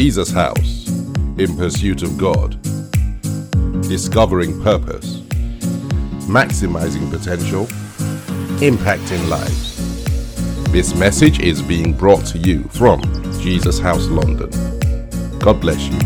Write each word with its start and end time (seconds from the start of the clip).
Jesus 0.00 0.30
House 0.30 0.86
in 1.38 1.56
pursuit 1.56 2.04
of 2.04 2.16
God, 2.16 2.56
discovering 3.82 4.62
purpose, 4.62 5.22
maximizing 6.28 7.10
potential, 7.10 7.64
impacting 8.60 9.28
lives. 9.28 9.74
This 10.70 10.94
message 10.94 11.40
is 11.40 11.60
being 11.62 11.92
brought 11.92 12.24
to 12.26 12.38
you 12.38 12.62
from 12.68 13.02
Jesus 13.40 13.80
House 13.80 14.06
London. 14.06 14.50
God 15.40 15.60
bless 15.60 15.84
you. 15.88 15.98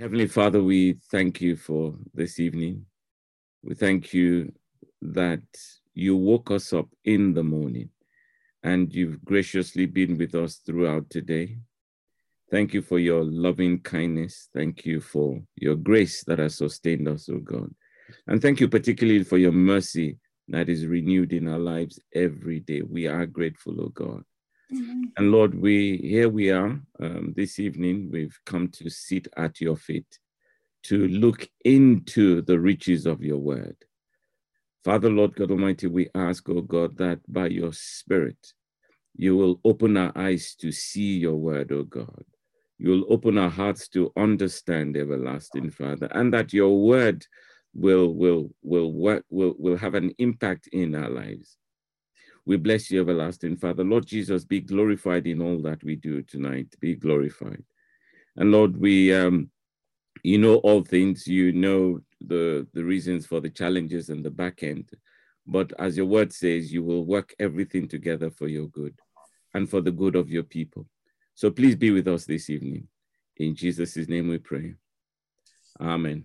Heavenly 0.00 0.26
Father, 0.26 0.60
we 0.60 0.94
thank 1.08 1.40
you 1.40 1.54
for 1.54 1.94
this 2.14 2.40
evening. 2.40 2.84
We 3.62 3.76
thank 3.76 4.12
you 4.12 4.52
that 5.02 5.44
you 5.94 6.16
woke 6.16 6.50
us 6.50 6.72
up 6.72 6.88
in 7.04 7.34
the 7.34 7.42
morning 7.42 7.90
and 8.62 8.92
you've 8.92 9.24
graciously 9.24 9.86
been 9.86 10.16
with 10.18 10.34
us 10.34 10.56
throughout 10.56 11.08
today. 11.10 11.58
Thank 12.50 12.74
you 12.74 12.82
for 12.82 12.98
your 12.98 13.24
loving 13.24 13.80
kindness. 13.80 14.48
Thank 14.54 14.84
you 14.84 15.00
for 15.00 15.40
your 15.56 15.76
grace 15.76 16.24
that 16.24 16.38
has 16.38 16.56
sustained 16.56 17.08
us, 17.08 17.28
O 17.28 17.34
oh 17.34 17.38
God. 17.38 17.74
And 18.26 18.40
thank 18.40 18.60
you 18.60 18.68
particularly 18.68 19.24
for 19.24 19.38
your 19.38 19.52
mercy 19.52 20.18
that 20.48 20.68
is 20.68 20.86
renewed 20.86 21.32
in 21.32 21.48
our 21.48 21.58
lives 21.58 21.98
every 22.14 22.60
day. 22.60 22.82
We 22.82 23.06
are 23.06 23.26
grateful, 23.26 23.80
O 23.80 23.84
oh 23.84 23.88
God. 23.88 24.24
Mm-hmm. 24.72 25.02
And 25.16 25.30
Lord, 25.30 25.54
we 25.54 25.98
here 25.98 26.28
we 26.28 26.50
are 26.50 26.80
um, 27.00 27.32
this 27.36 27.58
evening. 27.58 28.10
We've 28.10 28.38
come 28.44 28.68
to 28.68 28.90
sit 28.90 29.28
at 29.36 29.60
your 29.60 29.76
feet 29.76 30.18
to 30.84 31.08
look 31.08 31.48
into 31.64 32.42
the 32.42 32.58
riches 32.58 33.06
of 33.06 33.22
your 33.22 33.38
word. 33.38 33.76
Father, 34.84 35.08
Lord 35.08 35.34
God 35.34 35.50
Almighty, 35.50 35.86
we 35.86 36.08
ask, 36.14 36.46
oh 36.50 36.60
God, 36.60 36.98
that 36.98 37.20
by 37.26 37.46
your 37.46 37.72
Spirit, 37.72 38.52
you 39.16 39.34
will 39.36 39.60
open 39.64 39.96
our 39.96 40.12
eyes 40.14 40.54
to 40.60 40.70
see 40.72 41.16
your 41.18 41.36
word, 41.36 41.72
oh 41.72 41.84
God. 41.84 42.24
You 42.78 42.90
will 42.90 43.04
open 43.08 43.38
our 43.38 43.48
hearts 43.48 43.88
to 43.88 44.12
understand, 44.16 44.96
everlasting 44.96 45.70
Father, 45.70 46.08
and 46.12 46.34
that 46.34 46.52
your 46.52 46.82
word 46.84 47.26
will, 47.72 48.12
will, 48.12 48.50
will, 48.62 48.92
work, 48.92 49.24
will, 49.30 49.54
will 49.58 49.78
have 49.78 49.94
an 49.94 50.12
impact 50.18 50.68
in 50.72 50.94
our 50.94 51.08
lives. 51.08 51.56
We 52.44 52.58
bless 52.58 52.90
you, 52.90 53.00
everlasting 53.00 53.56
Father. 53.56 53.84
Lord 53.84 54.04
Jesus, 54.06 54.44
be 54.44 54.60
glorified 54.60 55.26
in 55.26 55.40
all 55.40 55.62
that 55.62 55.82
we 55.82 55.96
do 55.96 56.20
tonight. 56.22 56.74
Be 56.78 56.94
glorified. 56.94 57.64
And 58.36 58.52
Lord, 58.52 58.76
we 58.76 59.14
um, 59.14 59.50
you 60.24 60.38
know 60.38 60.56
all 60.56 60.82
things, 60.82 61.26
you 61.28 61.52
know 61.52 62.00
the, 62.26 62.66
the 62.72 62.82
reasons 62.82 63.26
for 63.26 63.40
the 63.40 63.50
challenges 63.50 64.08
and 64.08 64.24
the 64.24 64.30
back 64.30 64.62
end. 64.62 64.90
But 65.46 65.74
as 65.78 65.98
your 65.98 66.06
word 66.06 66.32
says, 66.32 66.72
you 66.72 66.82
will 66.82 67.04
work 67.04 67.34
everything 67.38 67.86
together 67.86 68.30
for 68.30 68.48
your 68.48 68.66
good 68.68 68.98
and 69.52 69.68
for 69.68 69.82
the 69.82 69.92
good 69.92 70.16
of 70.16 70.30
your 70.30 70.42
people. 70.42 70.86
So 71.34 71.50
please 71.50 71.76
be 71.76 71.90
with 71.90 72.08
us 72.08 72.24
this 72.24 72.48
evening. 72.48 72.88
In 73.36 73.54
Jesus' 73.54 74.08
name 74.08 74.28
we 74.28 74.38
pray. 74.38 74.74
Amen. 75.78 76.24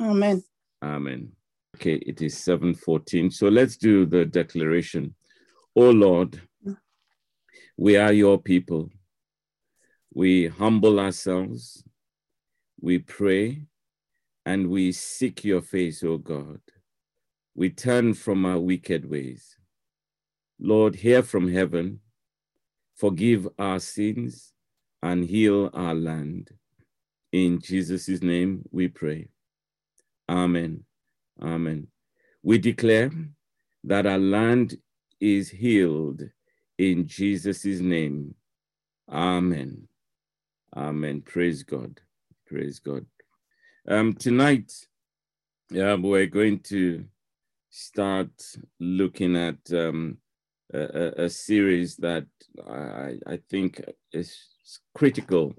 Amen. 0.00 0.42
Amen. 0.82 1.32
Okay, 1.76 1.96
it 1.96 2.22
is 2.22 2.36
7:14. 2.36 3.30
So 3.30 3.48
let's 3.48 3.76
do 3.76 4.06
the 4.06 4.24
declaration. 4.24 5.14
Oh 5.76 5.90
Lord, 5.90 6.40
we 7.76 7.96
are 7.96 8.12
your 8.12 8.40
people. 8.40 8.88
We 10.14 10.46
humble 10.46 11.00
ourselves 11.00 11.82
we 12.84 12.98
pray 12.98 13.62
and 14.44 14.68
we 14.68 14.92
seek 14.92 15.42
your 15.42 15.62
face, 15.62 16.04
O 16.04 16.18
God. 16.18 16.60
We 17.54 17.70
turn 17.70 18.12
from 18.12 18.44
our 18.44 18.60
wicked 18.60 19.08
ways. 19.08 19.56
Lord, 20.60 20.96
hear 20.96 21.22
from 21.22 21.50
heaven, 21.50 22.00
forgive 22.94 23.48
our 23.58 23.80
sins, 23.80 24.52
and 25.02 25.24
heal 25.24 25.70
our 25.72 25.94
land. 25.94 26.50
In 27.32 27.58
Jesus' 27.58 28.22
name 28.22 28.64
we 28.70 28.88
pray. 28.88 29.28
Amen. 30.28 30.84
Amen. 31.42 31.86
We 32.42 32.58
declare 32.58 33.10
that 33.84 34.04
our 34.06 34.18
land 34.18 34.76
is 35.22 35.48
healed 35.48 36.22
in 36.76 37.06
Jesus' 37.06 37.64
name. 37.80 38.34
Amen. 39.10 39.88
Amen. 40.76 41.22
Praise 41.22 41.62
God. 41.62 42.00
Praise 42.54 42.78
God. 42.78 43.04
Um, 43.88 44.14
tonight, 44.14 44.70
yeah, 45.72 45.94
we're 45.94 46.26
going 46.26 46.60
to 46.60 47.04
start 47.68 48.30
looking 48.78 49.34
at 49.34 49.58
um, 49.72 50.18
a, 50.72 51.24
a, 51.24 51.28
series 51.28 51.96
that 51.96 52.26
I, 52.64 53.18
I 53.26 53.40
think 53.50 53.82
is 54.12 54.38
critical 54.94 55.52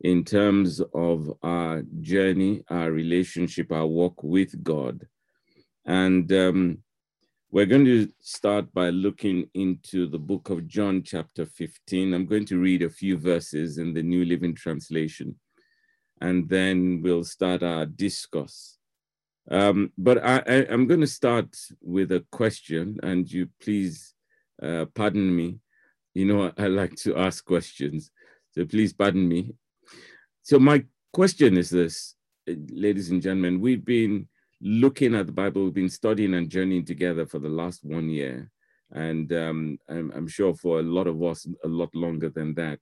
in 0.00 0.24
terms 0.24 0.80
of 0.94 1.30
our 1.42 1.82
journey, 2.00 2.64
our 2.70 2.92
relationship, 2.92 3.70
our 3.70 3.86
walk 3.86 4.22
with 4.22 4.64
God. 4.64 5.06
And 5.84 6.32
um, 6.32 6.78
we're 7.50 7.66
going 7.66 7.84
to 7.84 8.08
start 8.22 8.72
by 8.72 8.88
looking 8.88 9.50
into 9.52 10.08
the 10.08 10.18
book 10.18 10.48
of 10.48 10.66
John, 10.66 11.02
chapter 11.02 11.44
15. 11.44 12.14
I'm 12.14 12.24
going 12.24 12.46
to 12.46 12.58
read 12.58 12.82
a 12.82 12.88
few 12.88 13.18
verses 13.18 13.76
in 13.76 13.92
the 13.92 14.02
New 14.02 14.24
Living 14.24 14.54
Translation 14.54 15.38
and 16.20 16.48
then 16.48 17.00
we'll 17.02 17.24
start 17.24 17.62
our 17.62 17.86
discourse. 17.86 18.78
Um, 19.50 19.92
but 19.96 20.22
I, 20.24 20.38
am 20.68 20.86
going 20.86 21.00
to 21.00 21.06
start 21.06 21.56
with 21.80 22.12
a 22.12 22.24
question, 22.30 22.98
and 23.02 23.30
you 23.30 23.48
please 23.62 24.14
uh, 24.62 24.86
pardon 24.94 25.34
me. 25.34 25.58
You 26.14 26.26
know, 26.26 26.52
I 26.58 26.66
like 26.66 26.96
to 26.96 27.16
ask 27.16 27.44
questions, 27.44 28.10
so 28.52 28.64
please 28.66 28.92
pardon 28.92 29.26
me. 29.26 29.54
So, 30.42 30.58
my 30.58 30.84
question 31.12 31.56
is 31.56 31.70
this, 31.70 32.14
ladies 32.46 33.10
and 33.10 33.22
gentlemen, 33.22 33.60
we've 33.60 33.84
been 33.84 34.28
looking 34.60 35.14
at 35.14 35.26
the 35.26 35.32
Bible, 35.32 35.64
we've 35.64 35.74
been 35.74 35.88
studying 35.88 36.34
and 36.34 36.50
journeying 36.50 36.84
together 36.84 37.24
for 37.26 37.38
the 37.38 37.48
last 37.48 37.84
one 37.84 38.10
year, 38.10 38.50
and 38.92 39.32
um, 39.32 39.78
I'm, 39.88 40.12
I'm 40.14 40.28
sure 40.28 40.54
for 40.54 40.80
a 40.80 40.82
lot 40.82 41.06
of 41.06 41.22
us, 41.22 41.46
a 41.64 41.68
lot 41.68 41.94
longer 41.94 42.28
than 42.28 42.54
that. 42.54 42.80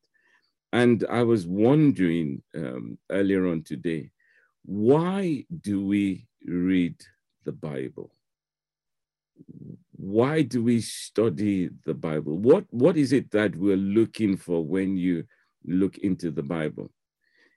And 0.73 1.05
I 1.09 1.23
was 1.23 1.47
wondering 1.47 2.43
um, 2.55 2.99
earlier 3.11 3.47
on 3.47 3.63
today, 3.63 4.11
why 4.65 5.45
do 5.61 5.85
we 5.85 6.27
read 6.45 6.97
the 7.45 7.53
Bible? 7.53 8.13
Why 9.93 10.43
do 10.43 10.63
we 10.63 10.81
study 10.81 11.71
the 11.85 11.95
Bible? 11.95 12.37
What, 12.37 12.65
what 12.71 12.97
is 12.97 13.13
it 13.13 13.31
that 13.31 13.57
we're 13.57 13.77
looking 13.77 14.37
for 14.37 14.65
when 14.65 14.97
you 14.97 15.25
look 15.65 15.99
into 15.99 16.31
the 16.31 16.43
Bible? 16.43 16.91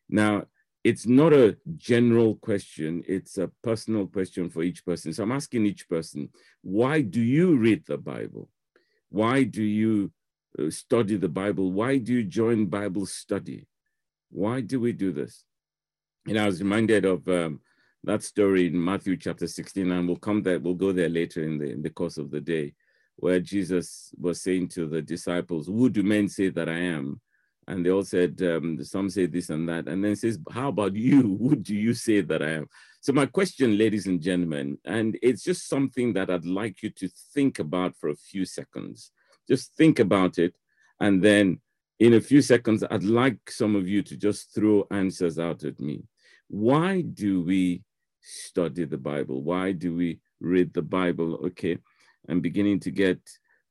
Now, 0.08 0.46
it's 0.84 1.06
not 1.06 1.34
a 1.34 1.58
general 1.76 2.36
question, 2.36 3.04
it's 3.08 3.38
a 3.38 3.52
personal 3.64 4.08
question 4.08 4.50
for 4.50 4.64
each 4.64 4.86
person. 4.86 5.14
So 5.14 5.24
I'm 5.24 5.32
asking 5.32 5.66
each 5.66 5.90
person, 5.90 6.30
why 6.62 7.02
do 7.02 7.22
you 7.22 7.58
read 7.58 7.86
the 7.86 7.98
Bible? 7.98 8.50
Why 9.10 9.44
do 9.44 9.64
you 9.64 10.12
study 10.70 11.18
the 11.18 11.30
Bible. 11.30 11.72
Why 11.72 11.98
do 11.98 12.14
you 12.14 12.24
join 12.24 12.66
Bible 12.66 13.06
study? 13.06 13.68
Why 14.32 14.62
do 14.62 14.80
we 14.80 14.94
do 14.94 15.12
this? 15.12 15.44
And 16.28 16.38
I 16.38 16.46
was 16.46 16.62
reminded 16.62 17.06
of 17.06 17.28
um, 17.28 17.62
that 18.04 18.24
story 18.24 18.68
in 18.68 18.84
Matthew 18.84 19.18
chapter 19.18 19.48
16, 19.48 19.92
and 19.92 20.08
we'll 20.08 20.18
come 20.18 20.44
there, 20.44 20.60
we'll 20.60 20.76
go 20.76 20.92
there 20.92 21.10
later 21.10 21.44
in 21.44 21.58
the, 21.58 21.72
in 21.72 21.82
the 21.82 21.90
course 21.90 22.18
of 22.18 22.30
the 22.30 22.42
day, 22.42 22.74
where 23.16 23.40
Jesus 23.40 24.12
was 24.20 24.42
saying 24.42 24.70
to 24.70 24.88
the 24.88 25.02
disciples, 25.02 25.68
Who 25.68 25.90
do 25.90 26.04
men 26.04 26.30
say 26.30 26.50
that 26.50 26.70
I 26.70 26.78
am? 26.78 27.20
And 27.68 27.86
they 27.86 27.92
all 27.92 28.04
said, 28.04 28.42
um, 28.42 28.84
Some 28.84 29.10
say 29.10 29.26
this 29.26 29.50
and 29.50 29.68
that. 29.70 29.88
And 29.88 30.04
then 30.04 30.16
says, 30.16 30.40
How 30.52 30.70
about 30.70 30.96
you? 30.96 31.38
Who 31.42 31.56
do 31.56 31.76
you 31.76 31.94
say 31.94 32.22
that 32.22 32.42
I 32.42 32.52
am? 32.52 32.68
So, 33.02 33.14
my 33.14 33.26
question, 33.26 33.78
ladies 33.78 34.08
and 34.08 34.22
gentlemen, 34.22 34.78
and 34.86 35.18
it's 35.22 35.44
just 35.44 35.68
something 35.68 36.14
that 36.14 36.30
I'd 36.30 36.46
like 36.46 36.84
you 36.84 36.90
to 36.92 37.10
think 37.34 37.60
about 37.60 37.96
for 37.96 38.10
a 38.10 38.16
few 38.16 38.46
seconds 38.46 39.12
just 39.50 39.76
think 39.76 40.00
about 40.00 40.38
it. 40.38 40.56
And 41.00 41.22
then 41.24 41.60
in 42.00 42.14
a 42.14 42.22
few 42.22 42.42
seconds, 42.42 42.84
I'd 42.90 43.04
like 43.04 43.52
some 43.52 43.76
of 43.76 43.88
you 43.88 44.02
to 44.04 44.16
just 44.16 44.54
throw 44.54 44.88
answers 44.92 45.40
out 45.40 45.64
at 45.64 45.80
me. 45.80 46.04
Why 46.48 47.02
do 47.02 47.42
we 47.42 47.84
study 48.22 48.86
the 48.86 48.98
Bible? 48.98 49.42
Why 49.42 49.72
do 49.72 49.96
we 49.96 50.20
read 50.40 50.74
the 50.74 50.82
Bible? 50.82 51.36
Okay, 51.48 51.78
I'm 52.30 52.42
beginning 52.42 52.80
to 52.82 52.92
get 52.92 53.20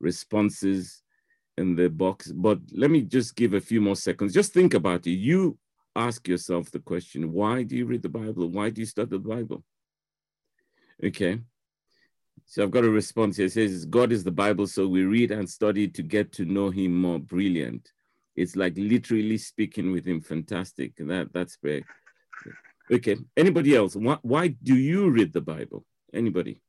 responses 0.00 1.02
in 1.56 1.74
the 1.74 1.88
box, 1.88 2.30
but 2.30 2.58
let 2.72 2.90
me 2.90 3.02
just 3.02 3.34
give 3.34 3.54
a 3.54 3.60
few 3.60 3.80
more 3.80 3.96
seconds. 3.96 4.32
Just 4.32 4.52
think 4.52 4.74
about 4.74 5.06
it. 5.06 5.12
You 5.12 5.58
ask 5.96 6.28
yourself 6.28 6.70
the 6.70 6.78
question 6.78 7.32
why 7.32 7.62
do 7.64 7.76
you 7.76 7.86
read 7.86 8.02
the 8.02 8.08
Bible? 8.08 8.48
Why 8.48 8.70
do 8.70 8.80
you 8.80 8.86
study 8.86 9.10
the 9.10 9.18
Bible? 9.18 9.64
Okay, 11.02 11.40
so 12.50 12.62
I've 12.62 12.70
got 12.70 12.84
a 12.84 12.90
response 12.90 13.36
here. 13.36 13.44
It 13.44 13.52
says, 13.52 13.84
God 13.84 14.10
is 14.10 14.24
the 14.24 14.30
Bible, 14.30 14.66
so 14.66 14.88
we 14.88 15.02
read 15.04 15.32
and 15.32 15.48
study 15.48 15.86
to 15.88 16.02
get 16.02 16.32
to 16.32 16.46
know 16.46 16.70
him 16.70 16.98
more. 16.98 17.18
Brilliant. 17.18 17.92
It's 18.36 18.56
like 18.56 18.72
literally 18.78 19.36
speaking 19.36 19.92
with 19.92 20.06
him. 20.06 20.22
Fantastic. 20.22 20.96
That, 20.96 21.30
that's 21.34 21.56
great. 21.56 21.84
Okay. 22.90 23.18
Anybody 23.36 23.76
else? 23.76 23.96
Why, 23.96 24.16
why 24.22 24.48
do 24.48 24.74
you 24.74 25.10
read 25.10 25.34
the 25.34 25.42
Bible? 25.42 25.84
Anybody? 26.14 26.62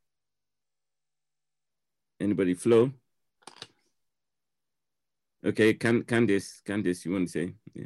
Anybody? 2.20 2.56
Flo? 2.56 2.92
Okay, 5.46 5.76
Can 5.76 6.04
Candice, 6.04 6.62
Candice, 6.68 7.06
you 7.06 7.14
want 7.14 7.30
to 7.30 7.32
say? 7.32 7.54
Yeah. 7.74 7.86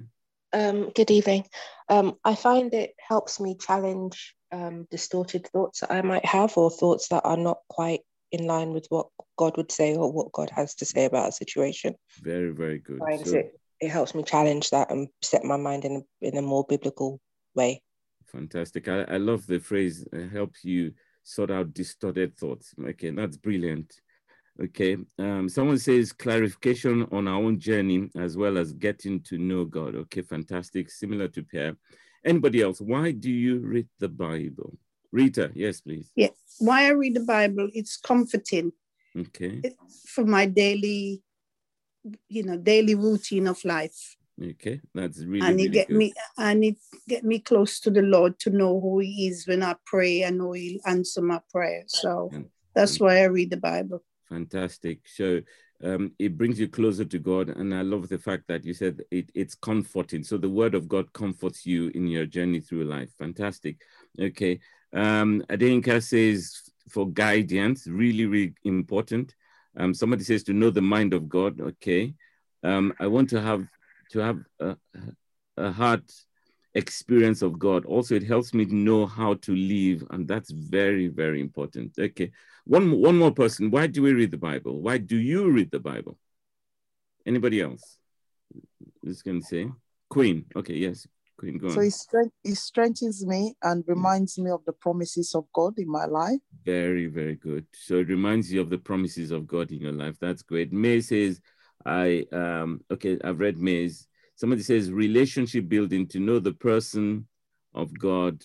Um, 0.51 0.89
good 0.95 1.11
evening. 1.11 1.45
Um, 1.89 2.15
I 2.25 2.33
find 2.33 2.73
it 2.73 2.95
helps 2.97 3.39
me 3.39 3.55
challenge 3.55 4.35
um, 4.53 4.87
distorted 4.91 5.47
thoughts 5.47 5.81
that 5.81 5.91
I 5.91 6.01
might 6.01 6.25
have 6.25 6.55
or 6.57 6.69
thoughts 6.69 7.07
that 7.09 7.25
are 7.25 7.37
not 7.37 7.57
quite 7.67 8.01
in 8.31 8.45
line 8.45 8.71
with 8.71 8.85
what 8.89 9.07
God 9.37 9.57
would 9.57 9.71
say 9.71 9.95
or 9.95 10.11
what 10.11 10.31
God 10.31 10.49
has 10.51 10.75
to 10.75 10.85
say 10.85 11.05
about 11.05 11.29
a 11.29 11.31
situation. 11.31 11.95
Very, 12.21 12.51
very 12.51 12.79
good. 12.79 12.99
So, 13.25 13.37
it, 13.37 13.59
it 13.81 13.89
helps 13.89 14.15
me 14.15 14.23
challenge 14.23 14.69
that 14.69 14.91
and 14.91 15.07
set 15.21 15.43
my 15.43 15.57
mind 15.57 15.85
in 15.85 16.03
a, 16.21 16.27
in 16.27 16.37
a 16.37 16.41
more 16.41 16.65
biblical 16.67 17.19
way. 17.55 17.81
Fantastic. 18.27 18.87
I, 18.87 19.01
I 19.01 19.17
love 19.17 19.45
the 19.45 19.59
phrase 19.59 20.05
uh, 20.13 20.27
help 20.31 20.53
you 20.63 20.93
sort 21.23 21.51
out 21.51 21.73
distorted 21.73 22.37
thoughts. 22.37 22.73
Okay, 22.81 23.11
that's 23.11 23.37
brilliant. 23.37 23.93
Okay. 24.61 24.97
Um, 25.17 25.49
someone 25.49 25.79
says 25.79 26.13
clarification 26.13 27.07
on 27.11 27.27
our 27.27 27.41
own 27.41 27.59
journey 27.59 28.09
as 28.15 28.37
well 28.37 28.57
as 28.57 28.73
getting 28.73 29.19
to 29.21 29.37
know 29.37 29.65
God. 29.65 29.95
Okay, 29.95 30.21
fantastic. 30.21 30.91
Similar 30.91 31.27
to 31.29 31.43
Pierre. 31.43 31.75
Anybody 32.25 32.61
else? 32.61 32.79
Why 32.79 33.11
do 33.11 33.29
you 33.29 33.59
read 33.59 33.87
the 33.99 34.09
Bible? 34.09 34.77
Rita, 35.11 35.51
yes, 35.53 35.81
please. 35.81 36.11
Yes. 36.15 36.31
Why 36.59 36.85
I 36.85 36.89
read 36.89 37.15
the 37.15 37.25
Bible, 37.25 37.69
it's 37.73 37.97
comforting. 37.97 38.71
Okay. 39.15 39.61
for 40.07 40.25
my 40.25 40.45
daily, 40.45 41.21
you 42.29 42.43
know, 42.43 42.57
daily 42.57 42.95
routine 42.95 43.47
of 43.47 43.63
life. 43.63 44.15
Okay, 44.41 44.81
that's 44.95 45.19
really 45.19 45.47
and 45.47 45.59
it 45.59 45.63
really 45.63 45.69
get 45.69 45.87
good. 45.87 45.97
me 45.97 46.13
and 46.39 46.63
it 46.63 46.77
get 47.07 47.23
me 47.23 47.37
close 47.37 47.79
to 47.81 47.91
the 47.91 48.01
Lord 48.01 48.39
to 48.39 48.49
know 48.49 48.79
who 48.79 48.99
He 48.99 49.27
is 49.27 49.47
when 49.47 49.61
I 49.61 49.75
pray. 49.85 50.25
I 50.25 50.31
know 50.31 50.53
He'll 50.53 50.79
answer 50.87 51.21
my 51.21 51.39
prayer. 51.51 51.83
So 51.85 52.31
that's 52.73 52.99
why 52.99 53.19
I 53.19 53.25
read 53.25 53.51
the 53.51 53.57
Bible. 53.57 54.03
Fantastic. 54.27 55.01
So 55.05 55.41
um, 55.83 56.11
it 56.19 56.37
brings 56.37 56.59
you 56.59 56.67
closer 56.67 57.05
to 57.05 57.19
God. 57.19 57.49
And 57.49 57.73
I 57.73 57.81
love 57.81 58.09
the 58.09 58.17
fact 58.17 58.43
that 58.47 58.63
you 58.63 58.73
said 58.73 59.01
it, 59.11 59.29
it's 59.33 59.55
comforting. 59.55 60.23
So 60.23 60.37
the 60.37 60.49
word 60.49 60.75
of 60.75 60.87
God 60.87 61.11
comforts 61.13 61.65
you 61.65 61.89
in 61.89 62.07
your 62.07 62.25
journey 62.25 62.59
through 62.59 62.85
life. 62.85 63.09
Fantastic. 63.17 63.81
Okay. 64.19 64.59
Um, 64.93 65.43
Adenka 65.49 66.01
says 66.01 66.71
for 66.89 67.09
guidance, 67.09 67.87
really, 67.87 68.25
really 68.25 68.53
important. 68.63 69.35
Um, 69.77 69.93
somebody 69.93 70.23
says 70.23 70.43
to 70.43 70.53
know 70.53 70.69
the 70.69 70.81
mind 70.81 71.13
of 71.13 71.27
God. 71.27 71.59
Okay. 71.59 72.13
Um, 72.63 72.93
I 72.99 73.07
want 73.07 73.29
to 73.31 73.41
have 73.41 73.67
to 74.11 74.19
have 74.19 74.39
a, 74.59 74.77
a 75.57 75.71
heart 75.71 76.03
experience 76.75 77.41
of 77.41 77.59
God. 77.59 77.85
Also, 77.85 78.15
it 78.15 78.23
helps 78.23 78.53
me 78.53 78.65
to 78.65 78.75
know 78.75 79.05
how 79.05 79.35
to 79.35 79.55
live, 79.55 80.03
and 80.09 80.27
that's 80.27 80.51
very, 80.51 81.07
very 81.07 81.39
important. 81.41 81.93
Okay, 81.99 82.31
one 82.65 82.99
one 82.99 83.17
more 83.17 83.31
person. 83.31 83.71
Why 83.71 83.87
do 83.87 84.01
we 84.01 84.13
read 84.13 84.31
the 84.31 84.37
Bible? 84.37 84.81
Why 84.81 84.97
do 84.97 85.17
you 85.17 85.49
read 85.49 85.71
the 85.71 85.79
Bible? 85.79 86.17
Anybody 87.25 87.61
else? 87.61 87.97
This 89.01 89.21
can 89.21 89.41
say 89.41 89.69
Queen. 90.09 90.45
Okay, 90.55 90.75
yes, 90.75 91.07
Queen. 91.37 91.57
Go 91.57 91.69
so 91.69 91.79
on. 91.79 91.87
it, 91.87 91.93
strength, 91.93 92.33
it 92.43 92.55
strengthens 92.55 93.25
me 93.25 93.55
and 93.63 93.83
reminds 93.87 94.37
me 94.37 94.51
of 94.51 94.61
the 94.65 94.73
promises 94.73 95.35
of 95.35 95.45
God 95.53 95.77
in 95.77 95.89
my 95.89 96.05
life. 96.05 96.39
Very, 96.63 97.07
very 97.07 97.35
good. 97.35 97.65
So 97.73 97.95
it 97.95 98.07
reminds 98.07 98.51
you 98.51 98.61
of 98.61 98.69
the 98.69 98.77
promises 98.77 99.31
of 99.31 99.47
God 99.47 99.71
in 99.71 99.81
your 99.81 99.91
life. 99.91 100.15
That's 100.19 100.41
great. 100.41 100.71
May 100.71 101.01
says, 101.01 101.41
I 101.85 102.25
um 102.31 102.81
okay, 102.91 103.17
I've 103.23 103.39
read 103.39 103.57
May's. 103.57 104.07
Somebody 104.35 104.63
says 104.63 104.91
relationship 104.91 105.67
building 105.67 106.07
to 106.07 106.19
know 106.19 106.39
the 106.39 106.53
person 106.53 107.27
of 107.73 107.97
God. 107.97 108.41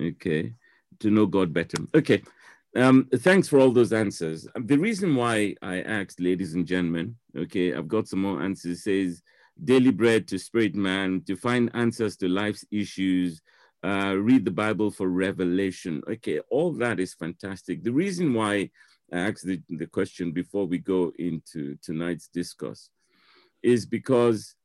Okay, 0.00 0.54
to 1.00 1.10
know 1.10 1.26
God 1.26 1.52
better. 1.52 1.78
Okay. 1.94 2.22
Um, 2.76 3.08
thanks 3.18 3.46
for 3.46 3.60
all 3.60 3.70
those 3.70 3.92
answers. 3.92 4.48
The 4.56 4.76
reason 4.76 5.14
why 5.14 5.54
I 5.62 5.80
asked, 5.82 6.20
ladies 6.20 6.54
and 6.54 6.66
gentlemen, 6.66 7.16
okay, 7.36 7.72
I've 7.72 7.86
got 7.86 8.08
some 8.08 8.22
more 8.22 8.42
answers. 8.42 8.78
It 8.78 8.82
says 8.82 9.22
daily 9.62 9.92
bread 9.92 10.26
to 10.28 10.38
spirit 10.38 10.74
man, 10.74 11.22
to 11.26 11.36
find 11.36 11.70
answers 11.74 12.16
to 12.16 12.28
life's 12.28 12.64
issues, 12.72 13.40
uh, 13.84 14.16
read 14.18 14.44
the 14.44 14.50
Bible 14.50 14.90
for 14.90 15.08
revelation. 15.08 16.02
Okay, 16.08 16.40
all 16.50 16.72
that 16.72 16.98
is 16.98 17.14
fantastic. 17.14 17.84
The 17.84 17.92
reason 17.92 18.34
why 18.34 18.70
I 19.12 19.18
asked 19.18 19.46
the, 19.46 19.60
the 19.68 19.86
question 19.86 20.32
before 20.32 20.66
we 20.66 20.78
go 20.78 21.12
into 21.18 21.76
tonight's 21.80 22.26
discourse 22.26 22.90
is 23.62 23.86
because, 23.86 24.56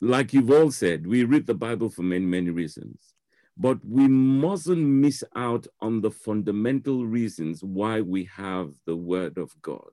like 0.00 0.32
you've 0.32 0.50
all 0.50 0.72
said, 0.72 1.06
we 1.06 1.24
read 1.24 1.46
the 1.46 1.54
Bible 1.54 1.90
for 1.90 2.02
many, 2.02 2.24
many 2.24 2.50
reasons. 2.50 3.14
But 3.56 3.78
we 3.84 4.08
mustn't 4.08 4.80
miss 4.80 5.22
out 5.36 5.66
on 5.80 6.00
the 6.00 6.10
fundamental 6.10 7.06
reasons 7.06 7.62
why 7.62 8.00
we 8.00 8.24
have 8.36 8.72
the 8.86 8.96
Word 8.96 9.38
of 9.38 9.54
God. 9.60 9.90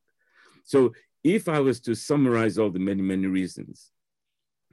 So, 0.63 0.93
if 1.23 1.49
I 1.49 1.59
was 1.59 1.81
to 1.81 1.95
summarize 1.95 2.57
all 2.57 2.69
the 2.69 2.79
many, 2.79 3.01
many 3.01 3.27
reasons, 3.27 3.91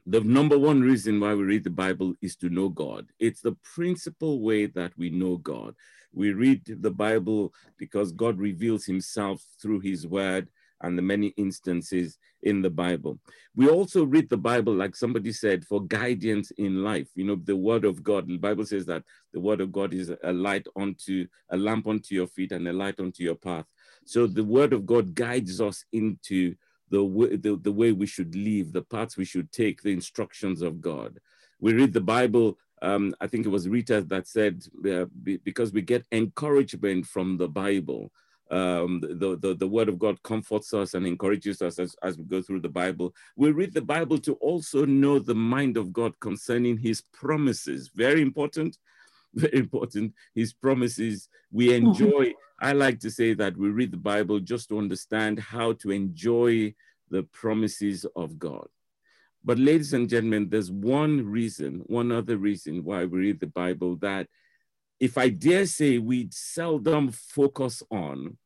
the 0.06 0.20
number 0.20 0.58
one 0.58 0.82
reason 0.82 1.18
why 1.18 1.34
we 1.34 1.44
read 1.44 1.64
the 1.64 1.70
Bible 1.70 2.14
is 2.20 2.36
to 2.36 2.50
know 2.50 2.68
God. 2.68 3.06
It's 3.18 3.40
the 3.40 3.56
principal 3.74 4.42
way 4.42 4.66
that 4.66 4.92
we 4.98 5.08
know 5.08 5.38
God. 5.38 5.74
We 6.12 6.32
read 6.32 6.62
the 6.66 6.90
Bible 6.90 7.54
because 7.78 8.12
God 8.12 8.38
reveals 8.38 8.84
himself 8.84 9.42
through 9.60 9.80
his 9.80 10.06
word 10.06 10.48
and 10.84 10.96
the 10.96 11.02
many 11.02 11.28
instances 11.36 12.18
in 12.42 12.62
the 12.62 12.70
Bible. 12.70 13.18
We 13.56 13.68
also 13.68 14.04
read 14.04 14.28
the 14.28 14.36
Bible, 14.36 14.74
like 14.74 14.94
somebody 14.94 15.32
said, 15.32 15.64
for 15.64 15.82
guidance 15.82 16.50
in 16.52 16.84
life. 16.84 17.08
You 17.14 17.24
know, 17.24 17.36
the 17.36 17.56
word 17.56 17.84
of 17.84 18.02
God, 18.02 18.26
the 18.28 18.36
Bible 18.36 18.66
says 18.66 18.86
that 18.86 19.02
the 19.32 19.40
word 19.40 19.60
of 19.60 19.72
God 19.72 19.94
is 19.94 20.12
a 20.22 20.32
light 20.32 20.66
unto 20.76 21.26
a 21.50 21.56
lamp 21.56 21.86
unto 21.86 22.14
your 22.14 22.26
feet 22.26 22.52
and 22.52 22.68
a 22.68 22.72
light 22.72 23.00
unto 23.00 23.22
your 23.22 23.34
path. 23.34 23.66
So 24.04 24.26
the 24.26 24.44
word 24.44 24.72
of 24.72 24.86
God 24.86 25.14
guides 25.14 25.60
us 25.60 25.84
into 25.92 26.54
the 26.90 27.02
way, 27.02 27.36
the, 27.36 27.56
the 27.56 27.72
way 27.72 27.92
we 27.92 28.06
should 28.06 28.34
live, 28.34 28.72
the 28.72 28.82
paths 28.82 29.16
we 29.16 29.24
should 29.24 29.50
take, 29.50 29.82
the 29.82 29.92
instructions 29.92 30.62
of 30.62 30.80
God. 30.80 31.18
We 31.60 31.72
read 31.72 31.92
the 31.92 32.00
Bible. 32.00 32.58
Um, 32.82 33.14
I 33.20 33.26
think 33.26 33.46
it 33.46 33.50
was 33.50 33.68
Rita 33.68 34.02
that 34.02 34.28
said, 34.28 34.64
uh, 34.86 35.06
be, 35.22 35.38
because 35.38 35.72
we 35.72 35.80
get 35.80 36.04
encouragement 36.12 37.06
from 37.06 37.38
the 37.38 37.48
Bible. 37.48 38.12
Um, 38.50 39.00
the, 39.00 39.38
the, 39.40 39.54
the 39.54 39.66
word 39.66 39.88
of 39.88 39.98
God 39.98 40.22
comforts 40.22 40.74
us 40.74 40.94
and 40.94 41.06
encourages 41.06 41.62
us 41.62 41.78
as, 41.78 41.96
as 42.02 42.18
we 42.18 42.24
go 42.24 42.42
through 42.42 42.60
the 42.60 42.68
Bible. 42.68 43.14
We 43.36 43.50
read 43.52 43.72
the 43.72 43.80
Bible 43.82 44.18
to 44.18 44.34
also 44.34 44.84
know 44.84 45.18
the 45.18 45.34
mind 45.34 45.76
of 45.76 45.92
God 45.92 46.18
concerning 46.20 46.76
his 46.76 47.00
promises. 47.00 47.90
Very 47.94 48.20
important 48.20 48.78
very 49.34 49.58
important. 49.58 50.14
His 50.34 50.52
promises 50.52 51.28
we 51.50 51.74
enjoy. 51.74 52.34
I 52.60 52.72
like 52.72 53.00
to 53.00 53.10
say 53.10 53.34
that 53.34 53.56
we 53.56 53.68
read 53.68 53.90
the 53.90 53.96
Bible 53.96 54.38
just 54.38 54.68
to 54.68 54.78
understand 54.78 55.40
how 55.40 55.72
to 55.74 55.90
enjoy 55.90 56.74
the 57.10 57.24
promises 57.24 58.06
of 58.16 58.38
God. 58.38 58.68
But, 59.44 59.58
ladies 59.58 59.92
and 59.92 60.08
gentlemen, 60.08 60.48
there's 60.48 60.70
one 60.70 61.26
reason, 61.26 61.82
one 61.86 62.10
other 62.10 62.38
reason 62.38 62.82
why 62.82 63.04
we 63.04 63.18
read 63.18 63.40
the 63.40 63.48
Bible 63.48 63.96
that, 63.96 64.28
if 65.00 65.18
I 65.18 65.28
dare 65.28 65.66
say, 65.66 65.98
we 65.98 66.28
seldom 66.30 67.10
focus 67.10 67.82
on, 67.90 68.38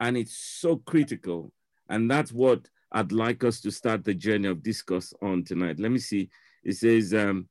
and 0.00 0.16
it's 0.16 0.36
so 0.36 0.76
critical. 0.76 1.52
And 1.88 2.10
that's 2.10 2.32
what 2.32 2.68
I'd 2.92 3.12
like 3.12 3.44
us 3.44 3.60
to 3.62 3.70
start 3.70 4.04
the 4.04 4.14
journey 4.14 4.48
of 4.48 4.62
discourse 4.62 5.12
on 5.22 5.44
tonight. 5.44 5.78
Let 5.78 5.90
me 5.90 5.98
see. 5.98 6.30
It 6.62 6.76
says, 6.76 7.12
um, 7.12 7.48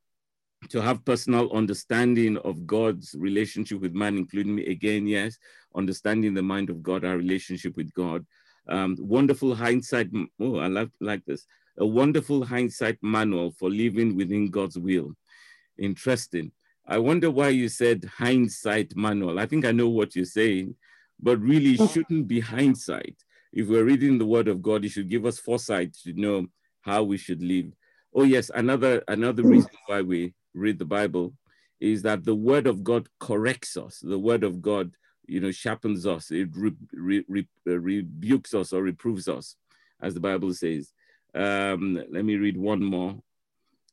to 0.70 0.82
have 0.82 1.06
personal 1.06 1.52
understanding 1.52 2.38
of 2.38 2.66
God's 2.66 3.16
relationship 3.18 3.82
with 3.82 3.94
man, 3.94 4.18
including 4.18 4.56
me. 4.56 4.66
Again, 4.68 5.08
yes, 5.08 5.38
understanding 5.76 6.34
the 6.34 6.42
mind 6.42 6.70
of 6.70 6.82
God, 6.82 7.04
our 7.04 7.18
relationship 7.18 7.76
with 7.76 7.94
God. 7.94 8.26
Um, 8.70 8.96
wonderful 9.00 9.54
hindsight. 9.54 10.10
Oh, 10.40 10.58
I 10.58 10.68
love, 10.68 10.90
like 11.02 11.26
this. 11.26 11.46
A 11.78 11.86
wonderful 11.86 12.46
hindsight 12.46 12.98
manual 13.02 13.52
for 13.52 13.70
living 13.70 14.16
within 14.16 14.50
God's 14.50 14.78
will. 14.78 15.14
Interesting. 15.78 16.52
I 16.88 16.98
wonder 16.98 17.32
why 17.32 17.50
you 17.50 17.68
said 17.70 18.10
hindsight 18.18 18.96
manual. 18.96 19.40
I 19.40 19.46
think 19.46 19.66
I 19.66 19.72
know 19.72 19.90
what 19.90 20.16
you're 20.16 20.26
saying, 20.26 20.76
but 21.24 21.40
really 21.40 21.78
shouldn't 21.78 22.28
be 22.28 22.42
hindsight. 22.42 23.16
If 23.54 23.68
we're 23.70 23.86
reading 23.86 24.18
the 24.18 24.26
word 24.26 24.50
of 24.50 24.62
God, 24.62 24.84
it 24.84 24.90
should 24.90 25.10
give 25.10 25.26
us 25.26 25.40
foresight 25.40 25.94
to 26.04 26.14
know 26.14 26.48
how 26.82 27.04
we 27.04 27.18
should 27.18 27.42
live. 27.42 27.72
Oh, 28.14 28.24
yes, 28.24 28.52
another 28.54 29.04
another 29.08 29.44
reason 29.44 29.72
why 29.88 30.02
we 30.02 30.34
read 30.54 30.78
the 30.80 30.86
Bible 30.86 31.34
is 31.80 32.02
that 32.02 32.26
the 32.26 32.36
word 32.36 32.68
of 32.68 32.84
God 32.84 33.08
corrects 33.20 33.78
us. 33.78 34.00
The 34.00 34.20
word 34.20 34.44
of 34.44 34.62
God, 34.62 34.92
you 35.26 35.40
know, 35.40 35.52
sharpens 35.52 36.06
us. 36.06 36.30
It 36.30 36.50
re, 36.54 36.74
re, 36.94 37.24
re, 37.28 37.48
rebukes 37.66 38.54
us 38.54 38.74
or 38.74 38.84
reproves 38.84 39.28
us, 39.28 39.56
as 40.02 40.14
the 40.14 40.20
Bible 40.20 40.54
says. 40.54 40.92
Um, 41.34 42.04
let 42.12 42.26
me 42.26 42.36
read 42.36 42.58
one 42.58 42.84
more. 42.84 43.16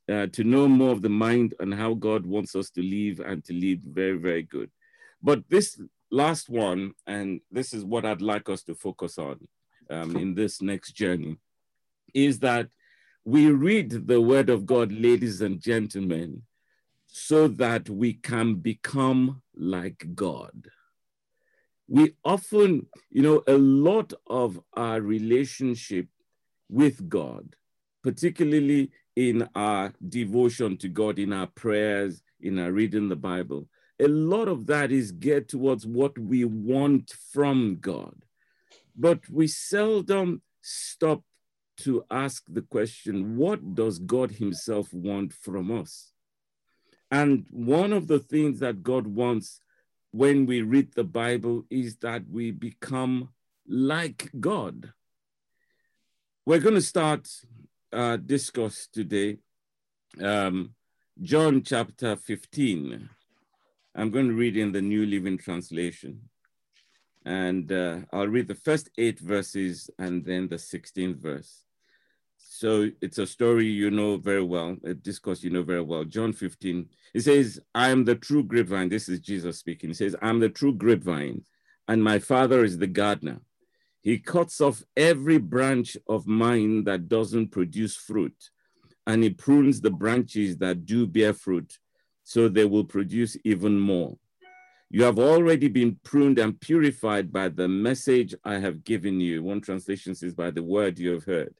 Uh, 0.09 0.27
to 0.27 0.43
know 0.43 0.67
more 0.67 0.91
of 0.91 1.01
the 1.01 1.09
mind 1.09 1.53
and 1.59 1.73
how 1.73 1.93
God 1.93 2.25
wants 2.25 2.55
us 2.55 2.69
to 2.71 2.81
live 2.81 3.21
and 3.21 3.45
to 3.45 3.53
live 3.53 3.79
very, 3.79 4.17
very 4.17 4.43
good. 4.43 4.69
But 5.23 5.47
this 5.47 5.79
last 6.11 6.49
one, 6.49 6.93
and 7.07 7.41
this 7.51 7.73
is 7.73 7.83
what 7.83 8.05
I'd 8.05 8.21
like 8.21 8.49
us 8.49 8.63
to 8.63 8.75
focus 8.75 9.17
on 9.17 9.47
um, 9.89 10.15
in 10.15 10.35
this 10.35 10.61
next 10.61 10.91
journey, 10.91 11.37
is 12.13 12.39
that 12.39 12.67
we 13.25 13.49
read 13.51 14.07
the 14.07 14.21
word 14.21 14.49
of 14.49 14.65
God, 14.65 14.91
ladies 14.91 15.41
and 15.41 15.59
gentlemen, 15.59 16.43
so 17.07 17.47
that 17.47 17.89
we 17.89 18.13
can 18.13 18.55
become 18.55 19.41
like 19.55 20.05
God. 20.15 20.69
we 21.91 22.15
often, 22.23 22.87
you 23.09 23.21
know, 23.21 23.43
a 23.47 23.57
lot 23.57 24.13
of 24.27 24.57
our 24.77 25.01
relationship 25.01 26.07
with 26.69 27.09
God, 27.09 27.55
particularly 28.01 28.91
in 29.17 29.49
our 29.55 29.91
devotion 30.07 30.77
to 30.77 30.87
God, 30.87 31.19
in 31.19 31.33
our 31.33 31.47
prayers, 31.47 32.23
in 32.39 32.59
our 32.59 32.71
reading 32.71 33.09
the 33.09 33.17
Bible, 33.17 33.67
a 34.01 34.07
lot 34.07 34.47
of 34.47 34.65
that 34.65 34.91
is 34.91 35.11
geared 35.11 35.47
towards 35.47 35.85
what 35.85 36.17
we 36.17 36.43
want 36.43 37.13
from 37.31 37.77
God. 37.79 38.15
But 38.95 39.29
we 39.29 39.47
seldom 39.47 40.41
stop 40.61 41.21
to 41.77 42.03
ask 42.09 42.43
the 42.47 42.63
question 42.63 43.37
what 43.37 43.75
does 43.75 43.99
God 43.99 44.31
Himself 44.31 44.91
want 44.91 45.33
from 45.33 45.71
us? 45.71 46.11
And 47.11 47.45
one 47.51 47.93
of 47.93 48.07
the 48.07 48.19
things 48.19 48.59
that 48.59 48.81
God 48.81 49.05
wants 49.05 49.59
when 50.11 50.45
we 50.45 50.61
read 50.61 50.93
the 50.93 51.03
Bible 51.03 51.65
is 51.69 51.97
that 51.97 52.23
we 52.29 52.51
become 52.51 53.29
like 53.67 54.31
God. 54.39 54.93
We're 56.45 56.59
going 56.59 56.75
to 56.75 56.81
start 56.81 57.29
our 57.93 58.17
discourse 58.17 58.87
today, 58.91 59.37
um, 60.19 60.73
John 61.21 61.61
chapter 61.63 62.15
15. 62.15 63.09
I'm 63.95 64.09
going 64.09 64.27
to 64.27 64.33
read 64.33 64.55
in 64.55 64.71
the 64.71 64.81
New 64.81 65.05
Living 65.05 65.37
Translation. 65.37 66.29
And 67.25 67.71
uh, 67.71 67.99
I'll 68.11 68.27
read 68.27 68.47
the 68.47 68.55
first 68.55 68.89
eight 68.97 69.19
verses 69.19 69.89
and 69.99 70.25
then 70.25 70.47
the 70.47 70.55
16th 70.55 71.17
verse. 71.17 71.65
So 72.37 72.89
it's 73.01 73.17
a 73.17 73.27
story 73.27 73.65
you 73.65 73.91
know 73.91 74.17
very 74.17 74.43
well, 74.43 74.77
a 74.83 74.93
discourse 74.93 75.43
you 75.43 75.49
know 75.49 75.63
very 75.63 75.81
well. 75.81 76.03
John 76.03 76.33
15, 76.33 76.87
he 77.13 77.19
says, 77.19 77.59
I 77.73 77.89
am 77.89 78.05
the 78.05 78.15
true 78.15 78.43
grapevine. 78.43 78.89
This 78.89 79.09
is 79.09 79.19
Jesus 79.19 79.59
speaking. 79.59 79.89
He 79.89 79.93
says, 79.93 80.15
I'm 80.21 80.39
the 80.39 80.49
true 80.49 80.73
grapevine, 80.73 81.43
and 81.87 82.03
my 82.03 82.19
father 82.19 82.63
is 82.63 82.77
the 82.77 82.87
gardener. 82.87 83.41
He 84.01 84.17
cuts 84.17 84.61
off 84.61 84.83
every 84.97 85.37
branch 85.37 85.95
of 86.07 86.27
mine 86.27 86.83
that 86.85 87.07
doesn't 87.07 87.49
produce 87.49 87.95
fruit, 87.95 88.49
and 89.05 89.23
he 89.23 89.29
prunes 89.29 89.81
the 89.81 89.91
branches 89.91 90.57
that 90.57 90.85
do 90.85 91.07
bear 91.07 91.33
fruit, 91.33 91.77
so 92.31 92.47
they 92.47 92.63
will 92.63 92.85
produce 92.85 93.35
even 93.43 93.77
more. 93.77 94.17
You 94.89 95.03
have 95.03 95.19
already 95.19 95.67
been 95.67 95.99
pruned 96.01 96.39
and 96.39 96.57
purified 96.57 97.33
by 97.33 97.49
the 97.49 97.67
message 97.67 98.33
I 98.45 98.57
have 98.59 98.85
given 98.85 99.19
you. 99.19 99.43
One 99.43 99.59
translation 99.59 100.15
says, 100.15 100.33
by 100.33 100.51
the 100.51 100.63
word 100.63 100.97
you 100.97 101.11
have 101.11 101.25
heard. 101.25 101.53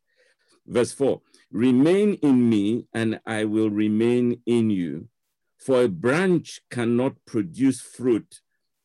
Verse 0.66 0.94
4 0.94 1.20
Remain 1.52 2.14
in 2.22 2.50
me, 2.50 2.86
and 2.94 3.20
I 3.26 3.44
will 3.44 3.70
remain 3.70 4.42
in 4.46 4.70
you. 4.70 5.10
For 5.58 5.84
a 5.84 5.90
branch 5.90 6.62
cannot 6.70 7.16
produce 7.26 7.82
fruit 7.82 8.40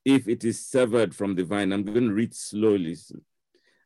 if 0.04 0.26
it 0.26 0.42
is 0.44 0.66
severed 0.66 1.14
from 1.14 1.36
the 1.36 1.44
vine. 1.44 1.72
I'm 1.72 1.84
going 1.84 2.08
to 2.08 2.14
read 2.14 2.34
slowly. 2.34 2.96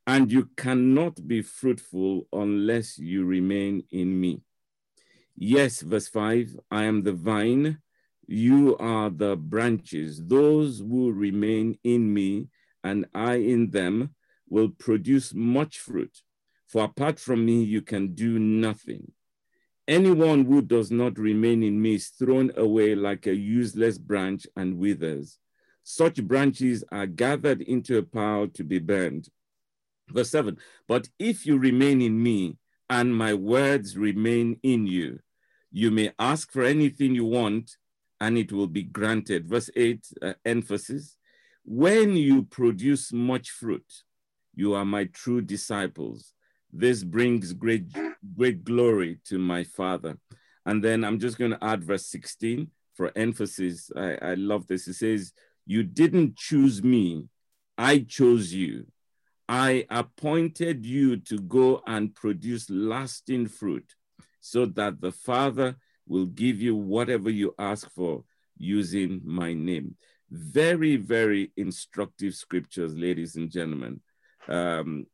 And 0.06 0.32
you 0.32 0.48
cannot 0.56 1.28
be 1.28 1.42
fruitful 1.42 2.28
unless 2.32 2.98
you 2.98 3.26
remain 3.26 3.84
in 3.90 4.18
me. 4.18 4.40
Yes, 5.36 5.82
verse 5.82 6.08
5 6.08 6.58
I 6.70 6.84
am 6.84 7.02
the 7.02 7.12
vine, 7.12 7.78
you 8.30 8.76
are 8.76 9.10
the 9.10 9.34
branches. 9.34 10.24
Those 10.24 10.78
who 10.78 11.10
remain 11.10 11.76
in 11.82 12.14
me 12.14 12.46
and 12.84 13.06
I 13.12 13.34
in 13.34 13.70
them 13.70 14.14
will 14.48 14.68
produce 14.68 15.34
much 15.34 15.80
fruit. 15.80 16.22
For 16.68 16.84
apart 16.84 17.18
from 17.18 17.44
me, 17.44 17.64
you 17.64 17.82
can 17.82 18.14
do 18.14 18.38
nothing. 18.38 19.10
Anyone 19.88 20.44
who 20.44 20.62
does 20.62 20.92
not 20.92 21.18
remain 21.18 21.64
in 21.64 21.82
me 21.82 21.96
is 21.96 22.06
thrown 22.10 22.52
away 22.56 22.94
like 22.94 23.26
a 23.26 23.34
useless 23.34 23.98
branch 23.98 24.46
and 24.54 24.78
withers. 24.78 25.38
Such 25.82 26.22
branches 26.22 26.84
are 26.92 27.06
gathered 27.06 27.60
into 27.62 27.98
a 27.98 28.04
pile 28.04 28.46
to 28.54 28.62
be 28.62 28.78
burned. 28.78 29.28
Verse 30.08 30.30
7 30.30 30.56
But 30.86 31.08
if 31.18 31.46
you 31.46 31.58
remain 31.58 32.00
in 32.00 32.22
me 32.22 32.58
and 32.88 33.12
my 33.12 33.34
words 33.34 33.96
remain 33.96 34.60
in 34.62 34.86
you, 34.86 35.18
you 35.72 35.90
may 35.90 36.12
ask 36.16 36.52
for 36.52 36.62
anything 36.62 37.16
you 37.16 37.24
want 37.24 37.76
and 38.20 38.36
it 38.36 38.52
will 38.52 38.66
be 38.66 38.82
granted. 38.82 39.48
Verse 39.48 39.70
8 39.74 40.06
uh, 40.22 40.32
emphasis 40.44 41.16
When 41.64 42.16
you 42.16 42.42
produce 42.44 43.12
much 43.12 43.50
fruit, 43.50 43.86
you 44.54 44.74
are 44.74 44.84
my 44.84 45.04
true 45.04 45.40
disciples 45.40 46.34
this 46.72 47.02
brings 47.02 47.52
great, 47.52 47.84
great 48.36 48.64
glory 48.64 49.18
to 49.26 49.38
my 49.38 49.64
Father. 49.64 50.16
And 50.66 50.82
then 50.82 51.04
I'm 51.04 51.18
just 51.18 51.38
going 51.38 51.50
to 51.52 51.64
add 51.64 51.84
verse 51.84 52.06
16 52.06 52.68
for 52.94 53.10
emphasis. 53.16 53.90
I, 53.96 54.16
I 54.22 54.34
love 54.34 54.66
this. 54.66 54.86
It 54.86 54.94
says, 54.94 55.32
You 55.66 55.82
didn't 55.82 56.36
choose 56.36 56.82
me, 56.82 57.28
I 57.76 58.00
chose 58.00 58.52
you. 58.52 58.86
I 59.48 59.84
appointed 59.90 60.86
you 60.86 61.16
to 61.16 61.38
go 61.38 61.82
and 61.86 62.14
produce 62.14 62.70
lasting 62.70 63.48
fruit 63.48 63.94
so 64.40 64.64
that 64.66 65.00
the 65.00 65.10
Father 65.10 65.76
will 66.10 66.26
give 66.26 66.60
you 66.60 66.74
whatever 66.76 67.30
you 67.30 67.54
ask 67.58 67.90
for 67.92 68.24
using 68.58 69.22
my 69.24 69.54
name. 69.54 69.94
Very, 70.30 70.96
very 70.96 71.52
instructive 71.56 72.34
scriptures, 72.34 72.94
ladies 72.94 73.36
and 73.36 73.50
gentlemen 73.50 74.00
um, 74.48 75.06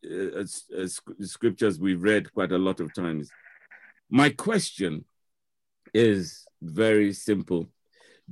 scriptures 1.21 1.79
we've 1.79 2.03
read 2.03 2.33
quite 2.33 2.53
a 2.53 2.59
lot 2.59 2.81
of 2.81 2.93
times. 2.95 3.31
My 4.09 4.31
question 4.31 5.05
is 5.93 6.47
very 6.63 7.13
simple. 7.13 7.67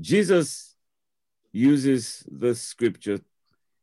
Jesus 0.00 0.74
uses 1.52 2.24
the 2.30 2.54
scripture. 2.54 3.20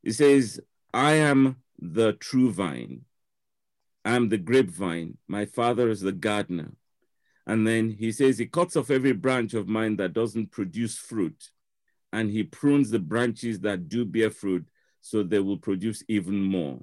He 0.03 0.11
says, 0.11 0.59
I 0.93 1.13
am 1.13 1.57
the 1.79 2.13
true 2.13 2.51
vine. 2.51 3.01
I 4.03 4.15
am 4.15 4.29
the 4.29 4.37
grapevine. 4.37 5.17
My 5.27 5.45
father 5.45 5.89
is 5.89 6.01
the 6.01 6.11
gardener. 6.11 6.71
And 7.51 7.67
then 7.67 7.89
he 7.89 8.13
says, 8.13 8.37
He 8.37 8.45
cuts 8.45 8.77
off 8.77 8.89
every 8.89 9.11
branch 9.11 9.53
of 9.55 9.67
mine 9.67 9.97
that 9.97 10.13
doesn't 10.13 10.51
produce 10.51 10.97
fruit, 10.97 11.49
and 12.13 12.31
he 12.31 12.43
prunes 12.43 12.89
the 12.89 12.99
branches 12.99 13.59
that 13.59 13.89
do 13.89 14.05
bear 14.05 14.31
fruit 14.31 14.65
so 15.01 15.21
they 15.21 15.39
will 15.39 15.57
produce 15.57 16.01
even 16.07 16.41
more. 16.41 16.79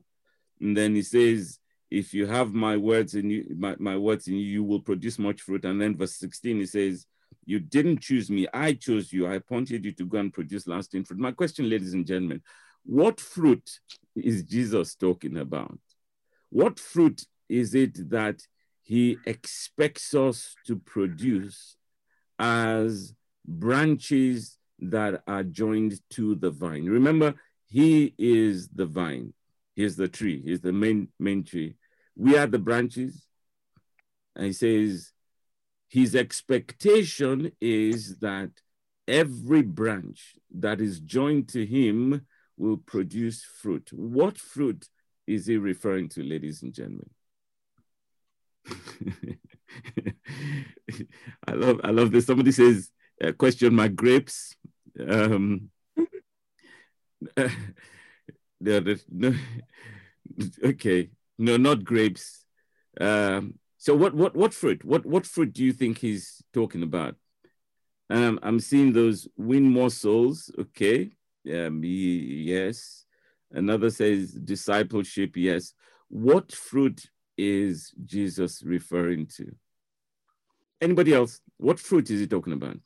And 0.61 0.77
then 0.77 0.95
he 0.95 1.01
says, 1.01 1.59
if 1.91 2.13
you 2.13 2.27
have 2.27 2.53
my 2.53 2.77
words 2.77 3.15
in 3.15 3.31
you, 3.31 3.47
my, 3.57 3.77
my 3.79 3.97
words 3.97 4.29
in 4.29 4.35
you, 4.35 4.41
you 4.41 4.63
will 4.63 4.81
produce 4.81 5.19
much 5.19 5.41
fruit. 5.41 5.65
And 5.65 5.81
then 5.81 5.97
verse 5.97 6.17
16, 6.17 6.59
he 6.59 6.67
says, 6.67 7.07
you 7.47 7.61
didn't 7.61 8.03
choose 8.03 8.29
me, 8.29 8.47
I 8.53 8.75
chose 8.75 9.11
you. 9.11 9.27
I 9.27 9.37
appointed 9.37 9.87
you 9.87 9.93
to 9.93 10.05
go 10.05 10.19
and 10.19 10.31
produce 10.31 10.67
lasting 10.67 11.05
fruit. 11.05 11.19
My 11.19 11.33
question, 11.33 11.71
ladies 11.71 11.95
and 11.95 12.07
gentlemen, 12.07 12.43
what 12.85 13.21
fruit 13.21 13.71
is 14.15 14.43
Jesus 14.43 14.97
talking 14.97 15.39
about? 15.39 15.79
What 16.51 16.79
fruit 16.79 17.25
is 17.49 17.75
it 17.75 18.11
that 18.11 18.43
he 18.89 19.19
expects 19.27 20.15
us 20.15 20.57
to 20.67 20.75
produce 20.75 21.77
as 22.39 23.13
branches 23.47 24.57
that 24.79 25.23
are 25.27 25.43
joined 25.43 26.01
to 26.09 26.35
the 26.37 26.51
vine? 26.51 26.87
Remember, 26.87 27.35
he 27.67 28.15
is 28.17 28.69
the 28.69 28.87
vine. 28.87 29.35
Here's 29.77 29.97
the 29.97 30.09
tree. 30.09 30.41
Here's 30.43 30.63
the 30.63 30.73
main 30.73 31.09
main 31.21 31.45
tree. 31.45 31.75
We 32.17 32.39
are 32.39 32.47
the 32.47 32.59
branches. 32.59 33.27
And 34.35 34.47
he 34.47 34.53
says, 34.55 35.13
his 35.91 36.15
expectation 36.17 37.53
is 37.61 38.17
that 38.21 38.53
every 39.07 39.61
branch 39.61 40.37
that 40.51 40.81
is 40.81 41.01
joined 41.01 41.49
to 41.51 41.67
him 41.67 42.27
will 42.57 42.79
produce 42.79 43.45
fruit. 43.45 43.91
What 43.93 44.39
fruit 44.39 44.89
is 45.27 45.45
he 45.45 45.59
referring 45.59 46.09
to, 46.11 46.23
ladies 46.23 46.63
and 46.63 46.73
gentlemen? 46.73 47.11
I 51.47 51.53
love 51.53 51.81
I 51.85 51.91
love 51.91 52.11
this. 52.11 52.27
Somebody 52.27 52.53
says, 52.53 52.91
uh, 53.23 53.33
question 53.33 53.75
my 53.75 53.89
grapes. 53.89 54.57
Um, 54.99 55.71
the, 58.61 59.01
no, 59.11 59.35
okay, 60.65 61.11
no, 61.39 61.57
not 61.57 61.85
grapes. 61.85 62.45
Um, 63.01 63.55
so 63.77 63.95
what, 63.95 64.15
what, 64.15 64.35
what 64.35 64.55
fruit? 64.55 64.85
What, 64.85 65.07
what 65.07 65.27
fruit 65.27 65.53
do 65.53 65.65
you 65.65 65.73
think 65.73 65.99
he's 65.99 66.43
talking 66.53 66.83
about? 66.83 67.17
Um, 68.11 68.41
I'm 68.43 68.59
seeing 68.59 68.93
those 68.93 69.29
win 69.37 69.71
more 69.71 69.91
souls. 69.91 70.51
Okay, 70.59 71.13
um, 71.53 71.83
yes. 71.85 73.05
Another 73.51 73.91
says 73.91 74.33
discipleship. 74.33 75.37
Yes. 75.37 75.75
What 76.09 76.53
fruit 76.53 77.11
is 77.39 77.95
Jesus 78.05 78.63
referring 78.63 79.27
to? 79.37 79.55
Anybody 80.81 81.15
else? 81.15 81.41
What 81.57 81.81
fruit 81.81 82.11
is 82.11 82.21
he 82.21 82.27
talking 82.27 82.53
about? 82.53 82.77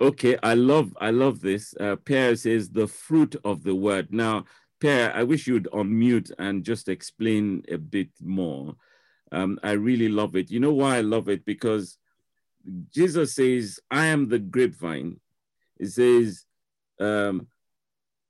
Okay, 0.00 0.36
I 0.42 0.54
love 0.54 0.96
I 1.00 1.10
love 1.10 1.40
this. 1.40 1.74
Uh, 1.78 1.96
says 2.34 2.70
the 2.70 2.88
fruit 2.88 3.36
of 3.44 3.62
the 3.62 3.74
word. 3.74 4.12
Now, 4.12 4.44
Per, 4.80 5.12
I 5.14 5.22
wish 5.22 5.46
you'd 5.46 5.68
unmute 5.72 6.32
and 6.40 6.64
just 6.64 6.88
explain 6.88 7.62
a 7.70 7.78
bit 7.78 8.08
more. 8.20 8.74
Um, 9.30 9.60
I 9.62 9.72
really 9.72 10.08
love 10.08 10.34
it. 10.34 10.50
You 10.50 10.58
know 10.58 10.72
why 10.72 10.96
I 10.96 11.02
love 11.02 11.28
it? 11.28 11.44
Because 11.44 11.98
Jesus 12.90 13.34
says, 13.34 13.78
I 13.90 14.06
am 14.06 14.28
the 14.28 14.40
grapevine. 14.40 15.20
He 15.78 15.86
says, 15.86 16.44
um, 17.00 17.46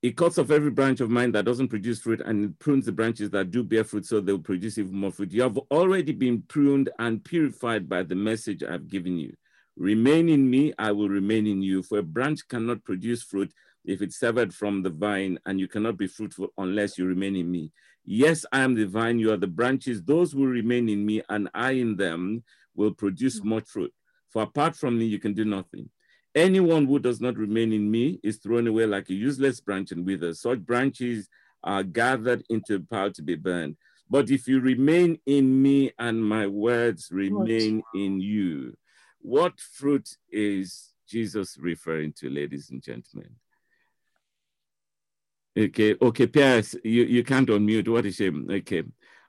it 0.02 0.16
cuts 0.16 0.36
off 0.36 0.50
every 0.50 0.70
branch 0.70 1.00
of 1.00 1.10
mine 1.10 1.30
that 1.32 1.44
doesn't 1.44 1.68
produce 1.68 2.00
fruit 2.00 2.20
and 2.24 2.44
it 2.44 2.58
prunes 2.58 2.86
the 2.86 2.92
branches 2.92 3.30
that 3.30 3.52
do 3.52 3.62
bear 3.62 3.84
fruit 3.84 4.04
so 4.04 4.20
they'll 4.20 4.38
produce 4.38 4.76
even 4.76 4.96
more 4.96 5.12
fruit. 5.12 5.32
You 5.32 5.42
have 5.42 5.56
already 5.70 6.12
been 6.12 6.42
pruned 6.42 6.90
and 6.98 7.22
purified 7.22 7.88
by 7.88 8.02
the 8.02 8.16
message 8.16 8.64
I've 8.64 8.88
given 8.88 9.16
you. 9.16 9.34
Remain 9.76 10.28
in 10.28 10.50
me, 10.50 10.72
I 10.76 10.90
will 10.90 11.08
remain 11.08 11.46
in 11.46 11.62
you. 11.62 11.82
For 11.84 11.98
a 11.98 12.02
branch 12.02 12.46
cannot 12.48 12.84
produce 12.84 13.22
fruit 13.22 13.52
if 13.84 14.02
it's 14.02 14.18
severed 14.18 14.52
from 14.52 14.82
the 14.82 14.90
vine, 14.90 15.38
and 15.46 15.58
you 15.58 15.66
cannot 15.66 15.96
be 15.96 16.06
fruitful 16.06 16.48
unless 16.58 16.98
you 16.98 17.06
remain 17.06 17.36
in 17.36 17.50
me. 17.50 17.72
Yes, 18.04 18.44
I 18.52 18.60
am 18.60 18.74
the 18.74 18.84
vine, 18.84 19.18
you 19.18 19.32
are 19.32 19.36
the 19.36 19.46
branches. 19.46 20.02
Those 20.02 20.32
who 20.32 20.46
remain 20.46 20.88
in 20.88 21.06
me 21.06 21.22
and 21.28 21.48
I 21.54 21.72
in 21.72 21.96
them 21.96 22.42
will 22.74 22.92
produce 22.92 23.40
mm. 23.40 23.44
much 23.44 23.68
fruit. 23.68 23.92
For 24.30 24.42
apart 24.42 24.74
from 24.76 24.98
me, 24.98 25.04
you 25.04 25.18
can 25.18 25.34
do 25.34 25.44
nothing. 25.44 25.88
Anyone 26.34 26.86
who 26.86 26.98
does 26.98 27.20
not 27.20 27.36
remain 27.36 27.72
in 27.72 27.90
me 27.90 28.18
is 28.22 28.38
thrown 28.38 28.66
away 28.66 28.86
like 28.86 29.10
a 29.10 29.14
useless 29.14 29.60
branch 29.60 29.92
and 29.92 30.06
withers. 30.06 30.40
Such 30.40 30.60
branches 30.60 31.28
are 31.62 31.82
gathered 31.82 32.42
into 32.48 32.76
a 32.76 32.80
pile 32.80 33.12
to 33.12 33.22
be 33.22 33.34
burned. 33.34 33.76
But 34.08 34.30
if 34.30 34.48
you 34.48 34.60
remain 34.60 35.18
in 35.26 35.62
me 35.62 35.92
and 35.98 36.24
my 36.24 36.46
words 36.46 37.08
remain 37.10 37.82
in 37.94 38.20
you, 38.20 38.76
what 39.20 39.60
fruit 39.60 40.16
is 40.30 40.92
Jesus 41.08 41.56
referring 41.58 42.12
to, 42.14 42.30
ladies 42.30 42.70
and 42.70 42.82
gentlemen? 42.82 43.36
Okay, 45.56 45.96
okay, 46.00 46.26
Pierce, 46.26 46.74
you, 46.82 47.04
you 47.04 47.22
can't 47.22 47.48
unmute. 47.48 47.88
What 47.88 48.06
a 48.06 48.12
shame. 48.12 48.48
Okay. 48.50 48.84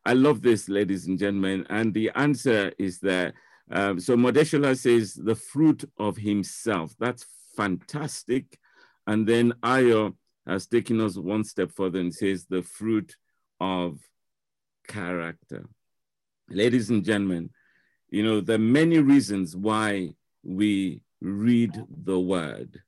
I 0.05 0.13
love 0.13 0.41
this, 0.41 0.67
ladies 0.67 1.07
and 1.07 1.17
gentlemen. 1.19 1.65
And 1.69 1.93
the 1.93 2.11
answer 2.15 2.71
is 2.77 2.99
that 2.99 3.33
um, 3.71 3.99
so 3.99 4.15
Modeshola 4.15 4.77
says 4.77 5.13
the 5.13 5.35
fruit 5.35 5.89
of 5.97 6.17
himself. 6.17 6.95
That's 6.99 7.25
fantastic. 7.55 8.59
And 9.07 9.27
then 9.27 9.53
Ayo 9.63 10.15
has 10.45 10.67
taken 10.67 10.99
us 10.99 11.17
one 11.17 11.43
step 11.43 11.71
further 11.71 11.99
and 11.99 12.13
says 12.13 12.45
the 12.45 12.61
fruit 12.61 13.15
of 13.59 13.99
character. 14.87 15.65
Ladies 16.49 16.89
and 16.89 17.03
gentlemen, 17.03 17.49
you 18.09 18.23
know, 18.23 18.41
there 18.41 18.55
are 18.55 18.59
many 18.59 18.99
reasons 18.99 19.55
why 19.55 20.13
we 20.43 21.01
read 21.21 21.81
the 22.03 22.19
word. 22.19 22.81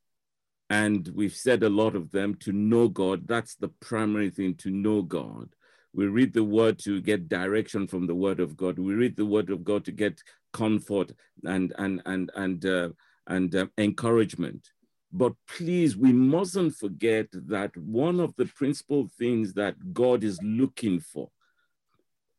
And 0.70 1.08
we've 1.16 1.36
said 1.36 1.64
a 1.64 1.70
lot 1.70 1.96
of 1.96 2.12
them 2.12 2.36
to 2.42 2.52
know 2.52 2.90
God. 2.90 3.28
That's 3.28 3.56
the 3.56 3.70
primary 3.70 4.30
thing 4.30 4.56
to 4.56 4.72
know 4.72 5.02
God. 5.02 5.50
We 5.96 6.08
read 6.08 6.34
the 6.34 6.44
word 6.44 6.78
to 6.80 7.00
get 7.02 7.30
direction 7.30 7.88
from 7.88 8.06
the 8.06 8.16
word 8.16 8.42
of 8.42 8.58
God. 8.58 8.78
We 8.78 8.94
read 8.94 9.16
the 9.16 9.26
word 9.26 9.50
of 9.50 9.64
God 9.64 9.86
to 9.86 9.94
get 9.94 10.22
comfort 10.52 11.14
and 11.46 11.74
and 11.78 12.02
and 12.06 12.32
and 12.36 12.66
uh, 12.66 12.90
and 13.28 13.56
uh, 13.56 13.68
encouragement. 13.78 14.72
But 15.14 15.34
please, 15.48 15.96
we 15.96 16.12
mustn't 16.12 16.76
forget 16.76 17.28
that 17.32 17.78
one 17.78 18.20
of 18.20 18.36
the 18.36 18.46
principal 18.46 19.10
things 19.18 19.54
that 19.54 19.94
God 19.94 20.26
is 20.26 20.38
looking 20.44 21.00
for, 21.00 21.30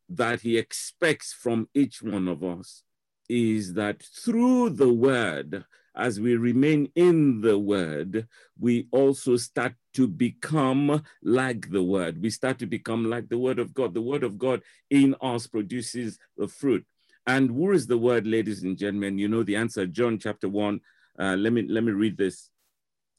that 0.09 0.41
He 0.41 0.59
expects 0.59 1.33
from 1.33 1.67
each 1.73 2.03
one 2.03 2.27
of 2.27 2.43
us, 2.43 2.83
is 3.27 3.73
that 3.73 4.03
through 4.03 4.69
the 4.69 4.93
Word, 4.93 5.65
as 5.97 6.19
we 6.19 6.35
remain 6.35 6.89
in 6.95 7.41
the 7.41 7.57
Word, 7.57 8.27
we 8.59 8.87
also 8.91 9.35
start 9.35 9.73
to 9.95 10.07
become 10.07 11.03
like 11.23 11.71
the 11.71 11.83
Word. 11.83 12.21
We 12.21 12.29
start 12.29 12.59
to 12.59 12.67
become 12.67 13.09
like 13.09 13.29
the 13.29 13.37
Word 13.37 13.59
of 13.59 13.73
God. 13.73 13.93
The 13.93 14.01
Word 14.01 14.23
of 14.23 14.37
God 14.37 14.61
in 14.89 15.15
us 15.21 15.47
produces 15.47 16.19
the 16.37 16.47
fruit. 16.47 16.85
And 17.27 17.49
who 17.49 17.73
is 17.73 17.87
the 17.87 17.97
word, 17.97 18.25
ladies 18.25 18.63
and 18.63 18.77
gentlemen? 18.77 19.19
You 19.19 19.27
know 19.27 19.43
the 19.43 19.57
answer, 19.57 19.85
John 19.85 20.17
chapter 20.17 20.47
one. 20.47 20.79
Uh, 21.19 21.35
let 21.35 21.51
me 21.51 21.63
let 21.67 21.83
me 21.83 21.91
read 21.91 22.17
this. 22.17 22.49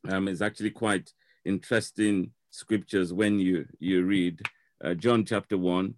Um, 0.08 0.28
it's 0.28 0.40
actually 0.40 0.70
quite 0.70 1.12
interesting 1.44 2.30
scriptures 2.50 3.12
when 3.12 3.38
you 3.38 3.66
you 3.78 4.04
read 4.04 4.40
uh, 4.82 4.94
John 4.94 5.26
chapter 5.26 5.58
one. 5.58 5.96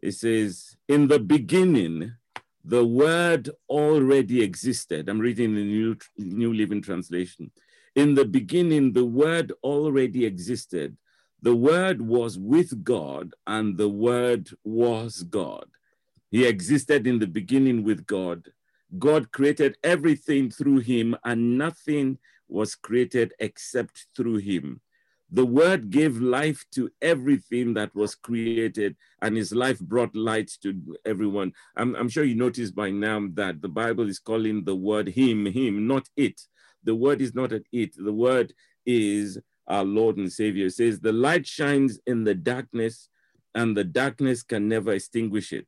It 0.00 0.12
says, 0.12 0.76
"In 0.88 1.08
the 1.08 1.18
beginning, 1.18 2.12
the 2.64 2.84
word 2.84 3.50
already 3.68 4.42
existed." 4.42 5.08
I'm 5.08 5.18
reading 5.18 5.54
the 5.54 5.64
new 5.64 5.96
New 6.18 6.52
Living 6.52 6.82
Translation. 6.82 7.50
In 7.94 8.14
the 8.14 8.24
beginning, 8.24 8.92
the 8.92 9.04
word 9.04 9.52
already 9.62 10.24
existed. 10.24 10.96
The 11.42 11.56
word 11.56 12.00
was 12.00 12.38
with 12.38 12.84
God, 12.84 13.34
and 13.46 13.76
the 13.76 13.88
word 13.88 14.48
was 14.64 15.22
God. 15.24 15.68
He 16.30 16.46
existed 16.46 17.06
in 17.06 17.18
the 17.18 17.26
beginning 17.26 17.82
with 17.82 18.06
God. 18.06 18.52
God 18.98 19.32
created 19.32 19.76
everything 19.82 20.50
through 20.50 20.78
him, 20.78 21.16
and 21.24 21.58
nothing 21.58 22.18
was 22.48 22.74
created 22.74 23.34
except 23.38 24.06
through 24.14 24.36
him. 24.36 24.80
The 25.34 25.46
word 25.46 25.90
gave 25.90 26.20
life 26.20 26.64
to 26.72 26.90
everything 27.00 27.72
that 27.74 27.94
was 27.94 28.14
created, 28.14 28.96
and 29.22 29.36
his 29.36 29.52
life 29.52 29.80
brought 29.80 30.14
light 30.14 30.50
to 30.62 30.96
everyone. 31.06 31.52
I'm, 31.74 31.96
I'm, 31.96 32.10
sure 32.10 32.24
you 32.24 32.34
noticed 32.34 32.74
by 32.74 32.90
now 32.90 33.26
that 33.34 33.62
the 33.62 33.68
Bible 33.68 34.08
is 34.10 34.18
calling 34.18 34.64
the 34.64 34.76
word 34.76 35.08
him, 35.08 35.46
him, 35.46 35.86
not 35.86 36.08
it. 36.16 36.38
The 36.84 36.94
word 36.94 37.22
is 37.22 37.34
not 37.34 37.52
an 37.52 37.64
it, 37.72 37.94
the 37.96 38.12
word 38.12 38.52
is 38.84 39.38
our 39.66 39.84
Lord 39.84 40.18
and 40.18 40.30
Savior. 40.30 40.66
It 40.66 40.74
says, 40.74 41.00
The 41.00 41.12
light 41.12 41.46
shines 41.46 41.98
in 42.06 42.24
the 42.24 42.34
darkness, 42.34 43.08
and 43.54 43.74
the 43.74 43.84
darkness 43.84 44.42
can 44.42 44.68
never 44.68 44.92
extinguish 44.92 45.52
it 45.52 45.66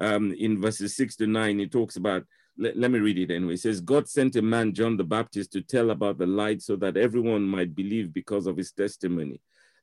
um, 0.00 0.32
in 0.32 0.60
verses 0.60 0.96
six 0.96 1.16
to 1.16 1.26
nine, 1.26 1.60
it 1.60 1.72
talks 1.72 1.96
about, 1.96 2.24
let, 2.58 2.76
let 2.76 2.90
me 2.90 2.98
read 2.98 3.18
it 3.18 3.30
anyway. 3.30 3.54
It 3.54 3.60
says, 3.60 3.80
God 3.80 4.08
sent 4.08 4.36
a 4.36 4.42
man, 4.42 4.72
John 4.72 4.96
the 4.96 5.04
Baptist, 5.04 5.52
to 5.52 5.60
tell 5.60 5.90
about 5.90 6.18
the 6.18 6.26
light 6.26 6.62
so 6.62 6.76
that 6.76 6.96
everyone 6.96 7.42
might 7.42 7.74
believe 7.74 8.12
because 8.12 8.46
of 8.46 8.56
his 8.56 8.72
testimony. 8.72 9.40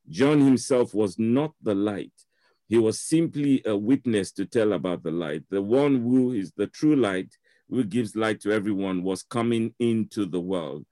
John 0.09 0.41
himself 0.41 0.93
was 0.93 1.17
not 1.17 1.53
the 1.61 1.75
light. 1.75 2.11
He 2.67 2.77
was 2.77 2.99
simply 2.99 3.61
a 3.65 3.75
witness 3.75 4.31
to 4.33 4.45
tell 4.45 4.73
about 4.73 5.03
the 5.03 5.11
light. 5.11 5.43
The 5.49 5.61
one 5.61 6.01
who 6.01 6.31
is 6.31 6.51
the 6.55 6.67
true 6.67 6.95
light, 6.95 7.35
who 7.69 7.83
gives 7.83 8.15
light 8.15 8.41
to 8.41 8.51
everyone, 8.51 9.03
was 9.03 9.23
coming 9.23 9.73
into 9.79 10.25
the 10.25 10.41
world. 10.41 10.85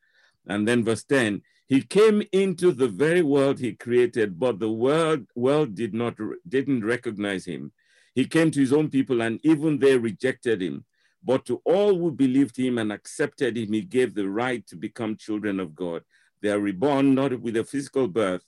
And 0.47 0.67
then 0.67 0.83
verse 0.83 1.03
10, 1.03 1.41
he 1.67 1.81
came 1.81 2.21
into 2.33 2.73
the 2.73 2.89
very 2.89 3.21
world 3.21 3.59
he 3.59 3.73
created, 3.73 4.37
but 4.37 4.59
the 4.59 4.71
world, 4.71 5.25
world 5.35 5.73
did 5.73 5.93
not 5.93 6.15
didn't 6.47 6.83
recognize 6.83 7.45
him. 7.45 7.71
He 8.13 8.25
came 8.25 8.51
to 8.51 8.59
his 8.59 8.73
own 8.73 8.89
people, 8.89 9.21
and 9.21 9.39
even 9.43 9.79
they 9.79 9.97
rejected 9.97 10.61
him. 10.61 10.83
But 11.23 11.45
to 11.45 11.61
all 11.65 11.97
who 11.97 12.11
believed 12.11 12.57
him 12.57 12.77
and 12.77 12.91
accepted 12.91 13.57
him, 13.57 13.73
he 13.73 13.81
gave 13.81 14.13
the 14.13 14.27
right 14.29 14.65
to 14.67 14.75
become 14.75 15.15
children 15.15 15.59
of 15.59 15.75
God. 15.75 16.03
They 16.41 16.49
are 16.49 16.59
reborn 16.59 17.13
not 17.13 17.39
with 17.39 17.57
a 17.57 17.63
physical 17.63 18.07
birth 18.07 18.43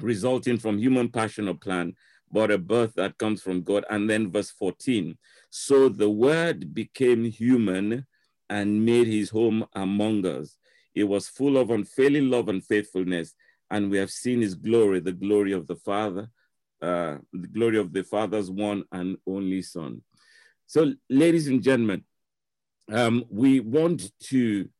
resulting 0.00 0.58
from 0.58 0.78
human 0.78 1.10
passion 1.10 1.48
or 1.48 1.54
plan, 1.54 1.94
but 2.30 2.50
a 2.50 2.56
birth 2.56 2.94
that 2.94 3.18
comes 3.18 3.42
from 3.42 3.62
God. 3.62 3.84
And 3.90 4.08
then 4.08 4.32
verse 4.32 4.50
14 4.50 5.18
So 5.50 5.88
the 5.90 6.08
word 6.10 6.74
became 6.74 7.24
human 7.24 8.06
and 8.48 8.84
made 8.84 9.06
his 9.06 9.30
home 9.30 9.66
among 9.74 10.26
us. 10.26 10.56
It 10.94 11.04
was 11.04 11.28
full 11.28 11.58
of 11.58 11.70
unfailing 11.70 12.30
love 12.30 12.48
and 12.48 12.64
faithfulness, 12.64 13.34
and 13.70 13.90
we 13.90 13.98
have 13.98 14.10
seen 14.10 14.40
his 14.40 14.54
glory, 14.54 15.00
the 15.00 15.12
glory 15.12 15.52
of 15.52 15.66
the 15.66 15.76
Father 15.76 16.30
uh, 16.82 17.18
the 17.32 17.46
glory 17.46 17.78
of 17.78 17.92
the 17.92 18.02
Father's 18.02 18.50
one 18.50 18.82
and 18.90 19.16
only 19.26 19.62
Son. 19.62 20.02
So, 20.72 20.94
ladies 21.10 21.48
and 21.48 21.62
gentlemen, 21.62 22.02
um, 22.90 23.26
we 23.28 23.60
want 23.60 24.10
to 24.30 24.70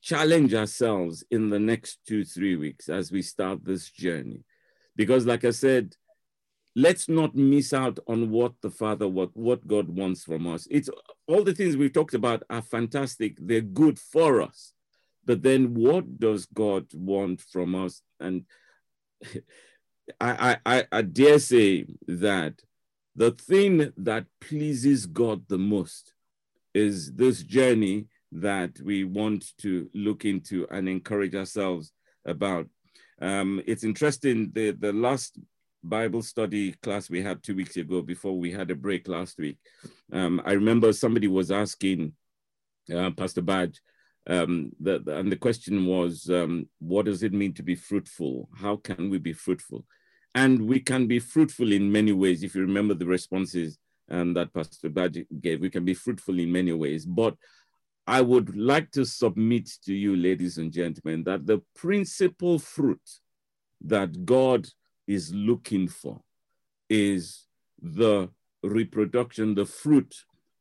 challenge 0.00 0.54
ourselves 0.54 1.22
in 1.30 1.50
the 1.50 1.58
next 1.58 1.98
two, 2.08 2.24
three 2.24 2.56
weeks 2.56 2.88
as 2.88 3.12
we 3.12 3.20
start 3.20 3.66
this 3.66 3.90
journey. 3.90 4.44
Because, 4.96 5.26
like 5.26 5.44
I 5.44 5.50
said, 5.50 5.94
let's 6.74 7.06
not 7.06 7.34
miss 7.36 7.74
out 7.74 7.98
on 8.08 8.30
what 8.30 8.54
the 8.62 8.70
Father, 8.70 9.06
what, 9.06 9.36
what 9.36 9.68
God 9.68 9.90
wants 9.90 10.24
from 10.24 10.46
us. 10.46 10.66
It's 10.70 10.88
all 11.28 11.44
the 11.44 11.52
things 11.52 11.76
we've 11.76 11.92
talked 11.92 12.14
about 12.14 12.42
are 12.48 12.62
fantastic, 12.62 13.36
they're 13.38 13.60
good 13.60 13.98
for 13.98 14.40
us. 14.40 14.72
But 15.26 15.42
then 15.42 15.74
what 15.74 16.18
does 16.18 16.46
God 16.46 16.86
want 16.94 17.42
from 17.42 17.74
us? 17.74 18.00
And 18.18 18.46
I, 20.18 20.56
I, 20.64 20.86
I 20.90 21.02
dare 21.02 21.40
say 21.40 21.84
that 22.08 22.54
the 23.14 23.32
thing 23.32 23.92
that 23.96 24.26
pleases 24.40 25.06
God 25.06 25.42
the 25.48 25.58
most 25.58 26.14
is 26.74 27.12
this 27.12 27.42
journey 27.42 28.06
that 28.32 28.80
we 28.80 29.04
want 29.04 29.56
to 29.58 29.90
look 29.94 30.24
into 30.24 30.66
and 30.70 30.88
encourage 30.88 31.34
ourselves 31.34 31.92
about. 32.24 32.66
Um, 33.20 33.62
it's 33.66 33.84
interesting, 33.84 34.50
the, 34.52 34.70
the 34.70 34.92
last 34.92 35.38
Bible 35.84 36.22
study 36.22 36.72
class 36.82 37.10
we 37.10 37.22
had 37.22 37.42
two 37.42 37.54
weeks 37.54 37.76
ago 37.76 38.02
before 38.02 38.38
we 38.38 38.52
had 38.52 38.70
a 38.70 38.74
break 38.74 39.08
last 39.08 39.38
week, 39.38 39.58
um, 40.12 40.40
I 40.44 40.52
remember 40.52 40.92
somebody 40.92 41.28
was 41.28 41.50
asking 41.50 42.14
uh, 42.94 43.10
Pastor 43.10 43.42
Badge, 43.42 43.80
um, 44.26 44.72
the, 44.80 45.00
the, 45.00 45.18
and 45.18 45.30
the 45.30 45.36
question 45.36 45.86
was, 45.86 46.30
um, 46.30 46.68
what 46.78 47.06
does 47.06 47.22
it 47.22 47.32
mean 47.32 47.52
to 47.54 47.62
be 47.62 47.74
fruitful? 47.74 48.48
How 48.56 48.76
can 48.76 49.10
we 49.10 49.18
be 49.18 49.32
fruitful? 49.32 49.84
And 50.34 50.66
we 50.66 50.80
can 50.80 51.06
be 51.06 51.18
fruitful 51.18 51.72
in 51.72 51.92
many 51.92 52.12
ways. 52.12 52.42
If 52.42 52.54
you 52.54 52.62
remember 52.62 52.94
the 52.94 53.06
responses 53.06 53.78
um, 54.10 54.34
that 54.34 54.52
Pastor 54.52 54.88
Badge 54.88 55.24
gave, 55.40 55.60
we 55.60 55.70
can 55.70 55.84
be 55.84 55.94
fruitful 55.94 56.38
in 56.38 56.50
many 56.50 56.72
ways. 56.72 57.04
But 57.04 57.36
I 58.06 58.20
would 58.20 58.56
like 58.56 58.90
to 58.92 59.04
submit 59.04 59.70
to 59.84 59.94
you, 59.94 60.16
ladies 60.16 60.58
and 60.58 60.72
gentlemen, 60.72 61.24
that 61.24 61.46
the 61.46 61.62
principal 61.76 62.58
fruit 62.58 63.00
that 63.82 64.24
God 64.24 64.68
is 65.06 65.32
looking 65.34 65.88
for 65.88 66.20
is 66.88 67.46
the 67.80 68.28
reproduction, 68.62 69.54
the 69.54 69.66
fruit 69.66 70.14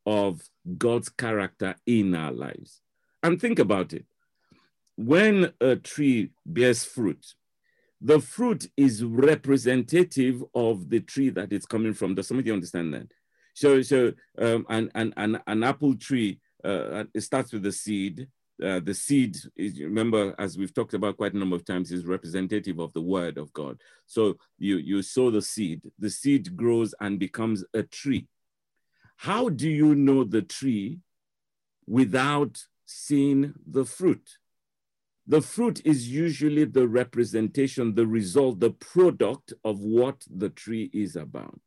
of 0.06 0.42
God's 0.78 1.10
character 1.10 1.76
in 1.86 2.16
our 2.16 2.32
lives. 2.32 2.82
And 3.24 3.40
think 3.40 3.60
about 3.60 3.94
it. 3.94 4.06
When 4.96 5.52
a 5.60 5.76
tree 5.76 6.32
bears 6.46 6.84
fruit, 6.84 7.26
the 8.02 8.20
fruit 8.20 8.68
is 8.76 9.04
representative 9.04 10.44
of 10.56 10.90
the 10.90 11.00
tree 11.00 11.30
that 11.30 11.54
it's 11.54 11.68
coming 11.68 11.94
from. 11.94 12.16
Does 12.16 12.28
somebody 12.28 12.52
understand 12.52 12.94
that? 12.96 13.08
So, 13.54 13.82
so 13.84 14.14
um, 14.40 14.66
an, 14.70 14.90
an, 14.96 15.14
an, 15.18 15.40
an 15.46 15.64
apple 15.64 15.96
tree, 15.96 16.40
uh, 16.64 17.04
it 17.14 17.22
starts 17.22 17.54
with 17.54 17.64
the 17.64 17.72
seed. 17.72 18.28
Uh, 18.64 18.80
the 18.80 18.94
seed 18.94 19.38
is, 19.56 19.80
remember, 19.80 20.36
as 20.40 20.58
we've 20.58 20.74
talked 20.74 20.94
about 20.94 21.18
quite 21.18 21.34
a 21.34 21.38
number 21.38 21.56
of 21.56 21.66
times, 21.66 21.92
is 21.92 22.06
representative 22.06 22.80
of 22.80 22.92
the 22.94 23.02
word 23.02 23.38
of 23.38 23.54
God. 23.54 23.80
So 24.08 24.38
you, 24.58 24.78
you 24.78 25.02
sow 25.04 25.30
the 25.30 25.42
seed, 25.42 25.82
the 26.00 26.10
seed 26.10 26.56
grows 26.56 26.96
and 27.00 27.20
becomes 27.20 27.64
a 27.74 27.84
tree. 27.84 28.28
How 29.18 29.50
do 29.50 29.70
you 29.70 29.94
know 29.94 30.24
the 30.24 30.42
tree 30.42 31.00
without 31.86 32.64
seeing 32.86 33.54
the 33.68 33.86
fruit? 33.86 34.38
The 35.32 35.42
fruit 35.42 35.82
is 35.86 36.10
usually 36.10 36.66
the 36.66 36.90
representation, 36.90 37.96
the 37.96 38.06
result, 38.06 38.60
the 38.60 38.72
product 38.72 39.54
of 39.64 39.80
what 39.80 40.26
the 40.30 40.50
tree 40.50 40.90
is 40.92 41.16
about. 41.16 41.62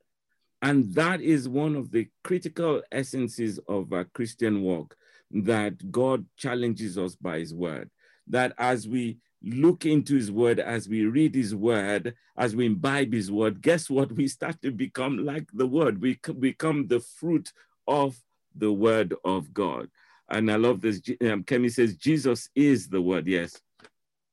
And 0.61 0.95
that 0.95 1.23
is 1.23 1.49
one 1.49 1.75
of 1.75 1.91
the 1.91 2.09
critical 2.25 2.83
essences 2.93 3.59
of 3.67 3.91
a 3.93 4.05
Christian 4.05 4.61
walk 4.61 4.95
that 5.31 5.91
God 5.91 6.27
challenges 6.37 6.99
us 6.99 7.15
by 7.15 7.39
his 7.39 7.55
word. 7.55 7.89
That 8.27 8.53
as 8.59 8.87
we 8.87 9.17
look 9.43 9.87
into 9.87 10.15
his 10.15 10.31
word, 10.31 10.61
as 10.61 10.87
we 10.87 11.07
read 11.07 11.35
his 11.35 11.55
word, 11.55 12.15
as 12.37 12.55
we 12.55 12.67
imbibe 12.67 13.15
his 13.15 13.33
word, 13.33 13.63
guess 13.63 13.89
what? 13.89 14.13
We 14.13 14.29
start 14.29 14.61
to 14.61 14.73
become 14.73 15.25
like 15.25 15.49
the 15.55 15.67
word. 15.67 16.03
We 16.03 16.19
become 16.39 16.89
the 16.89 17.01
fruit 17.01 17.51
of 17.89 18.21
the 18.55 18.75
word 18.75 19.15
of 19.25 19.55
God. 19.55 19.89
And 20.35 20.51
I 20.51 20.57
love 20.57 20.81
this. 20.81 21.01
Um, 21.21 21.45
Kemi 21.45 21.71
says, 21.71 21.97
Jesus 21.97 22.49
is 22.57 22.89
the 22.89 23.01
word. 23.01 23.29
Yes, 23.29 23.61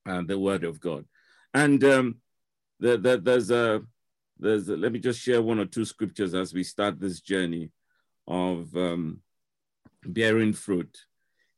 and 0.04 0.28
the 0.28 0.40
word 0.40 0.64
of 0.64 0.80
God. 0.80 1.06
And 1.54 1.84
um, 1.84 2.16
the, 2.80 2.98
the, 2.98 3.18
there's 3.18 3.52
a, 3.52 3.84
there's 4.40 4.68
a, 4.70 4.76
let 4.76 4.94
me 4.94 4.98
just 4.98 5.20
share 5.20 5.44
one 5.44 5.60
or 5.60 5.66
two 5.66 5.86
scriptures 5.86 6.34
as 6.34 6.56
we 6.56 6.64
start 6.64 7.00
this 7.00 7.22
journey 7.22 7.70
of 8.28 8.76
um, 8.76 9.20
bearing 10.04 10.54
fruit. 10.54 11.06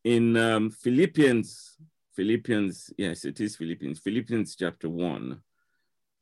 In 0.04 0.36
um, 0.36 0.70
Philippians, 0.70 1.78
Philippians, 2.14 2.92
yes, 2.98 3.24
it 3.24 3.40
is 3.40 3.56
Philippians, 3.56 4.00
Philippians 4.00 4.58
chapter 4.58 4.90
1. 4.90 5.40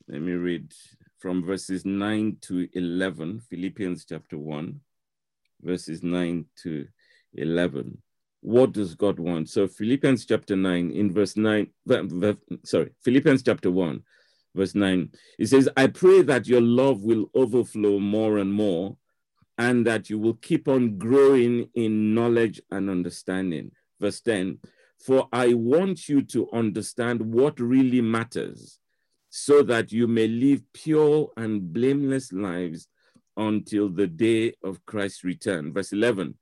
Let 0.06 0.20
me 0.20 0.32
read 0.34 0.72
from 1.18 1.44
verses 1.44 1.84
9 1.84 2.36
to 2.42 2.68
11, 2.72 3.40
Philippians 3.50 4.04
chapter 4.04 4.38
1, 4.38 4.80
verses 5.60 6.04
9 6.04 6.44
to 6.62 6.86
11. 7.34 7.98
What 8.42 8.72
does 8.72 8.96
God 8.96 9.20
want? 9.20 9.48
So 9.48 9.68
Philippians 9.68 10.26
chapter 10.26 10.56
9 10.56 10.90
in 10.90 11.12
verse 11.12 11.36
9, 11.36 11.68
sorry, 12.64 12.90
Philippians 13.02 13.44
chapter 13.44 13.70
1, 13.70 14.02
verse 14.54 14.74
9, 14.74 15.10
it 15.38 15.46
says, 15.46 15.68
I 15.76 15.86
pray 15.86 16.22
that 16.22 16.48
your 16.48 16.60
love 16.60 17.02
will 17.02 17.30
overflow 17.34 18.00
more 18.00 18.38
and 18.38 18.52
more 18.52 18.96
and 19.58 19.86
that 19.86 20.10
you 20.10 20.18
will 20.18 20.34
keep 20.34 20.66
on 20.66 20.98
growing 20.98 21.68
in 21.74 22.14
knowledge 22.14 22.60
and 22.72 22.90
understanding. 22.90 23.70
Verse 24.00 24.20
10, 24.20 24.58
for 24.98 25.28
I 25.32 25.54
want 25.54 26.08
you 26.08 26.22
to 26.22 26.48
understand 26.52 27.20
what 27.20 27.60
really 27.60 28.00
matters 28.00 28.80
so 29.30 29.62
that 29.62 29.92
you 29.92 30.08
may 30.08 30.26
live 30.26 30.62
pure 30.72 31.30
and 31.36 31.72
blameless 31.72 32.32
lives 32.32 32.88
until 33.36 33.88
the 33.88 34.08
day 34.08 34.54
of 34.64 34.84
Christ's 34.84 35.22
return. 35.22 35.72
Verse 35.72 35.92
11, 35.92 36.34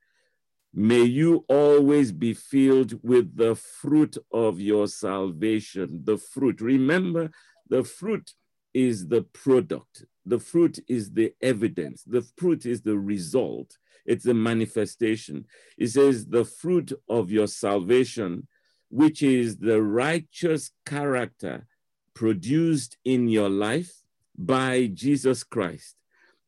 May 0.72 1.02
you 1.02 1.44
always 1.48 2.12
be 2.12 2.32
filled 2.32 2.98
with 3.02 3.36
the 3.36 3.56
fruit 3.56 4.16
of 4.32 4.60
your 4.60 4.86
salvation. 4.86 6.02
The 6.04 6.16
fruit. 6.16 6.60
Remember, 6.60 7.30
the 7.68 7.82
fruit 7.82 8.34
is 8.72 9.08
the 9.08 9.22
product, 9.22 10.04
the 10.24 10.38
fruit 10.38 10.78
is 10.88 11.12
the 11.12 11.32
evidence, 11.42 12.04
the 12.04 12.22
fruit 12.36 12.66
is 12.66 12.82
the 12.82 12.96
result, 12.98 13.78
it's 14.06 14.24
the 14.24 14.34
manifestation. 14.34 15.44
It 15.76 15.88
says, 15.88 16.26
the 16.26 16.44
fruit 16.44 16.92
of 17.08 17.30
your 17.30 17.48
salvation, 17.48 18.46
which 18.90 19.22
is 19.22 19.58
the 19.58 19.82
righteous 19.82 20.70
character 20.86 21.66
produced 22.14 22.96
in 23.04 23.28
your 23.28 23.48
life 23.48 23.92
by 24.36 24.90
Jesus 24.92 25.44
Christ. 25.44 25.96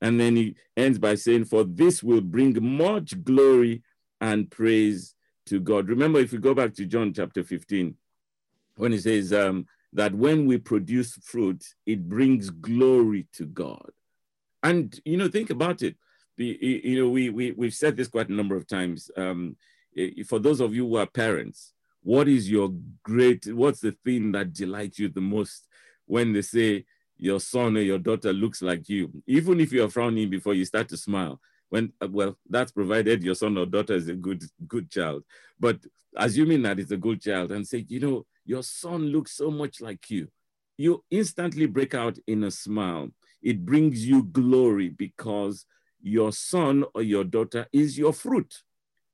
And 0.00 0.18
then 0.18 0.34
he 0.34 0.56
ends 0.76 0.98
by 0.98 1.14
saying, 1.14 1.44
For 1.44 1.62
this 1.62 2.02
will 2.02 2.20
bring 2.20 2.56
much 2.60 3.22
glory 3.22 3.82
and 4.22 4.48
praise 4.50 5.16
to 5.46 5.58
God. 5.58 5.88
Remember, 5.88 6.20
if 6.20 6.30
we 6.30 6.38
go 6.38 6.54
back 6.54 6.72
to 6.74 6.86
John 6.86 7.12
chapter 7.12 7.42
15, 7.42 7.94
when 8.76 8.92
he 8.92 8.98
says 8.98 9.32
um, 9.32 9.66
that 9.92 10.14
when 10.14 10.46
we 10.46 10.58
produce 10.58 11.14
fruit, 11.16 11.62
it 11.84 12.08
brings 12.08 12.48
glory 12.48 13.26
to 13.34 13.44
God. 13.46 13.90
And, 14.62 14.98
you 15.04 15.16
know, 15.16 15.28
think 15.28 15.50
about 15.50 15.82
it. 15.82 15.96
The, 16.36 16.56
you 16.84 17.02
know, 17.02 17.10
we, 17.10 17.30
we, 17.30 17.50
we've 17.50 17.74
said 17.74 17.96
this 17.96 18.06
quite 18.06 18.28
a 18.28 18.32
number 18.32 18.54
of 18.54 18.66
times. 18.68 19.10
Um, 19.16 19.56
for 20.24 20.38
those 20.38 20.60
of 20.60 20.72
you 20.72 20.86
who 20.86 20.96
are 20.96 21.06
parents, 21.06 21.72
what 22.04 22.28
is 22.28 22.48
your 22.48 22.72
great, 23.02 23.52
what's 23.52 23.80
the 23.80 23.96
thing 24.04 24.30
that 24.32 24.52
delights 24.52 25.00
you 25.00 25.08
the 25.08 25.20
most 25.20 25.66
when 26.06 26.32
they 26.32 26.42
say 26.42 26.84
your 27.18 27.40
son 27.40 27.76
or 27.76 27.80
your 27.80 27.98
daughter 27.98 28.32
looks 28.32 28.62
like 28.62 28.88
you? 28.88 29.10
Even 29.26 29.58
if 29.58 29.72
you're 29.72 29.90
frowning 29.90 30.30
before 30.30 30.54
you 30.54 30.64
start 30.64 30.88
to 30.90 30.96
smile, 30.96 31.40
when 31.72 31.90
uh, 32.02 32.08
well 32.10 32.36
that's 32.50 32.70
provided 32.70 33.22
your 33.22 33.34
son 33.34 33.56
or 33.56 33.64
daughter 33.64 33.94
is 33.94 34.08
a 34.08 34.14
good 34.14 34.44
good 34.68 34.90
child. 34.90 35.24
But 35.58 35.78
assuming 36.14 36.60
that 36.62 36.78
it's 36.78 36.90
a 36.90 36.98
good 36.98 37.22
child 37.22 37.50
and 37.50 37.66
say 37.66 37.86
you 37.88 37.98
know 37.98 38.26
your 38.44 38.62
son 38.62 39.06
looks 39.06 39.32
so 39.32 39.50
much 39.50 39.80
like 39.80 40.10
you 40.10 40.28
you 40.76 41.02
instantly 41.10 41.64
break 41.64 41.94
out 41.94 42.18
in 42.26 42.44
a 42.44 42.50
smile. 42.50 43.08
It 43.42 43.64
brings 43.64 44.06
you 44.06 44.24
glory 44.24 44.90
because 44.90 45.64
your 46.02 46.32
son 46.32 46.84
or 46.94 47.00
your 47.00 47.24
daughter 47.24 47.66
is 47.72 47.96
your 47.96 48.12
fruit 48.12 48.54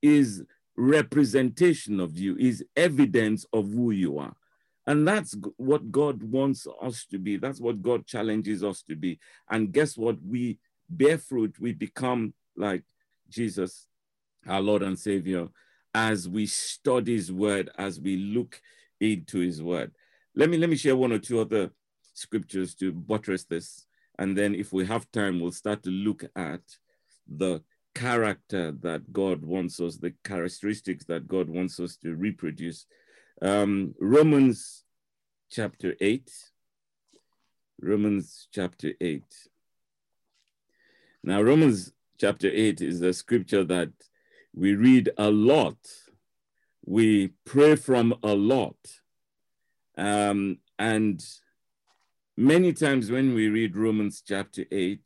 is 0.02 0.42
representation 0.76 2.00
of 2.00 2.18
you 2.18 2.36
is 2.38 2.64
evidence 2.76 3.46
of 3.52 3.70
who 3.70 3.92
you 3.92 4.18
are. 4.18 4.34
And 4.88 5.06
that's 5.06 5.36
what 5.58 5.92
god 5.92 6.24
wants 6.24 6.66
us 6.82 7.06
to 7.12 7.18
be. 7.18 7.36
That's 7.36 7.60
what 7.60 7.82
god 7.82 8.04
challenges 8.04 8.64
us 8.64 8.82
to 8.88 8.96
be. 8.96 9.20
And 9.48 9.70
guess 9.70 9.96
what? 9.96 10.16
We 10.26 10.58
bear 10.88 11.18
fruit. 11.18 11.60
We 11.60 11.72
become 11.72 12.34
like 12.58 12.82
Jesus, 13.28 13.86
our 14.46 14.60
Lord 14.60 14.82
and 14.82 14.98
Savior, 14.98 15.48
as 15.94 16.28
we 16.28 16.46
study 16.46 17.14
his 17.14 17.32
word, 17.32 17.70
as 17.78 18.00
we 18.00 18.16
look 18.16 18.60
into 19.00 19.38
his 19.38 19.62
word. 19.62 19.92
Let 20.34 20.50
me 20.50 20.58
let 20.58 20.70
me 20.70 20.76
share 20.76 20.96
one 20.96 21.12
or 21.12 21.18
two 21.18 21.40
other 21.40 21.70
scriptures 22.14 22.74
to 22.76 22.92
buttress 22.92 23.44
this. 23.44 23.86
And 24.18 24.36
then 24.36 24.54
if 24.54 24.72
we 24.72 24.84
have 24.86 25.10
time, 25.12 25.40
we'll 25.40 25.52
start 25.52 25.82
to 25.84 25.90
look 25.90 26.24
at 26.36 26.60
the 27.26 27.62
character 27.94 28.72
that 28.72 29.12
God 29.12 29.44
wants 29.44 29.80
us, 29.80 29.96
the 29.96 30.14
characteristics 30.24 31.04
that 31.06 31.28
God 31.28 31.48
wants 31.48 31.78
us 31.80 31.96
to 31.98 32.14
reproduce. 32.14 32.86
Um, 33.40 33.94
Romans 34.00 34.84
chapter 35.50 35.94
8. 36.00 36.30
Romans 37.80 38.48
chapter 38.52 38.92
8. 39.00 39.22
Now, 41.22 41.42
Romans 41.42 41.92
chapter 42.18 42.50
8 42.52 42.80
is 42.80 43.00
a 43.00 43.12
scripture 43.12 43.64
that 43.64 43.90
we 44.54 44.74
read 44.74 45.10
a 45.18 45.30
lot. 45.30 45.78
We 46.84 47.28
pray 47.44 47.76
from 47.76 48.14
a 48.22 48.34
lot. 48.34 48.76
Um, 49.96 50.58
and 50.78 51.24
many 52.36 52.72
times 52.72 53.10
when 53.10 53.34
we 53.34 53.48
read 53.48 53.76
Romans 53.76 54.22
chapter 54.26 54.64
8, 54.70 55.00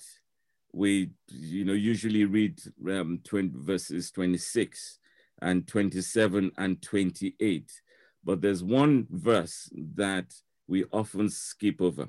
we 0.72 1.11
you 1.29 1.64
know 1.64 1.75
usually 1.75 2.25
read 2.25 2.59
um, 2.88 3.20
20, 3.25 3.51
verses 3.55 4.11
26 4.11 4.98
and 5.42 5.66
27 5.68 6.51
and 6.57 6.81
28 6.81 7.70
but 8.25 8.40
there's 8.40 8.64
one 8.64 9.07
verse 9.11 9.68
that 9.96 10.33
we 10.68 10.85
often 10.85 11.29
skip 11.29 11.83
over 11.83 12.09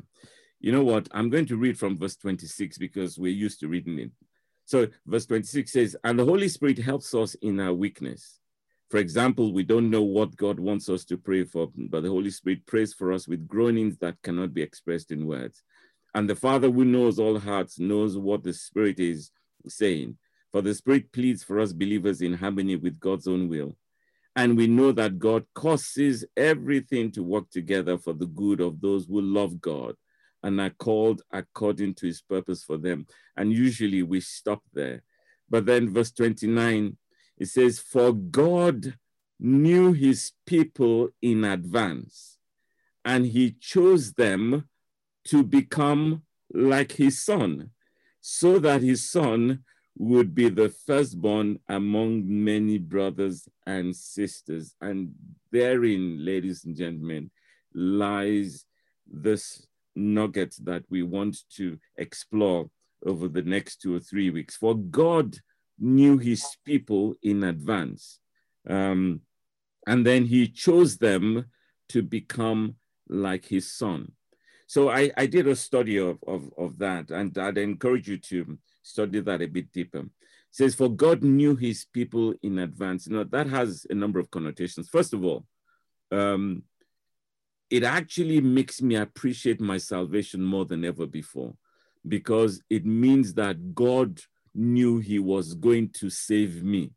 you 0.61 0.71
know 0.71 0.83
what 0.83 1.09
i'm 1.11 1.29
going 1.29 1.45
to 1.45 1.57
read 1.57 1.77
from 1.77 1.97
verse 1.97 2.15
26 2.15 2.77
because 2.77 3.17
we're 3.17 3.33
used 3.33 3.59
to 3.59 3.67
reading 3.67 3.99
it 3.99 4.11
so 4.65 4.87
verse 5.05 5.25
26 5.25 5.71
says, 5.71 5.95
and 6.03 6.17
the 6.17 6.25
Holy 6.25 6.47
Spirit 6.47 6.77
helps 6.77 7.13
us 7.13 7.35
in 7.35 7.59
our 7.59 7.73
weakness. 7.73 8.39
For 8.89 8.97
example, 8.97 9.53
we 9.53 9.63
don't 9.63 9.89
know 9.89 10.03
what 10.03 10.35
God 10.35 10.59
wants 10.59 10.87
us 10.87 11.03
to 11.05 11.17
pray 11.17 11.43
for, 11.43 11.69
but 11.75 12.03
the 12.03 12.09
Holy 12.09 12.29
Spirit 12.29 12.65
prays 12.65 12.93
for 12.93 13.11
us 13.11 13.27
with 13.27 13.47
groanings 13.47 13.97
that 13.97 14.21
cannot 14.21 14.53
be 14.53 14.61
expressed 14.61 15.11
in 15.11 15.25
words. 15.25 15.63
And 16.13 16.29
the 16.29 16.35
Father 16.35 16.69
who 16.69 16.85
knows 16.85 17.17
all 17.17 17.39
hearts 17.39 17.79
knows 17.79 18.17
what 18.17 18.43
the 18.43 18.53
Spirit 18.53 18.99
is 18.99 19.31
saying. 19.67 20.17
For 20.51 20.61
the 20.61 20.75
Spirit 20.75 21.11
pleads 21.11 21.43
for 21.43 21.59
us 21.59 21.73
believers 21.73 22.21
in 22.21 22.33
harmony 22.33 22.75
with 22.75 22.99
God's 22.99 23.27
own 23.27 23.49
will. 23.49 23.75
And 24.35 24.55
we 24.55 24.67
know 24.67 24.91
that 24.91 25.19
God 25.19 25.45
causes 25.55 26.23
everything 26.37 27.11
to 27.11 27.23
work 27.23 27.49
together 27.49 27.97
for 27.97 28.13
the 28.13 28.27
good 28.27 28.61
of 28.61 28.79
those 28.79 29.07
who 29.07 29.21
love 29.21 29.59
God 29.59 29.95
and 30.43 30.59
are 30.59 30.69
called 30.69 31.21
according 31.31 31.95
to 31.95 32.05
his 32.05 32.21
purpose 32.21 32.63
for 32.63 32.77
them. 32.77 33.07
And 33.37 33.53
usually 33.53 34.03
we 34.03 34.19
stop 34.19 34.61
there. 34.73 35.03
But 35.49 35.65
then 35.65 35.93
verse 35.93 36.11
29, 36.11 36.97
it 37.37 37.45
says, 37.47 37.79
For 37.79 38.13
God 38.13 38.97
knew 39.39 39.93
his 39.93 40.31
people 40.45 41.09
in 41.21 41.43
advance, 41.43 42.37
and 43.03 43.25
he 43.25 43.55
chose 43.59 44.13
them 44.13 44.69
to 45.25 45.43
become 45.43 46.23
like 46.53 46.93
his 46.93 47.23
son, 47.23 47.71
so 48.21 48.59
that 48.59 48.81
his 48.81 49.09
son 49.09 49.63
would 49.97 50.33
be 50.33 50.49
the 50.49 50.69
firstborn 50.69 51.59
among 51.69 52.23
many 52.25 52.77
brothers 52.77 53.47
and 53.65 53.95
sisters. 53.95 54.75
And 54.81 55.13
therein, 55.51 56.23
ladies 56.25 56.65
and 56.65 56.75
gentlemen, 56.75 57.29
lies 57.73 58.65
this 59.05 59.67
nugget 59.95 60.55
that 60.63 60.83
we 60.89 61.03
want 61.03 61.37
to 61.55 61.77
explore 61.97 62.69
over 63.05 63.27
the 63.27 63.41
next 63.41 63.81
two 63.81 63.95
or 63.95 63.99
three 63.99 64.29
weeks. 64.29 64.55
For 64.55 64.75
God 64.75 65.37
knew 65.79 66.17
his 66.17 66.45
people 66.65 67.15
in 67.21 67.43
advance. 67.43 68.19
Um, 68.69 69.21
and 69.85 70.05
then 70.05 70.25
he 70.25 70.47
chose 70.47 70.97
them 70.97 71.45
to 71.89 72.01
become 72.01 72.75
like 73.09 73.45
his 73.45 73.71
son. 73.71 74.13
So 74.67 74.89
I, 74.89 75.11
I 75.17 75.25
did 75.25 75.47
a 75.47 75.55
study 75.55 75.97
of, 75.97 76.17
of, 76.25 76.49
of 76.57 76.77
that, 76.79 77.11
and 77.11 77.37
I'd 77.37 77.57
encourage 77.57 78.07
you 78.07 78.17
to 78.17 78.57
study 78.81 79.19
that 79.19 79.41
a 79.41 79.47
bit 79.47 79.71
deeper. 79.71 79.99
It 79.99 80.09
says, 80.51 80.73
For 80.73 80.89
God 80.89 81.21
knew 81.21 81.55
his 81.55 81.85
people 81.93 82.33
in 82.41 82.59
advance. 82.59 83.07
Know, 83.07 83.23
that 83.25 83.47
has 83.47 83.85
a 83.89 83.93
number 83.93 84.19
of 84.19 84.31
connotations. 84.31 84.89
First 84.89 85.13
of 85.13 85.25
all, 85.25 85.45
um, 86.11 86.63
it 87.73 87.81
actually 87.81 88.39
makes 88.39 88.83
me 88.83 88.93
appreciate 88.93 89.59
my 89.59 89.79
salvation 89.79 90.43
more 90.43 90.63
than 90.63 90.85
ever 90.85 91.07
before 91.07 91.55
because 92.07 92.61
it 92.69 92.85
means 92.85 93.33
that 93.33 93.73
God 93.73 94.19
knew 94.53 94.99
he 94.99 95.17
was 95.17 95.55
going 95.55 95.89
to 95.95 96.07
save 96.11 96.63
me. 96.63 96.91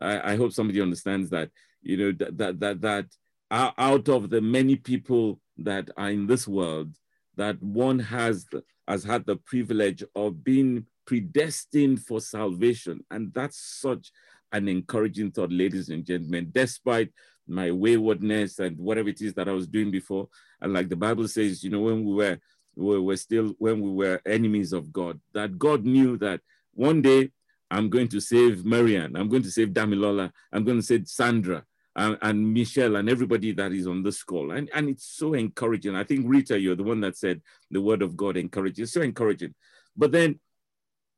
I, 0.00 0.32
I 0.32 0.36
hope 0.36 0.52
somebody 0.52 0.80
understands 0.80 1.28
that, 1.28 1.50
you 1.82 1.98
know, 1.98 2.12
that, 2.12 2.38
that, 2.38 2.60
that, 2.60 2.80
that 2.80 3.06
out 3.50 4.08
of 4.08 4.30
the 4.30 4.40
many 4.40 4.76
people 4.76 5.40
that 5.58 5.90
are 5.98 6.08
in 6.08 6.26
this 6.26 6.48
world, 6.48 6.94
that 7.36 7.62
one 7.62 7.98
has, 7.98 8.46
has 8.86 9.04
had 9.04 9.26
the 9.26 9.36
privilege 9.36 10.02
of 10.16 10.42
being 10.42 10.86
predestined 11.04 12.02
for 12.02 12.22
salvation. 12.22 13.04
And 13.10 13.30
that's 13.34 13.58
such 13.58 14.10
an 14.52 14.68
encouraging 14.68 15.32
thought, 15.32 15.52
ladies 15.52 15.90
and 15.90 16.02
gentlemen, 16.02 16.48
despite 16.50 17.12
my 17.48 17.70
waywardness 17.70 18.58
and 18.58 18.78
whatever 18.78 19.08
it 19.08 19.20
is 19.20 19.34
that 19.34 19.48
I 19.48 19.52
was 19.52 19.66
doing 19.66 19.90
before. 19.90 20.28
And 20.60 20.72
like 20.72 20.88
the 20.88 20.96
Bible 20.96 21.28
says, 21.28 21.64
you 21.64 21.70
know, 21.70 21.80
when 21.80 22.04
we 22.04 22.14
were 22.14 22.38
we 22.76 22.98
were 23.00 23.16
still 23.16 23.54
when 23.58 23.80
we 23.80 23.90
were 23.90 24.20
enemies 24.24 24.72
of 24.72 24.92
God, 24.92 25.20
that 25.34 25.58
God 25.58 25.84
knew 25.84 26.16
that 26.18 26.40
one 26.74 27.02
day 27.02 27.30
I'm 27.70 27.90
going 27.90 28.08
to 28.08 28.20
save 28.20 28.64
Marianne, 28.64 29.16
I'm 29.16 29.28
going 29.28 29.42
to 29.42 29.50
save 29.50 29.70
Damilola, 29.70 30.32
I'm 30.52 30.64
going 30.64 30.78
to 30.78 30.82
save 30.82 31.08
Sandra 31.08 31.64
and, 31.96 32.16
and 32.22 32.54
Michelle 32.54 32.96
and 32.96 33.10
everybody 33.10 33.52
that 33.52 33.72
is 33.72 33.86
on 33.86 34.02
this 34.02 34.22
call. 34.22 34.52
And, 34.52 34.70
and 34.72 34.88
it's 34.88 35.04
so 35.04 35.34
encouraging. 35.34 35.96
I 35.96 36.04
think 36.04 36.24
Rita, 36.26 36.58
you're 36.58 36.76
the 36.76 36.84
one 36.84 37.00
that 37.00 37.16
said 37.16 37.42
the 37.70 37.80
word 37.80 38.02
of 38.02 38.16
God 38.16 38.36
encourages. 38.36 38.92
So 38.92 39.02
encouraging. 39.02 39.54
But 39.96 40.12
then 40.12 40.38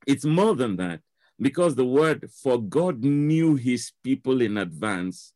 it's 0.06 0.24
more 0.24 0.56
than 0.56 0.76
that 0.76 1.00
because 1.38 1.74
the 1.74 1.84
word 1.84 2.30
for 2.42 2.60
God 2.60 3.04
knew 3.04 3.56
his 3.56 3.92
people 4.02 4.40
in 4.40 4.56
advance 4.56 5.34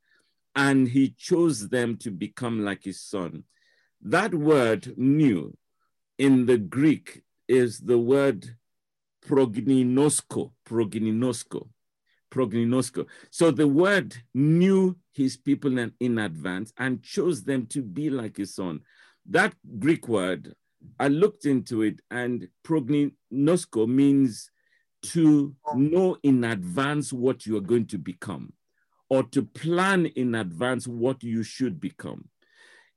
and 0.54 0.88
he 0.88 1.10
chose 1.10 1.68
them 1.68 1.96
to 1.98 2.10
become 2.10 2.64
like 2.64 2.84
his 2.84 3.00
son. 3.00 3.44
That 4.02 4.34
word 4.34 4.94
knew 4.96 5.56
in 6.18 6.46
the 6.46 6.58
Greek 6.58 7.22
is 7.48 7.80
the 7.80 7.98
word 7.98 8.56
prognosko, 9.26 10.52
prognosko, 10.66 11.68
prognosko. 12.30 13.06
So 13.30 13.50
the 13.50 13.66
word 13.66 14.14
knew 14.34 14.96
his 15.12 15.36
people 15.36 15.78
in, 15.78 15.92
in 16.00 16.18
advance 16.18 16.72
and 16.78 17.02
chose 17.02 17.42
them 17.42 17.66
to 17.68 17.82
be 17.82 18.10
like 18.10 18.36
his 18.36 18.54
son. 18.54 18.80
That 19.26 19.54
Greek 19.78 20.06
word, 20.06 20.54
I 21.00 21.08
looked 21.08 21.46
into 21.46 21.82
it, 21.82 22.00
and 22.10 22.48
prognosko 22.64 23.88
means 23.88 24.50
to 25.02 25.54
know 25.74 26.16
in 26.22 26.44
advance 26.44 27.12
what 27.12 27.46
you 27.46 27.56
are 27.56 27.62
going 27.62 27.86
to 27.86 27.98
become 27.98 28.52
or 29.14 29.22
to 29.22 29.44
plan 29.44 30.06
in 30.06 30.34
advance 30.34 30.88
what 30.88 31.22
you 31.22 31.44
should 31.44 31.80
become. 31.80 32.28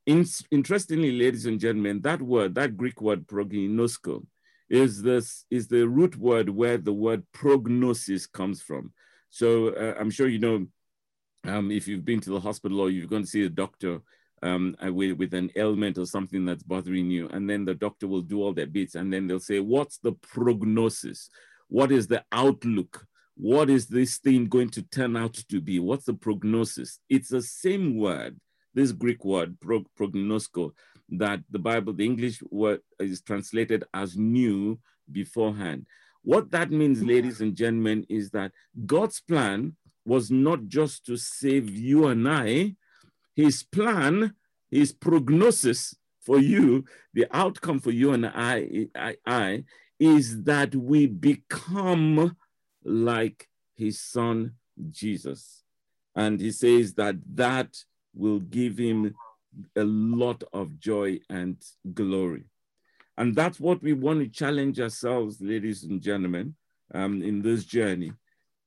In, 0.04 0.26
interestingly, 0.50 1.12
ladies 1.12 1.46
and 1.46 1.60
gentlemen, 1.60 2.00
that 2.00 2.20
word, 2.20 2.56
that 2.56 2.76
Greek 2.76 3.00
word 3.00 3.24
prognosko, 3.28 4.26
is 4.68 5.00
this 5.00 5.44
is 5.48 5.68
the 5.68 5.86
root 5.86 6.16
word 6.16 6.48
where 6.48 6.76
the 6.76 6.92
word 6.92 7.22
prognosis 7.32 8.26
comes 8.26 8.60
from. 8.60 8.92
So 9.30 9.68
uh, 9.68 9.94
I'm 9.96 10.10
sure 10.10 10.26
you 10.26 10.40
know 10.40 10.66
um, 11.44 11.70
if 11.70 11.86
you've 11.86 12.04
been 12.04 12.20
to 12.22 12.30
the 12.30 12.40
hospital 12.40 12.80
or 12.80 12.90
you've 12.90 13.10
gone 13.10 13.22
to 13.22 13.28
see 13.28 13.44
a 13.44 13.48
doctor 13.48 14.00
um, 14.42 14.76
uh, 14.84 14.92
with, 14.92 15.16
with 15.18 15.34
an 15.34 15.52
ailment 15.54 15.98
or 15.98 16.06
something 16.06 16.44
that's 16.44 16.64
bothering 16.64 17.12
you, 17.12 17.28
and 17.28 17.48
then 17.48 17.64
the 17.64 17.74
doctor 17.74 18.08
will 18.08 18.22
do 18.22 18.42
all 18.42 18.52
their 18.52 18.66
bits, 18.66 18.96
and 18.96 19.12
then 19.12 19.28
they'll 19.28 19.38
say, 19.38 19.60
"What's 19.60 19.98
the 19.98 20.12
prognosis? 20.12 21.30
What 21.68 21.92
is 21.92 22.08
the 22.08 22.24
outlook? 22.32 23.06
What 23.40 23.70
is 23.70 23.86
this 23.86 24.18
thing 24.18 24.46
going 24.46 24.70
to 24.70 24.82
turn 24.82 25.16
out 25.16 25.34
to 25.34 25.60
be? 25.60 25.78
What's 25.78 26.06
the 26.06 26.14
prognosis? 26.14 26.98
It's 27.08 27.28
the 27.28 27.40
same 27.40 27.96
word, 27.96 28.36
this 28.74 28.90
Greek 28.90 29.24
word, 29.24 29.60
prog- 29.60 29.86
prognosko, 29.96 30.72
that 31.10 31.40
the 31.48 31.60
Bible, 31.60 31.92
the 31.92 32.04
English 32.04 32.42
word 32.50 32.80
is 32.98 33.22
translated 33.22 33.84
as 33.94 34.16
knew 34.16 34.80
beforehand. 35.12 35.86
What 36.22 36.50
that 36.50 36.72
means, 36.72 37.00
ladies 37.00 37.40
and 37.40 37.54
gentlemen, 37.54 38.04
is 38.08 38.30
that 38.30 38.50
God's 38.86 39.20
plan 39.20 39.76
was 40.04 40.32
not 40.32 40.66
just 40.66 41.06
to 41.06 41.16
save 41.16 41.70
you 41.70 42.08
and 42.08 42.28
I, 42.28 42.74
his 43.36 43.62
plan, 43.62 44.34
his 44.68 44.92
prognosis 44.92 45.94
for 46.22 46.40
you, 46.40 46.84
the 47.14 47.28
outcome 47.30 47.78
for 47.78 47.92
you 47.92 48.14
and 48.14 48.26
I, 48.26 48.88
I, 48.96 49.16
I 49.24 49.64
is 50.00 50.42
that 50.42 50.74
we 50.74 51.06
become 51.06 52.36
like 52.88 53.48
his 53.74 54.00
son 54.00 54.54
Jesus. 54.90 55.62
And 56.14 56.40
he 56.40 56.50
says 56.50 56.94
that 56.94 57.16
that 57.34 57.76
will 58.14 58.40
give 58.40 58.78
him 58.78 59.14
a 59.76 59.84
lot 59.84 60.42
of 60.52 60.78
joy 60.78 61.20
and 61.30 61.56
glory. 61.94 62.44
And 63.16 63.34
that's 63.34 63.58
what 63.58 63.82
we 63.82 63.92
want 63.92 64.20
to 64.20 64.28
challenge 64.28 64.80
ourselves, 64.80 65.40
ladies 65.40 65.84
and 65.84 66.00
gentlemen, 66.00 66.54
um, 66.94 67.22
in 67.22 67.42
this 67.42 67.64
journey. 67.64 68.12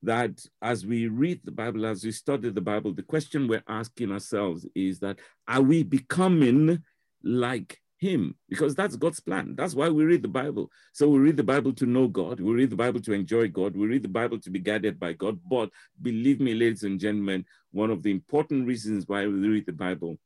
That 0.03 0.43
as 0.61 0.85
we 0.85 1.07
read 1.07 1.41
the 1.43 1.51
Bible, 1.51 1.85
as 1.85 2.03
we 2.03 2.11
study 2.11 2.49
the 2.49 2.59
Bible, 2.59 2.91
the 2.93 3.03
question 3.03 3.47
we're 3.47 3.63
asking 3.67 4.11
ourselves 4.11 4.65
is 4.73 4.99
that 4.99 5.19
are 5.47 5.61
we 5.61 5.83
becoming 5.83 6.83
like 7.23 7.80
him 8.01 8.35
because 8.49 8.73
that's 8.73 8.95
God's 8.95 9.19
plan. 9.19 9.53
That's 9.55 9.75
why 9.75 9.87
we 9.89 10.03
read 10.03 10.23
the 10.23 10.27
Bible. 10.27 10.71
So 10.91 11.07
we 11.07 11.19
read 11.19 11.37
the 11.37 11.43
Bible 11.43 11.71
to 11.73 11.85
know 11.85 12.07
God, 12.07 12.39
we 12.39 12.51
read 12.51 12.71
the 12.71 12.75
Bible 12.75 12.99
to 13.01 13.13
enjoy 13.13 13.47
God, 13.47 13.77
we 13.77 13.85
read 13.85 14.01
the 14.01 14.09
Bible 14.09 14.39
to 14.39 14.49
be 14.49 14.59
guided 14.59 14.99
by 14.99 15.13
God. 15.13 15.39
But 15.47 15.69
believe 16.01 16.41
me, 16.41 16.55
ladies 16.55 16.83
and 16.83 16.99
gentlemen, 16.99 17.45
one 17.71 17.91
of 17.91 18.01
the 18.01 18.09
important 18.09 18.67
reasons 18.67 19.07
why 19.07 19.27
we 19.27 19.33
read 19.47 19.67
the 19.67 19.71
Bible 19.71 20.17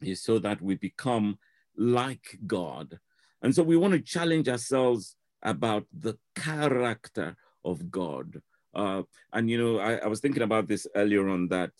is 0.00 0.22
so 0.22 0.38
that 0.38 0.62
we 0.62 0.74
become 0.74 1.38
like 1.76 2.38
God. 2.46 2.98
And 3.42 3.54
so 3.54 3.62
we 3.62 3.76
want 3.76 3.92
to 3.92 4.00
challenge 4.00 4.48
ourselves 4.48 5.14
about 5.42 5.84
the 5.92 6.16
character 6.34 7.36
of 7.62 7.90
God. 7.90 8.40
Uh, 8.74 9.02
and, 9.34 9.50
you 9.50 9.58
know, 9.58 9.78
I, 9.78 9.96
I 9.96 10.06
was 10.06 10.20
thinking 10.20 10.42
about 10.42 10.66
this 10.66 10.86
earlier 10.94 11.28
on 11.28 11.48
that, 11.48 11.72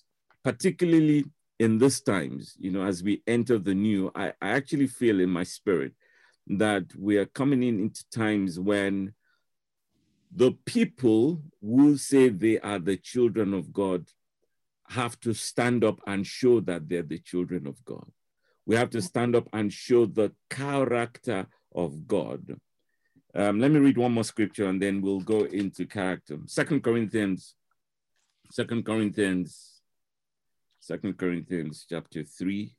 particularly 0.45 1.25
in 1.63 1.79
these 1.79 2.01
times, 2.01 2.57
you 2.59 2.73
know, 2.73 2.83
as 2.83 3.05
we 3.05 3.23
enter 3.25 3.57
the 3.57 3.73
new, 3.73 4.11
I, 4.17 4.33
I 4.43 4.49
actually 4.49 4.89
feel 4.89 5.21
in 5.21 5.31
my 5.31 5.45
spirit 5.45 5.93
that 6.49 6.87
we 6.99 7.19
are 7.19 7.27
coming 7.41 7.63
in 7.63 7.79
into 7.79 8.03
times 8.11 8.59
when 8.59 9.15
the 10.35 10.51
people 10.67 11.41
who 11.61 11.97
say 11.97 12.31
they 12.31 12.59
are 12.59 12.81
the 12.81 12.97
children 12.97 13.55
of 13.55 13.73
God 13.73 14.09
have 14.89 15.21
to 15.21 15.33
stand 15.35 15.85
up 15.85 16.01
and 16.05 16.27
show 16.27 16.59
that 16.59 16.89
they're 16.89 17.05
the 17.05 17.21
children 17.21 17.69
of 17.69 17.77
God. 17.85 18.11
We 18.67 18.75
have 18.75 18.91
to 18.91 19.01
stand 19.01 19.37
up 19.37 19.49
and 19.53 19.73
show 19.73 20.07
the 20.07 20.33
character 20.51 21.47
of 21.73 22.09
God. 22.09 22.57
Um, 23.37 23.61
let 23.61 23.71
me 23.71 23.79
read 23.79 23.99
one 23.99 24.13
more 24.13 24.25
scripture 24.25 24.67
and 24.67 24.83
then 24.83 25.01
we'll 25.01 25.21
go 25.21 25.45
into 25.45 25.87
character. 25.87 26.39
Second 26.47 26.83
Corinthians, 26.83 27.55
Second 28.51 28.85
Corinthians 28.85 29.72
Second 30.83 31.17
Corinthians 31.17 31.87
chapter 31.89 32.25
3. 32.25 32.75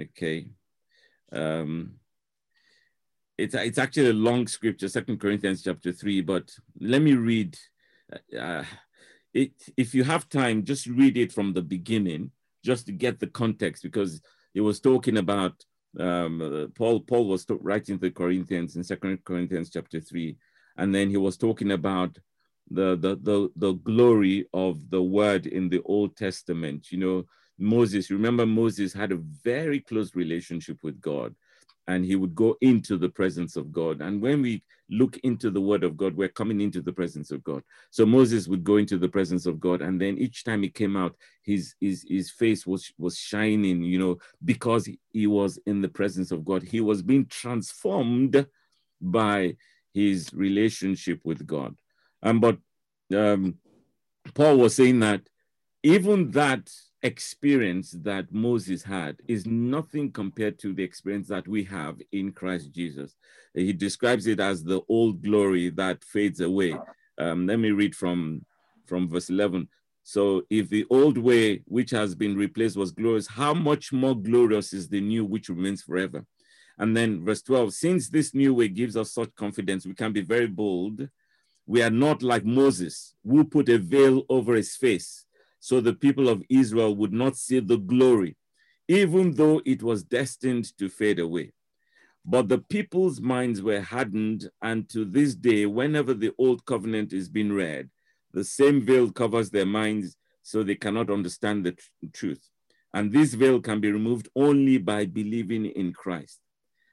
Okay. 0.00 0.46
Um, 1.32 1.94
it's, 3.36 3.56
it's 3.56 3.78
actually 3.78 4.10
a 4.10 4.12
long 4.12 4.46
scripture, 4.46 4.88
Second 4.88 5.18
Corinthians 5.18 5.64
chapter 5.64 5.90
3, 5.90 6.20
but 6.20 6.48
let 6.78 7.02
me 7.02 7.14
read. 7.14 7.58
Uh, 8.38 8.62
it, 9.34 9.50
if 9.76 9.96
you 9.96 10.04
have 10.04 10.28
time, 10.28 10.64
just 10.64 10.86
read 10.86 11.16
it 11.16 11.32
from 11.32 11.52
the 11.52 11.62
beginning, 11.62 12.30
just 12.64 12.86
to 12.86 12.92
get 12.92 13.18
the 13.18 13.26
context, 13.26 13.82
because 13.82 14.20
it 14.54 14.60
was 14.60 14.78
talking 14.78 15.16
about 15.16 15.64
um, 15.98 16.40
uh, 16.40 16.66
Paul 16.76 17.00
Paul 17.00 17.26
was 17.26 17.46
writing 17.48 17.96
to 17.96 18.00
the 18.00 18.10
Corinthians 18.12 18.76
in 18.76 18.84
Second 18.84 19.24
Corinthians 19.24 19.70
chapter 19.70 19.98
three, 19.98 20.36
and 20.76 20.94
then 20.94 21.10
he 21.10 21.16
was 21.16 21.36
talking 21.36 21.72
about 21.72 22.16
the, 22.70 22.96
the 22.96 23.16
the 23.22 23.50
the 23.56 23.72
glory 23.72 24.46
of 24.54 24.90
the 24.90 25.02
word 25.02 25.46
in 25.46 25.68
the 25.68 25.82
Old 25.84 26.16
Testament. 26.16 26.90
You 26.92 26.98
know, 26.98 27.24
Moses. 27.58 28.10
Remember, 28.10 28.46
Moses 28.46 28.92
had 28.92 29.12
a 29.12 29.20
very 29.44 29.80
close 29.80 30.14
relationship 30.14 30.78
with 30.82 31.00
God, 31.00 31.34
and 31.88 32.04
he 32.04 32.16
would 32.16 32.34
go 32.34 32.56
into 32.60 32.96
the 32.96 33.08
presence 33.08 33.56
of 33.56 33.72
God. 33.72 34.00
And 34.00 34.20
when 34.22 34.42
we 34.42 34.62
look 34.88 35.18
into 35.18 35.50
the 35.50 35.60
word 35.60 35.84
of 35.84 35.96
God, 35.96 36.16
we're 36.16 36.28
coming 36.28 36.60
into 36.60 36.80
the 36.82 36.92
presence 36.92 37.30
of 37.30 37.42
God. 37.44 37.62
So 37.90 38.04
Moses 38.06 38.48
would 38.48 38.64
go 38.64 38.76
into 38.76 38.98
the 38.98 39.08
presence 39.08 39.46
of 39.46 39.60
God, 39.60 39.82
and 39.82 40.00
then 40.00 40.18
each 40.18 40.44
time 40.44 40.62
he 40.62 40.70
came 40.70 40.96
out, 40.96 41.16
his 41.42 41.74
his 41.80 42.06
his 42.08 42.30
face 42.30 42.66
was 42.66 42.92
was 42.98 43.18
shining, 43.18 43.82
you 43.82 43.98
know, 43.98 44.18
because 44.44 44.88
he 45.12 45.26
was 45.26 45.58
in 45.66 45.80
the 45.80 45.88
presence 45.88 46.30
of 46.30 46.44
God. 46.44 46.62
He 46.62 46.80
was 46.80 47.02
being 47.02 47.26
transformed 47.26 48.46
by 49.00 49.56
his 49.92 50.32
relationship 50.32 51.20
with 51.24 51.46
God. 51.46 51.76
Um, 52.22 52.40
but 52.40 52.58
um, 53.16 53.56
Paul 54.34 54.58
was 54.58 54.76
saying 54.76 55.00
that 55.00 55.22
even 55.82 56.30
that 56.32 56.70
experience 57.02 57.92
that 58.02 58.32
Moses 58.32 58.82
had 58.82 59.16
is 59.26 59.46
nothing 59.46 60.12
compared 60.12 60.58
to 60.58 60.74
the 60.74 60.82
experience 60.82 61.28
that 61.28 61.48
we 61.48 61.64
have 61.64 61.96
in 62.12 62.32
Christ 62.32 62.72
Jesus. 62.72 63.16
He 63.54 63.72
describes 63.72 64.26
it 64.26 64.40
as 64.40 64.62
the 64.62 64.82
old 64.88 65.22
glory 65.22 65.70
that 65.70 66.04
fades 66.04 66.40
away. 66.40 66.76
Um, 67.18 67.46
let 67.46 67.58
me 67.58 67.70
read 67.70 67.94
from, 67.94 68.44
from 68.86 69.08
verse 69.08 69.30
11. 69.30 69.68
So, 70.02 70.42
if 70.50 70.68
the 70.68 70.86
old 70.90 71.18
way 71.18 71.62
which 71.66 71.90
has 71.90 72.14
been 72.14 72.36
replaced 72.36 72.76
was 72.76 72.90
glorious, 72.90 73.26
how 73.26 73.54
much 73.54 73.92
more 73.92 74.14
glorious 74.14 74.72
is 74.72 74.88
the 74.88 75.00
new 75.00 75.24
which 75.24 75.48
remains 75.48 75.82
forever? 75.82 76.24
And 76.78 76.96
then 76.96 77.24
verse 77.24 77.42
12, 77.42 77.74
since 77.74 78.08
this 78.08 78.34
new 78.34 78.54
way 78.54 78.68
gives 78.68 78.96
us 78.96 79.12
such 79.12 79.34
confidence, 79.36 79.86
we 79.86 79.94
can 79.94 80.12
be 80.12 80.22
very 80.22 80.46
bold. 80.46 81.08
We 81.66 81.82
are 81.82 81.90
not 81.90 82.22
like 82.22 82.44
Moses, 82.44 83.14
who 83.24 83.44
put 83.44 83.68
a 83.68 83.78
veil 83.78 84.24
over 84.28 84.54
his 84.54 84.76
face 84.76 85.26
so 85.60 85.80
the 85.80 85.92
people 85.92 86.28
of 86.28 86.42
Israel 86.48 86.96
would 86.96 87.12
not 87.12 87.36
see 87.36 87.60
the 87.60 87.76
glory, 87.76 88.36
even 88.88 89.32
though 89.32 89.60
it 89.64 89.82
was 89.82 90.02
destined 90.02 90.76
to 90.78 90.88
fade 90.88 91.18
away. 91.18 91.52
But 92.24 92.48
the 92.48 92.58
people's 92.58 93.20
minds 93.20 93.62
were 93.62 93.80
hardened, 93.80 94.50
and 94.62 94.88
to 94.88 95.04
this 95.04 95.34
day, 95.34 95.66
whenever 95.66 96.14
the 96.14 96.32
old 96.38 96.64
covenant 96.64 97.12
is 97.12 97.28
being 97.28 97.52
read, 97.52 97.90
the 98.32 98.44
same 98.44 98.82
veil 98.82 99.10
covers 99.10 99.50
their 99.50 99.66
minds 99.66 100.16
so 100.42 100.62
they 100.62 100.74
cannot 100.74 101.10
understand 101.10 101.64
the 101.64 101.72
tr 101.72 101.86
truth. 102.12 102.48
And 102.92 103.12
this 103.12 103.34
veil 103.34 103.60
can 103.60 103.80
be 103.80 103.92
removed 103.92 104.28
only 104.34 104.78
by 104.78 105.06
believing 105.06 105.66
in 105.66 105.92
Christ. 105.92 106.40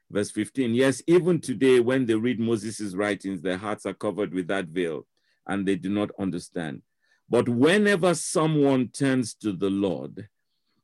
Verse 0.09 0.31
15 0.31 0.73
Yes, 0.73 1.01
even 1.07 1.39
today, 1.39 1.79
when 1.79 2.05
they 2.05 2.15
read 2.15 2.39
Moses' 2.39 2.95
writings, 2.95 3.41
their 3.41 3.57
hearts 3.57 3.85
are 3.85 3.93
covered 3.93 4.33
with 4.33 4.47
that 4.47 4.67
veil 4.67 5.05
and 5.45 5.67
they 5.67 5.75
do 5.75 5.89
not 5.89 6.09
understand. 6.19 6.81
But 7.29 7.49
whenever 7.49 8.15
someone 8.15 8.89
turns 8.89 9.33
to 9.35 9.51
the 9.51 9.69
Lord, 9.69 10.29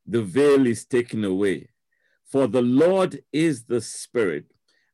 the 0.06 0.22
veil 0.22 0.68
is 0.68 0.86
taken 0.86 1.24
away. 1.24 1.70
For 2.26 2.48
the 2.48 2.62
Lord 2.62 3.22
is 3.32 3.66
the 3.66 3.80
Spirit, 3.80 4.46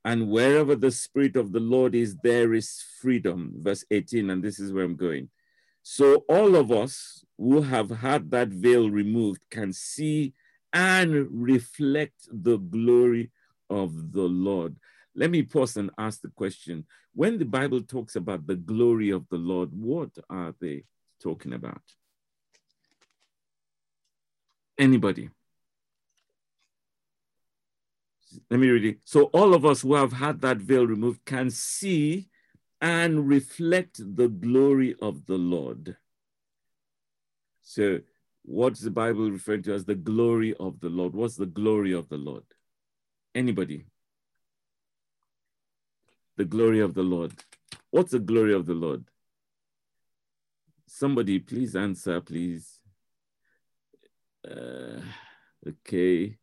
and 0.04 0.30
wherever 0.30 0.76
the 0.76 0.92
Spirit 0.92 1.36
of 1.36 1.52
the 1.52 1.60
Lord 1.60 1.96
is, 1.96 2.18
there 2.18 2.54
is 2.54 2.84
freedom. 3.02 3.54
Verse 3.58 3.84
18, 3.90 4.30
and 4.30 4.44
this 4.44 4.60
is 4.60 4.74
where 4.74 4.84
I'm 4.84 4.96
going. 4.96 5.30
So 5.82 6.26
all 6.30 6.56
of 6.56 6.72
us 6.72 7.24
who 7.38 7.62
have 7.62 7.90
had 7.90 8.30
that 8.32 8.50
veil 8.50 8.90
removed 8.90 9.42
can 9.50 9.74
see 9.74 10.34
and 10.74 11.28
reflect 11.32 12.28
the 12.32 12.58
glory 12.58 13.32
of 13.70 14.12
the 14.12 14.24
Lord. 14.24 14.76
Let 15.16 15.32
me 15.32 15.44
pause 15.44 15.78
and 15.78 15.92
ask 15.98 16.22
the 16.22 16.30
question 16.30 16.86
when 17.14 17.38
the 17.38 17.46
Bible 17.46 17.82
talks 17.82 18.16
about 18.16 18.48
the 18.48 18.56
glory 18.56 19.10
of 19.10 19.28
the 19.30 19.38
Lord, 19.38 19.70
what 19.74 20.12
are 20.30 20.54
they 20.60 20.84
talking 21.22 21.54
about? 21.54 21.82
Anybody? 24.78 25.30
Let 28.50 28.60
me 28.60 28.70
read 28.70 28.86
it. 28.86 29.00
So 29.06 29.24
all 29.26 29.54
of 29.54 29.66
us 29.66 29.82
who 29.82 29.96
have 29.96 30.14
had 30.14 30.42
that 30.42 30.58
veil 30.58 30.86
removed 30.86 31.26
can 31.26 31.50
see 31.50 32.30
and 32.80 33.28
reflect 33.28 34.00
the 34.16 34.30
glory 34.30 34.96
of 35.02 35.26
the 35.26 35.38
Lord. 35.38 35.98
So 37.62 38.00
what's 38.44 38.80
the 38.80 38.92
Bible 38.92 39.30
referring 39.30 39.64
to 39.64 39.74
as 39.74 39.86
the 39.86 39.96
glory 39.96 40.54
of 40.60 40.80
the 40.80 40.90
Lord? 40.90 41.14
What's 41.14 41.36
the 41.36 41.46
glory 41.46 41.94
of 41.94 42.08
the 42.10 42.18
Lord? 42.18 42.44
Anybody? 43.34 43.86
The 46.38 46.46
glory 46.46 46.80
of 46.80 46.94
the 46.94 47.04
Lord. 47.04 47.34
What's 47.92 48.12
the 48.12 48.20
glory 48.20 48.54
of 48.54 48.66
the 48.66 48.74
Lord? 48.74 49.06
Somebody 50.88 51.40
please 51.40 51.76
answer, 51.76 52.22
please. 52.22 52.80
Uh, 54.50 55.02
okay. 55.68 56.38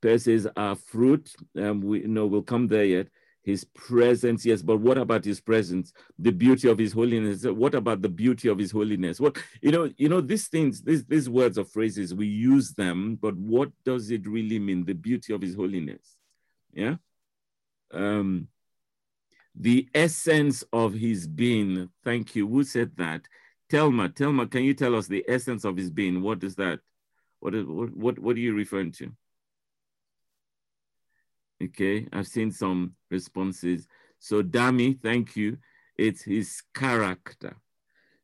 Per 0.00 0.18
says 0.18 0.46
our 0.56 0.76
fruit. 0.76 1.34
Um, 1.56 1.80
we 1.80 2.00
know 2.00 2.26
we'll 2.26 2.42
come 2.42 2.68
there 2.68 2.84
yet. 2.84 3.08
His 3.42 3.64
presence, 3.64 4.44
yes, 4.44 4.60
but 4.60 4.76
what 4.78 4.98
about 4.98 5.24
his 5.24 5.40
presence? 5.40 5.94
The 6.18 6.32
beauty 6.32 6.68
of 6.68 6.76
his 6.76 6.92
holiness. 6.92 7.44
What 7.44 7.74
about 7.74 8.02
the 8.02 8.08
beauty 8.10 8.48
of 8.48 8.58
his 8.58 8.70
holiness? 8.70 9.18
What 9.18 9.38
you 9.62 9.72
know, 9.72 9.90
you 9.96 10.10
know, 10.10 10.20
these 10.20 10.48
things, 10.48 10.82
these 10.82 11.06
these 11.06 11.30
words 11.30 11.56
or 11.56 11.64
phrases, 11.64 12.14
we 12.14 12.26
use 12.26 12.74
them, 12.74 13.16
but 13.20 13.34
what 13.36 13.70
does 13.84 14.10
it 14.10 14.26
really 14.26 14.58
mean? 14.58 14.84
The 14.84 14.92
beauty 14.92 15.32
of 15.32 15.40
his 15.40 15.54
holiness. 15.54 16.17
Yeah. 16.72 16.96
Um 17.92 18.48
the 19.54 19.88
essence 19.94 20.62
of 20.72 20.94
his 20.94 21.26
being. 21.26 21.88
Thank 22.04 22.36
you. 22.36 22.46
Who 22.46 22.62
said 22.62 22.92
that? 22.96 23.22
Telma, 23.70 24.08
Telma, 24.08 24.50
can 24.50 24.64
you 24.64 24.72
tell 24.72 24.94
us 24.94 25.08
the 25.08 25.24
essence 25.28 25.64
of 25.64 25.76
his 25.76 25.90
being? 25.90 26.22
What 26.22 26.42
is 26.44 26.54
that? 26.56 26.80
What, 27.40 27.54
is, 27.54 27.66
what, 27.66 27.94
what, 27.94 28.18
what 28.18 28.36
are 28.36 28.40
you 28.40 28.54
referring 28.54 28.92
to? 28.92 29.12
Okay, 31.62 32.06
I've 32.12 32.28
seen 32.28 32.52
some 32.52 32.94
responses. 33.10 33.88
So 34.20 34.42
Dami, 34.42 35.00
thank 35.02 35.36
you. 35.36 35.58
It's 35.96 36.22
his 36.22 36.62
character. 36.72 37.56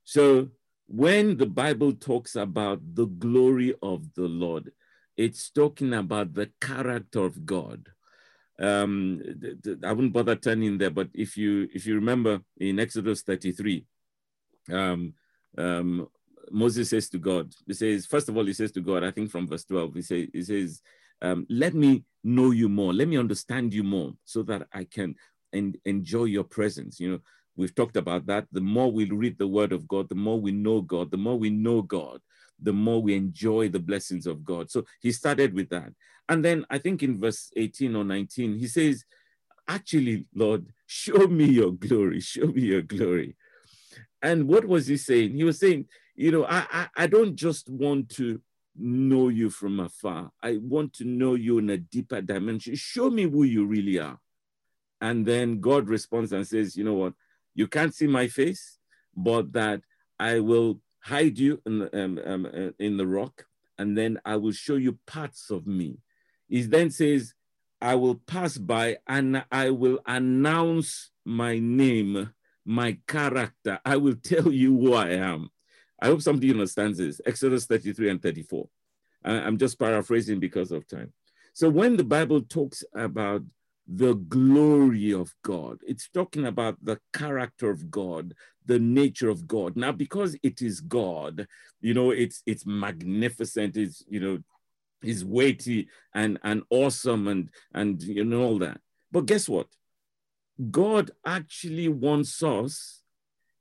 So 0.05 0.49
when 0.87 1.37
the 1.37 1.47
Bible 1.47 1.95
talks 1.95 2.37
about 2.37 2.81
the 2.95 3.07
glory 3.07 3.75
of 3.83 4.15
the 4.15 4.29
Lord, 4.29 4.71
it's 5.17 5.51
talking 5.51 5.95
about 5.95 6.35
the 6.35 6.51
character 6.61 7.25
of 7.25 7.45
God. 7.45 7.89
Um, 8.61 9.21
I 9.85 9.93
wouldn't 9.93 10.12
bother 10.12 10.37
turning 10.37 10.79
there, 10.79 10.90
but 10.90 11.09
if 11.12 11.37
you 11.37 11.69
if 11.75 11.87
you 11.87 11.97
remember 11.97 12.40
in 12.59 12.79
Exodus 12.79 13.23
33, 13.23 13.85
um, 14.73 15.14
um, 15.59 16.09
Moses 16.51 16.90
says 16.90 17.09
to 17.11 17.19
God, 17.19 17.53
he 17.67 17.75
says, 17.75 18.07
first 18.07 18.29
of 18.29 18.37
all, 18.37 18.45
he 18.45 18.53
says 18.53 18.73
to 18.73 18.81
God, 18.81 19.03
I 19.03 19.11
think 19.11 19.31
from 19.31 19.49
verse 19.49 19.64
12, 19.64 19.95
he, 19.95 20.03
say, 20.03 20.29
he 20.33 20.43
says, 20.43 20.83
um, 21.23 21.47
let 21.49 21.75
me 21.75 22.05
know 22.23 22.51
you 22.51 22.69
more, 22.69 22.93
let 22.93 23.09
me 23.09 23.17
understand 23.17 23.73
you 23.73 23.83
more 23.83 24.12
so 24.25 24.43
that 24.45 24.67
I 24.73 24.85
can 24.85 25.14
en- 25.53 25.75
enjoy 25.85 26.25
your 26.25 26.45
presence. 26.45 27.01
You 27.01 27.12
know, 27.12 27.21
we've 27.57 27.75
talked 27.75 27.97
about 27.97 28.27
that. 28.27 28.47
The 28.53 28.61
more 28.61 28.90
we 28.90 29.11
read 29.11 29.38
the 29.38 29.47
word 29.47 29.73
of 29.73 29.88
God, 29.88 30.09
the 30.09 30.14
more 30.14 30.40
we 30.40 30.53
know 30.53 30.81
God, 30.81 31.11
the 31.11 31.17
more 31.17 31.38
we 31.38 31.51
know 31.51 31.83
God, 31.83 32.21
the 32.61 32.73
more 32.73 33.03
we 33.03 33.14
enjoy 33.14 33.69
the 33.69 33.81
blessings 33.81 34.27
of 34.27 34.45
God. 34.45 34.71
So 34.71 34.85
he 35.01 35.12
started 35.12 35.55
with 35.55 35.69
that. 35.71 35.93
And 36.29 36.45
then 36.45 36.64
I 36.71 36.79
think 36.79 37.03
in 37.03 37.21
verse 37.21 37.51
18 37.57 37.95
or 37.97 38.05
19, 38.05 38.59
he 38.59 38.67
says, 38.67 39.05
actually, 39.69 40.27
Lord, 40.35 40.67
show 40.87 41.27
me 41.27 41.45
your 41.45 41.73
glory, 41.73 42.21
show 42.21 42.47
me 42.47 42.62
your 42.62 42.83
glory. 42.83 43.37
And 44.23 44.49
what 44.49 44.64
was 44.64 44.87
he 44.87 44.97
saying? 44.97 45.35
He 45.35 45.45
was 45.45 45.59
saying, 45.59 45.87
you 46.14 46.31
know, 46.31 46.45
I, 46.45 46.67
I, 46.71 46.88
I 46.97 47.07
don't 47.07 47.37
just 47.37 47.69
want 47.69 48.09
to 48.11 48.40
know 48.77 49.29
you 49.29 49.50
from 49.50 49.81
afar. 49.81 50.31
I 50.42 50.59
want 50.63 50.94
to 50.94 51.05
know 51.05 51.35
you 51.35 51.59
in 51.59 51.71
a 51.71 51.77
deeper 51.77 52.21
dimension. 52.21 52.75
Show 52.75 53.11
me 53.11 53.25
who 53.25 53.44
you 53.44 53.67
really 53.67 53.98
are. 53.98 54.19
And 55.00 55.27
then 55.27 55.61
God 55.61 55.88
responds 55.88 56.33
and 56.33 56.46
says, 56.46 56.77
you 56.77 56.85
know 56.85 56.94
what? 56.94 57.13
You 57.55 57.69
can't 57.69 57.94
see 57.94 58.07
my 58.07 58.29
face, 58.29 58.79
but 59.15 59.52
that 59.52 59.83
I 60.19 60.40
will 60.40 60.81
hide 61.05 61.38
you 61.38 61.61
in 61.67 61.81
the, 61.81 62.05
um, 62.05 62.21
um, 62.25 62.46
uh, 62.46 62.71
in 62.79 62.96
the 62.96 63.07
rock, 63.07 63.46
and 63.79 63.96
then 63.96 64.19
I 64.25 64.37
will 64.37 64.52
show 64.52 64.77
you 64.77 64.98
parts 65.07 65.50
of 65.50 65.67
me. 65.67 65.98
He 66.48 66.63
then 66.63 66.90
says, 66.90 67.35
I 67.81 67.96
will 67.96 68.15
pass 68.15 68.57
by 68.57 68.98
and 69.07 69.44
I 69.52 69.71
will 69.71 69.98
announce 70.07 71.11
my 71.25 71.59
name 71.59 72.33
my 72.65 72.98
character. 73.07 73.79
I 73.85 73.96
will 73.96 74.15
tell 74.23 74.50
you 74.50 74.79
who 74.79 74.94
I 74.94 75.11
am. 75.11 75.50
I 76.00 76.07
hope 76.07 76.23
somebody 76.23 76.50
understands 76.50 76.98
this. 76.98 77.21
Exodus 77.27 77.67
33 77.67 78.11
and 78.11 78.23
34. 78.23 78.69
I'm 79.25 79.59
just 79.59 79.79
paraphrasing 79.79 80.38
because 80.38 80.71
of 80.71 80.87
time. 80.87 81.13
So 81.55 81.69
when 81.69 81.96
the 81.96 82.05
Bible 82.05 82.42
talks 82.42 82.85
about 82.94 83.42
the 83.87 84.15
glory 84.15 85.13
of 85.13 85.35
God, 85.43 85.79
it's 85.87 86.09
talking 86.09 86.47
about 86.47 86.77
the 86.83 86.99
character 87.13 87.71
of 87.71 87.91
God, 87.91 88.35
the 88.65 88.79
nature 88.79 89.29
of 89.29 89.47
God. 89.47 89.77
Now, 89.77 89.93
because 89.93 90.37
it 90.43 90.63
is 90.63 90.81
God, 90.81 91.47
you 91.81 91.93
know, 91.93 92.11
it's 92.11 92.43
it's 92.47 92.65
magnificent. 92.65 93.77
It's 93.77 94.03
you 94.09 94.21
know, 94.21 94.39
is 95.03 95.25
weighty 95.25 95.89
and, 96.15 96.39
and 96.43 96.63
awesome 96.71 97.29
and, 97.29 97.51
and 97.73 98.03
you 98.03 98.25
know 98.25 98.43
all 98.43 98.59
that. 98.59 98.81
But 99.13 99.27
guess 99.27 99.49
what? 99.49 99.69
God 100.71 101.11
actually 101.27 101.89
wants 101.89 102.43
us 102.43 103.03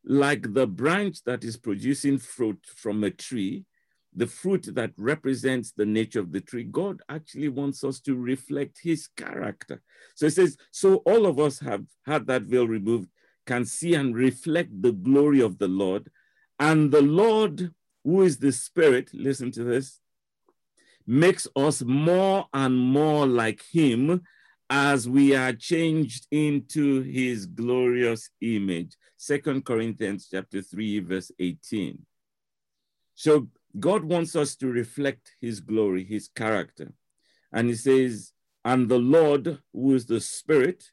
like 0.06 0.54
the 0.54 0.68
branch 0.68 1.24
that 1.26 1.44
is 1.44 1.58
producing 1.58 2.18
fruit 2.18 2.60
from 2.76 3.04
a 3.04 3.10
tree, 3.10 3.66
the 4.16 4.28
fruit 4.28 4.68
that 4.76 4.92
represents 4.98 5.72
the 5.72 5.86
nature 5.86 6.20
of 6.20 6.32
the 6.32 6.42
tree, 6.42 6.64
God 6.64 7.02
actually 7.10 7.50
wants 7.50 7.84
us 7.84 8.00
to 8.02 8.16
reflect 8.16 8.80
his 8.82 9.08
character. 9.08 9.82
So 10.16 10.28
it 10.28 10.34
says, 10.34 10.58
so 10.72 10.98
all 10.98 11.26
of 11.26 11.40
us 11.40 11.60
have 11.60 11.84
had 12.06 12.28
that 12.28 12.44
veil 12.44 12.68
removed, 12.68 13.10
can 13.46 13.66
see 13.66 13.96
and 13.96 14.16
reflect 14.16 14.82
the 14.82 14.92
glory 14.92 15.42
of 15.42 15.58
the 15.58 15.68
Lord. 15.68 16.10
And 16.60 16.92
the 16.92 17.02
Lord, 17.02 17.74
who 18.04 18.22
is 18.22 18.38
the 18.38 18.52
Spirit, 18.52 19.10
listen 19.14 19.52
to 19.52 19.64
this, 19.64 20.00
makes 21.06 21.48
us 21.56 21.82
more 21.82 22.48
and 22.54 22.78
more 22.78 23.26
like 23.26 23.62
him 23.72 24.22
as 24.70 25.08
we 25.10 25.36
are 25.36 25.54
changed 25.54 26.28
into 26.32 27.02
his 27.02 27.46
glorious 27.46 28.30
image. 28.42 28.96
Second 29.18 29.66
Corinthians 29.66 30.28
chapter 30.32 30.62
3, 30.62 31.00
verse 31.00 31.32
18. 31.40 32.00
So 33.16 33.48
God 33.80 34.04
wants 34.04 34.36
us 34.36 34.56
to 34.58 34.68
reflect 34.68 35.36
his 35.42 35.60
glory, 35.60 36.04
his 36.04 36.28
character. 36.28 36.94
And 37.52 37.70
he 37.70 37.76
says, 37.76 38.32
and 38.66 38.88
the 38.88 39.00
Lord, 39.00 39.60
who 39.74 39.94
is 39.94 40.06
the 40.06 40.22
Spirit, 40.22 40.84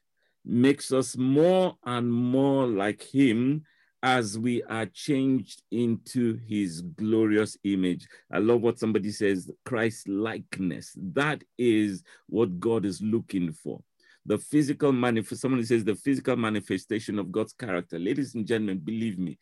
makes 0.43 0.91
us 0.91 1.15
more 1.15 1.77
and 1.85 2.11
more 2.11 2.67
like 2.67 3.01
him 3.01 3.63
as 4.03 4.37
we 4.37 4.63
are 4.63 4.87
changed 4.87 5.61
into 5.71 6.39
his 6.47 6.81
glorious 6.81 7.55
image. 7.63 8.07
I 8.31 8.39
love 8.39 8.61
what 8.61 8.79
somebody 8.79 9.11
says 9.11 9.51
Christ 9.63 10.07
likeness. 10.07 10.93
That 10.97 11.43
is 11.57 12.03
what 12.27 12.59
God 12.59 12.85
is 12.85 13.01
looking 13.01 13.53
for. 13.53 13.81
The 14.25 14.39
physical 14.39 14.91
manifest, 14.91 15.41
someone 15.41 15.63
says 15.65 15.83
the 15.83 15.95
physical 15.95 16.35
manifestation 16.35 17.19
of 17.19 17.31
God's 17.31 17.53
character. 17.53 17.99
Ladies 17.99 18.35
and 18.35 18.45
gentlemen, 18.45 18.79
believe 18.79 19.19
me, 19.19 19.37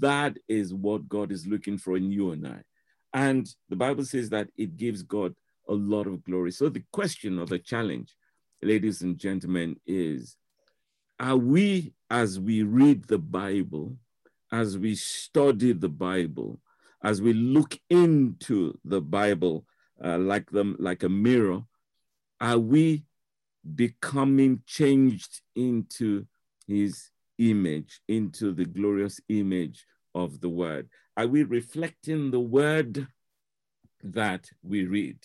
that 0.00 0.36
is 0.48 0.74
what 0.74 1.08
God 1.08 1.30
is 1.30 1.46
looking 1.46 1.78
for 1.78 1.96
in 1.96 2.10
you 2.10 2.32
and 2.32 2.46
I. 2.46 2.62
And 3.18 3.52
the 3.68 3.74
Bible 3.74 4.04
says 4.04 4.30
that 4.30 4.48
it 4.56 4.76
gives 4.76 5.02
God 5.02 5.34
a 5.68 5.74
lot 5.74 6.06
of 6.06 6.22
glory. 6.22 6.52
So 6.52 6.68
the 6.68 6.84
question 6.92 7.40
or 7.40 7.46
the 7.46 7.58
challenge, 7.58 8.14
ladies 8.62 9.02
and 9.02 9.18
gentlemen, 9.18 9.74
is 9.84 10.36
are 11.18 11.36
we, 11.36 11.94
as 12.08 12.38
we 12.38 12.62
read 12.62 13.08
the 13.08 13.18
Bible, 13.18 13.96
as 14.52 14.78
we 14.78 14.94
study 14.94 15.72
the 15.72 15.88
Bible, 15.88 16.60
as 17.02 17.20
we 17.20 17.32
look 17.32 17.80
into 17.90 18.78
the 18.84 19.00
Bible 19.00 19.66
uh, 20.02 20.18
like 20.18 20.48
them, 20.52 20.76
like 20.78 21.02
a 21.02 21.08
mirror, 21.08 21.64
are 22.40 22.60
we 22.60 23.02
becoming 23.74 24.62
changed 24.64 25.40
into 25.56 26.24
His 26.68 27.10
image, 27.38 28.00
into 28.06 28.52
the 28.52 28.64
glorious 28.64 29.20
image 29.28 29.84
of 30.14 30.40
the 30.40 30.48
Word? 30.48 30.88
Are 31.18 31.26
we 31.26 31.42
reflecting 31.42 32.30
the 32.30 32.38
Word 32.38 33.08
that 34.04 34.48
we 34.62 34.86
read? 34.86 35.18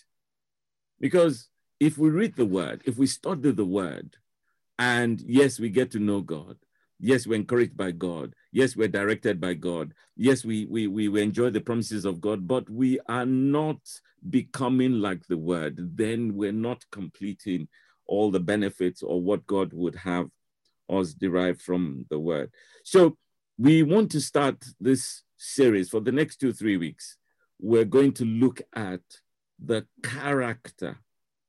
Because 0.99 1.49
if 1.79 1.99
we 1.99 2.09
read 2.09 2.35
the 2.35 2.47
Word, 2.47 2.81
if 2.85 2.97
we 2.97 3.05
study 3.05 3.51
the 3.51 3.63
Word, 3.63 4.17
and 4.79 5.21
yes, 5.21 5.59
we 5.59 5.69
get 5.69 5.91
to 5.91 5.99
know 5.99 6.21
God. 6.21 6.57
Yes, 6.99 7.27
we're 7.27 7.35
encouraged 7.35 7.77
by 7.77 7.91
God. 7.91 8.33
Yes, 8.51 8.75
we're 8.75 8.87
directed 8.87 9.39
by 9.39 9.53
God. 9.53 9.93
Yes, 10.15 10.43
we, 10.43 10.65
we, 10.65 10.87
we 10.87 11.21
enjoy 11.21 11.51
the 11.51 11.61
promises 11.61 12.05
of 12.05 12.19
God, 12.19 12.47
but 12.47 12.67
we 12.71 12.99
are 13.07 13.27
not 13.27 13.77
becoming 14.31 14.93
like 14.93 15.27
the 15.27 15.37
word. 15.37 15.77
Then 15.95 16.33
we're 16.33 16.51
not 16.51 16.83
completing 16.91 17.67
all 18.07 18.31
the 18.31 18.39
benefits 18.39 19.03
or 19.03 19.21
what 19.21 19.45
God 19.45 19.73
would 19.73 19.95
have 19.95 20.27
us 20.89 21.13
derive 21.13 21.61
from 21.61 22.07
the 22.09 22.19
word. 22.19 22.51
So 22.83 23.15
we 23.59 23.83
want 23.83 24.09
to 24.11 24.21
start 24.21 24.63
this 24.79 25.21
series 25.43 25.89
for 25.89 25.99
the 25.99 26.11
next 26.11 26.37
two, 26.37 26.53
three 26.53 26.77
weeks. 26.77 27.17
We're 27.59 27.85
going 27.85 28.13
to 28.13 28.25
look 28.25 28.61
at 28.75 29.01
the 29.63 29.85
character 30.01 30.99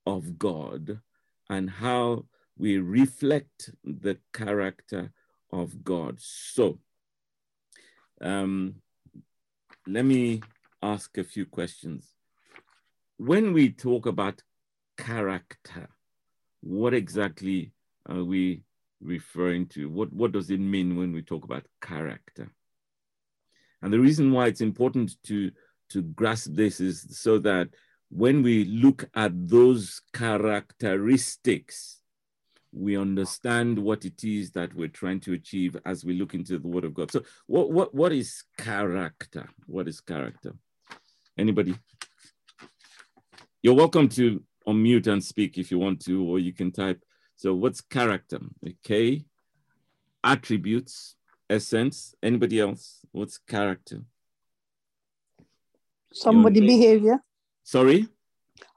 of 0.07 0.39
God 0.39 1.01
and 1.49 1.71
how 1.71 2.27
we 2.59 2.79
reflect 2.79 3.71
the 3.85 4.19
character 4.33 5.13
of 5.53 5.85
God. 5.85 6.17
So, 6.19 6.79
um, 8.21 8.77
let 9.87 10.05
me 10.05 10.43
ask 10.83 11.17
a 11.19 11.25
few 11.25 11.47
questions. 11.47 12.15
When 13.17 13.53
we 13.53 13.71
talk 13.71 14.07
about 14.07 14.43
character, 14.97 15.89
what 16.61 16.95
exactly 16.95 17.73
are 18.07 18.25
we 18.25 18.63
referring 19.01 19.67
to? 19.67 19.89
What, 19.89 20.13
what 20.13 20.33
does 20.33 20.51
it 20.51 20.61
mean 20.61 20.97
when 20.97 21.13
we 21.13 21.23
talk 21.23 21.45
about 21.45 21.67
character? 21.81 22.51
And 23.85 23.93
the 23.93 24.01
reason 24.01 24.33
why 24.33 24.47
it's 24.47 24.63
important 24.63 25.23
to, 25.25 25.51
to 25.91 26.01
grasp 26.01 26.53
this 26.55 26.81
is 26.81 27.07
so 27.11 27.39
that 27.41 27.69
when 28.09 28.43
we 28.43 28.65
look 28.65 29.05
at 29.15 29.47
those 29.47 30.01
characteristics, 30.15 32.01
we 32.73 32.97
understand 32.97 33.79
what 33.79 34.07
it 34.07 34.25
is 34.25 34.53
that 34.53 34.75
we're 34.75 34.89
trying 34.89 35.21
to 35.21 35.35
achieve 35.35 35.77
as 35.85 36.03
we 36.03 36.15
look 36.15 36.33
into 36.33 36.59
the 36.59 36.67
word 36.67 36.85
of 36.85 36.95
God. 36.95 37.13
So 37.13 37.25
what, 37.47 37.71
what, 37.71 37.95
what 37.95 38.13
is 38.13 38.45
character? 38.57 39.51
What 39.67 39.87
is 39.87 40.01
character? 40.01 40.55
Anybody? 41.37 41.75
You're 43.63 43.75
welcome 43.75 44.09
to 44.11 44.43
unmute 44.67 45.09
and 45.09 45.23
speak 45.23 45.59
if 45.59 45.71
you 45.71 45.79
want 45.79 46.01
to, 46.07 46.25
or 46.27 46.39
you 46.39 46.55
can 46.55 46.73
type. 46.73 47.03
So 47.37 47.55
what's 47.55 47.83
character? 47.83 48.41
Okay. 48.67 49.27
Attributes, 50.25 51.17
essence. 51.51 52.15
Anybody 52.23 52.61
else? 52.61 53.04
What's 53.15 53.39
character? 53.39 54.03
Somebody 56.13 56.61
behavior. 56.61 57.23
Sorry? 57.63 58.09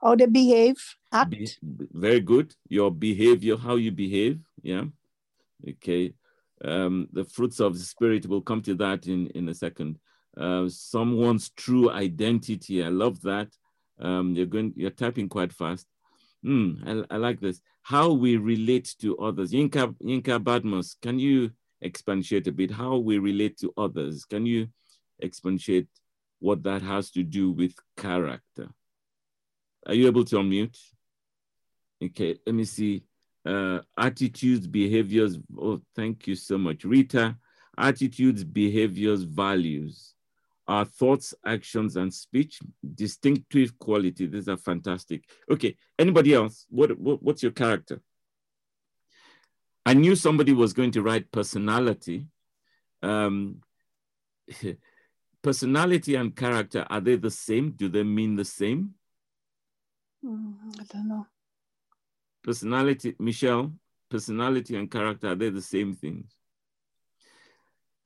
How 0.00 0.14
they 0.14 0.26
behave, 0.26 0.76
act. 1.12 1.30
Be, 1.30 1.50
very 1.60 2.20
good. 2.20 2.54
Your 2.68 2.92
behavior, 2.92 3.56
how 3.56 3.74
you 3.74 3.90
behave. 3.90 4.38
Yeah. 4.62 4.84
Okay. 5.68 6.14
Um, 6.64 7.08
the 7.12 7.24
fruits 7.24 7.58
of 7.58 7.74
the 7.74 7.84
spirit 7.84 8.26
we'll 8.26 8.40
come 8.40 8.62
to 8.62 8.76
that 8.76 9.08
in, 9.08 9.26
in 9.34 9.48
a 9.48 9.54
second. 9.54 9.98
Uh, 10.36 10.68
someone's 10.68 11.50
true 11.56 11.90
identity. 11.90 12.84
I 12.84 12.90
love 12.90 13.20
that. 13.22 13.48
Um, 13.98 14.36
you're 14.36 14.46
going, 14.46 14.72
you're 14.76 14.90
typing 14.90 15.28
quite 15.28 15.52
fast. 15.52 15.88
Mm, 16.44 17.06
I, 17.10 17.14
I 17.16 17.18
like 17.18 17.40
this. 17.40 17.60
How 17.82 18.12
we 18.12 18.36
relate 18.36 18.94
to 19.00 19.18
others. 19.18 19.50
Yinka, 19.50 19.96
Yinka 19.96 20.38
Badmos, 20.38 20.94
can 21.02 21.18
you 21.18 21.50
expatiate 21.82 22.46
a 22.46 22.52
bit? 22.52 22.70
How 22.70 22.96
we 22.96 23.18
relate 23.18 23.58
to 23.58 23.72
others? 23.76 24.24
Can 24.24 24.46
you 24.46 24.68
expatiate 25.22 25.88
what 26.38 26.62
that 26.62 26.82
has 26.82 27.10
to 27.12 27.22
do 27.22 27.50
with 27.50 27.74
character? 27.96 28.68
Are 29.86 29.94
you 29.94 30.06
able 30.06 30.24
to 30.24 30.36
unmute? 30.36 30.78
Okay, 32.02 32.38
let 32.46 32.54
me 32.54 32.64
see. 32.64 33.04
Uh, 33.44 33.80
attitudes, 33.96 34.66
behaviors. 34.66 35.38
Oh, 35.56 35.80
thank 35.96 36.26
you 36.26 36.34
so 36.34 36.58
much. 36.58 36.84
Rita, 36.84 37.36
attitudes, 37.76 38.44
behaviors, 38.44 39.22
values. 39.22 40.14
Our 40.66 40.84
thoughts, 40.84 41.32
actions, 41.46 41.96
and 41.96 42.12
speech, 42.12 42.60
distinctive 42.94 43.78
quality. 43.78 44.26
These 44.26 44.48
are 44.48 44.58
fantastic. 44.58 45.24
Okay, 45.50 45.76
anybody 45.98 46.34
else? 46.34 46.66
What, 46.68 46.98
what 46.98 47.22
What's 47.22 47.42
your 47.42 47.52
character? 47.52 48.02
I 49.88 49.94
knew 49.94 50.14
somebody 50.14 50.52
was 50.52 50.74
going 50.74 50.90
to 50.90 51.02
write 51.02 51.32
personality. 51.32 52.26
Um, 53.02 53.62
personality 55.42 56.14
and 56.14 56.36
character, 56.36 56.86
are 56.90 57.00
they 57.00 57.16
the 57.16 57.30
same? 57.30 57.70
Do 57.70 57.88
they 57.88 58.02
mean 58.02 58.36
the 58.36 58.44
same? 58.44 58.90
Mm, 60.22 60.56
I 60.78 60.84
don't 60.92 61.08
know. 61.08 61.26
Personality, 62.44 63.14
Michelle, 63.18 63.72
personality 64.10 64.76
and 64.76 64.90
character, 64.90 65.28
are 65.28 65.34
they 65.34 65.48
the 65.48 65.62
same 65.62 65.94
things? 65.94 66.34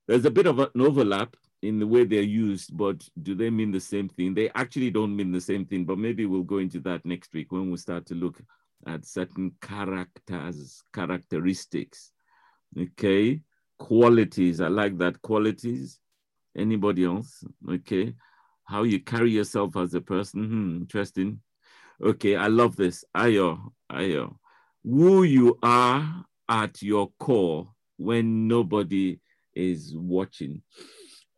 There's 0.07 0.24
a 0.24 0.30
bit 0.30 0.47
of 0.47 0.61
an 0.61 0.80
overlap 0.80 1.37
in 1.62 1.80
the 1.80 1.87
way 1.89 2.05
they're 2.05 2.22
used, 2.22 2.76
but 2.76 3.09
do 3.20 3.35
they 3.35 3.51
mean 3.51 3.72
the 3.72 3.80
same 3.80 4.09
thing? 4.09 4.35
They 4.35 4.51
actually 4.51 4.93
don't 4.93 5.16
mean 5.16 5.33
the 5.33 5.41
same 5.41 5.64
thing, 5.64 5.85
but 5.85 5.99
maybe 5.99 6.26
we'll 6.26 6.43
go 6.45 6.59
into 6.59 6.78
that 6.83 7.05
next 7.05 7.33
week 7.35 7.51
when 7.51 7.72
we 7.72 7.76
start 7.76 8.07
to 8.07 8.14
look 8.14 8.41
at 8.87 9.05
certain 9.05 9.53
characters, 9.61 10.83
characteristics. 10.93 12.12
Okay, 12.78 13.41
qualities. 13.78 14.61
I 14.61 14.68
like 14.68 14.99
that. 14.99 15.20
Qualities. 15.22 16.01
Anybody 16.57 17.05
else? 17.05 17.45
Okay, 17.68 18.14
how 18.64 18.83
you 18.83 19.01
carry 19.01 19.30
yourself 19.30 19.76
as 19.76 19.95
a 19.95 20.01
person. 20.01 20.45
Hmm, 20.45 20.76
interesting. 20.78 21.41
Okay, 22.03 22.37
I 22.37 22.49
love 22.49 22.76
this. 22.76 23.05
Ayo, 23.16 23.72
Ayo. 23.91 24.37
Who 24.85 25.22
you 25.22 25.59
are 25.62 26.24
at 26.49 26.83
your 26.83 27.11
core 27.18 27.70
when 27.97 28.49
nobody 28.49 29.20
is 29.55 29.95
watching. 29.97 30.62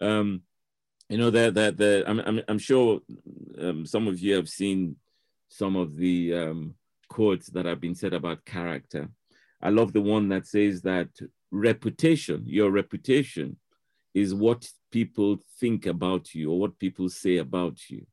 Um, 0.00 0.42
you 1.08 1.18
know 1.18 1.30
that 1.30 1.54
that 1.54 1.76
the 1.76 2.04
I'm, 2.06 2.20
I'm 2.20 2.40
I'm 2.48 2.58
sure 2.58 3.00
um, 3.60 3.84
some 3.84 4.08
of 4.08 4.18
you 4.18 4.34
have 4.36 4.48
seen 4.48 4.96
some 5.48 5.76
of 5.76 5.96
the 5.96 6.34
um, 6.34 6.74
quotes 7.08 7.46
that 7.48 7.66
have 7.66 7.80
been 7.80 7.94
said 7.94 8.12
about 8.12 8.44
character. 8.44 9.08
I 9.62 9.70
love 9.70 9.92
the 9.92 10.00
one 10.00 10.28
that 10.28 10.46
says 10.46 10.82
that 10.82 11.08
reputation, 11.50 12.44
your 12.46 12.70
reputation, 12.70 13.56
is 14.14 14.34
what 14.34 14.68
people 14.92 15.38
think 15.58 15.86
about 15.86 16.34
you 16.34 16.52
or 16.52 16.58
what 16.58 16.78
people 16.78 17.08
say 17.08 17.38
about 17.38 17.78
you. 17.88 18.06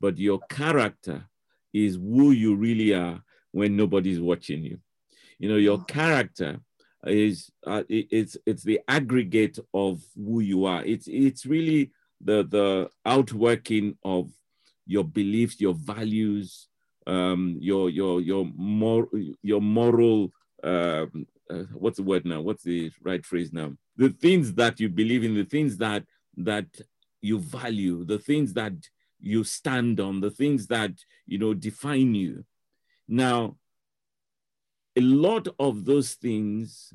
But 0.00 0.18
your 0.18 0.40
character 0.50 1.24
is 1.72 1.94
who 1.94 2.32
you 2.32 2.56
really 2.56 2.94
are 2.94 3.22
when 3.52 3.76
nobody's 3.76 4.20
watching 4.20 4.64
you. 4.64 4.78
You 5.38 5.48
know, 5.48 5.56
your 5.56 5.82
character 5.84 6.60
is 7.06 7.50
uh, 7.66 7.84
it, 7.88 8.08
it's 8.10 8.36
it's 8.46 8.62
the 8.62 8.80
aggregate 8.88 9.58
of 9.72 10.02
who 10.14 10.40
you 10.40 10.64
are. 10.66 10.84
It's 10.84 11.06
it's 11.08 11.46
really 11.46 11.92
the 12.20 12.44
the 12.44 12.90
outworking 13.06 13.96
of 14.04 14.30
your 14.86 15.04
beliefs, 15.04 15.60
your 15.60 15.74
values, 15.74 16.68
um, 17.10 17.56
your 17.60 17.90
your 17.90 18.20
your 18.20 18.46
more 18.56 19.08
your 19.42 19.60
moral 19.60 20.32
um, 20.62 21.26
uh, 21.50 21.64
what's 21.72 21.96
the 21.96 22.02
word 22.04 22.24
now? 22.24 22.40
What's 22.40 22.62
the 22.62 22.92
right 23.02 23.24
phrase 23.24 23.52
now? 23.52 23.72
The 23.96 24.10
things 24.10 24.54
that 24.54 24.78
you 24.78 24.88
believe 24.88 25.24
in, 25.24 25.34
the 25.34 25.44
things 25.44 25.76
that 25.78 26.04
that 26.36 26.66
you 27.20 27.40
value, 27.40 28.04
the 28.04 28.18
things 28.18 28.52
that 28.54 28.74
you 29.18 29.42
stand 29.44 29.98
on, 30.00 30.20
the 30.20 30.30
things 30.30 30.68
that 30.68 30.92
you 31.26 31.38
know 31.38 31.52
define 31.52 32.14
you. 32.14 32.44
Now, 33.08 33.56
a 34.96 35.00
lot 35.00 35.48
of 35.58 35.84
those 35.84 36.14
things, 36.14 36.94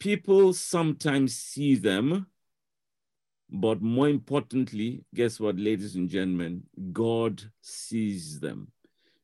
people 0.00 0.54
sometimes 0.54 1.34
see 1.34 1.74
them, 1.74 2.26
but 3.54 3.80
more 3.80 4.08
importantly, 4.08 5.04
guess 5.14 5.38
what, 5.38 5.56
ladies 5.56 5.94
and 5.94 6.08
gentlemen? 6.08 6.64
God 6.92 7.40
sees 7.60 8.40
them. 8.40 8.72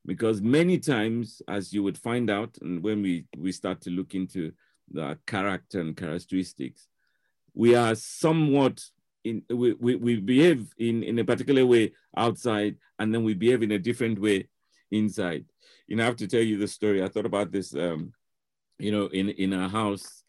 Because 0.07 0.41
many 0.41 0.78
times, 0.78 1.43
as 1.49 1.72
you 1.72 1.83
would 1.83 1.99
find 1.99 2.31
out, 2.31 2.57
and 2.62 2.81
when 2.81 3.03
we, 3.03 3.24
we 3.37 3.51
start 3.51 3.81
to 3.83 3.91
look 3.91 4.14
into 4.14 4.53
the 4.89 5.18
character 5.26 5.81
and 5.81 5.97
characteristics, 5.97 6.87
we 7.55 7.74
are 7.74 7.97
somewhat 7.97 8.81
in 9.24 9.43
we, 9.51 9.72
we, 9.74 9.97
we 9.97 10.20
behave 10.20 10.72
in, 10.78 11.03
in 11.03 11.18
a 11.18 11.24
particular 11.24 11.66
way 11.66 11.93
outside, 12.16 12.76
and 13.01 13.12
then 13.12 13.24
we 13.24 13.35
behave 13.35 13.64
in 13.64 13.72
a 13.72 13.81
different 13.81 14.20
way 14.20 14.49
inside. 14.93 15.45
You 15.89 15.97
know, 15.97 16.05
I 16.05 16.07
have 16.07 16.16
to 16.16 16.28
tell 16.28 16.41
you 16.41 16.57
the 16.57 16.68
story. 16.68 17.03
I 17.03 17.09
thought 17.09 17.26
about 17.26 17.51
this. 17.51 17.74
Um, 17.74 18.12
you 18.78 18.93
know, 18.93 19.07
in 19.07 19.28
in 19.31 19.53
our 19.53 19.68
house, 19.68 20.22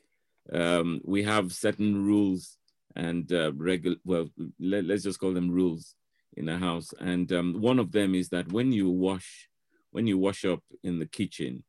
um, 0.52 1.02
we 1.06 1.24
have 1.24 1.54
certain 1.54 2.04
rules 2.04 2.58
and 2.96 3.32
uh, 3.32 3.54
regular. 3.54 3.98
Well, 4.06 4.30
let, 4.60 4.90
us 4.90 5.04
just 5.04 5.20
call 5.20 5.34
them 5.34 5.50
rules 5.50 5.96
in 6.38 6.50
a 6.50 6.58
house. 6.58 6.94
And 7.00 7.32
um, 7.32 7.62
one 7.62 7.80
of 7.80 7.92
them 7.92 8.16
is 8.16 8.30
that 8.30 8.52
when 8.52 8.72
you 8.72 8.90
wash, 8.90 9.50
when 9.92 10.08
you 10.08 10.18
wash 10.18 10.46
up 10.46 10.62
in 10.84 11.00
the 11.00 11.06
kitchen, 11.06 11.64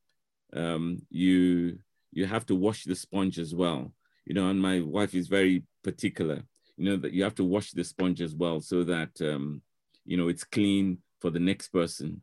um, 0.54 1.02
you 1.10 1.78
you 2.12 2.26
have 2.26 2.44
to 2.46 2.54
wash 2.54 2.84
the 2.84 2.94
sponge 2.94 3.38
as 3.38 3.54
well. 3.54 3.92
You 4.26 4.34
know, 4.34 4.48
and 4.48 4.60
my 4.60 4.80
wife 4.80 5.14
is 5.14 5.28
very 5.28 5.64
particular. 5.82 6.42
You 6.76 6.90
know 6.90 6.96
that 6.96 7.12
you 7.12 7.22
have 7.24 7.34
to 7.36 7.44
wash 7.44 7.72
the 7.72 7.84
sponge 7.84 8.20
as 8.20 8.34
well 8.34 8.60
so 8.60 8.84
that 8.84 9.10
um, 9.20 9.62
you 10.04 10.16
know 10.16 10.28
it's 10.28 10.44
clean 10.44 10.98
for 11.20 11.30
the 11.30 11.38
next 11.38 11.68
person 11.68 12.20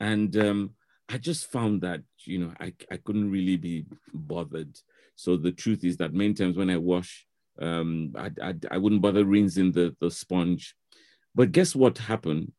and 0.00 0.34
um, 0.38 0.70
I 1.08 1.18
just 1.18 1.50
found 1.52 1.82
that, 1.82 2.00
you 2.24 2.38
know, 2.38 2.52
I, 2.58 2.72
I 2.90 2.96
couldn't 2.96 3.30
really 3.30 3.56
be 3.56 3.84
bothered. 4.14 4.78
So 5.14 5.36
the 5.36 5.52
truth 5.52 5.84
is 5.84 5.98
that 5.98 6.14
many 6.14 6.32
times 6.32 6.56
when 6.56 6.70
I 6.70 6.78
wash, 6.78 7.26
um, 7.60 8.12
I, 8.16 8.30
I, 8.42 8.54
I 8.70 8.78
wouldn't 8.78 9.02
bother 9.02 9.24
rinsing 9.24 9.72
the, 9.72 9.94
the 10.00 10.10
sponge. 10.10 10.74
But 11.34 11.52
guess 11.52 11.74
what 11.74 11.98
happened? 11.98 12.52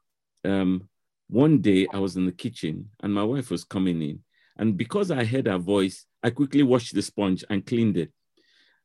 Um, 0.45 0.87
one 1.27 1.59
day 1.61 1.87
I 1.93 1.99
was 1.99 2.15
in 2.17 2.25
the 2.25 2.31
kitchen 2.31 2.89
and 3.01 3.13
my 3.13 3.23
wife 3.23 3.49
was 3.49 3.63
coming 3.63 4.01
in. 4.01 4.19
And 4.57 4.77
because 4.77 5.11
I 5.11 5.23
heard 5.23 5.47
her 5.47 5.57
voice, 5.57 6.05
I 6.23 6.29
quickly 6.29 6.63
washed 6.63 6.93
the 6.93 7.01
sponge 7.01 7.43
and 7.49 7.65
cleaned 7.65 7.97
it. 7.97 8.11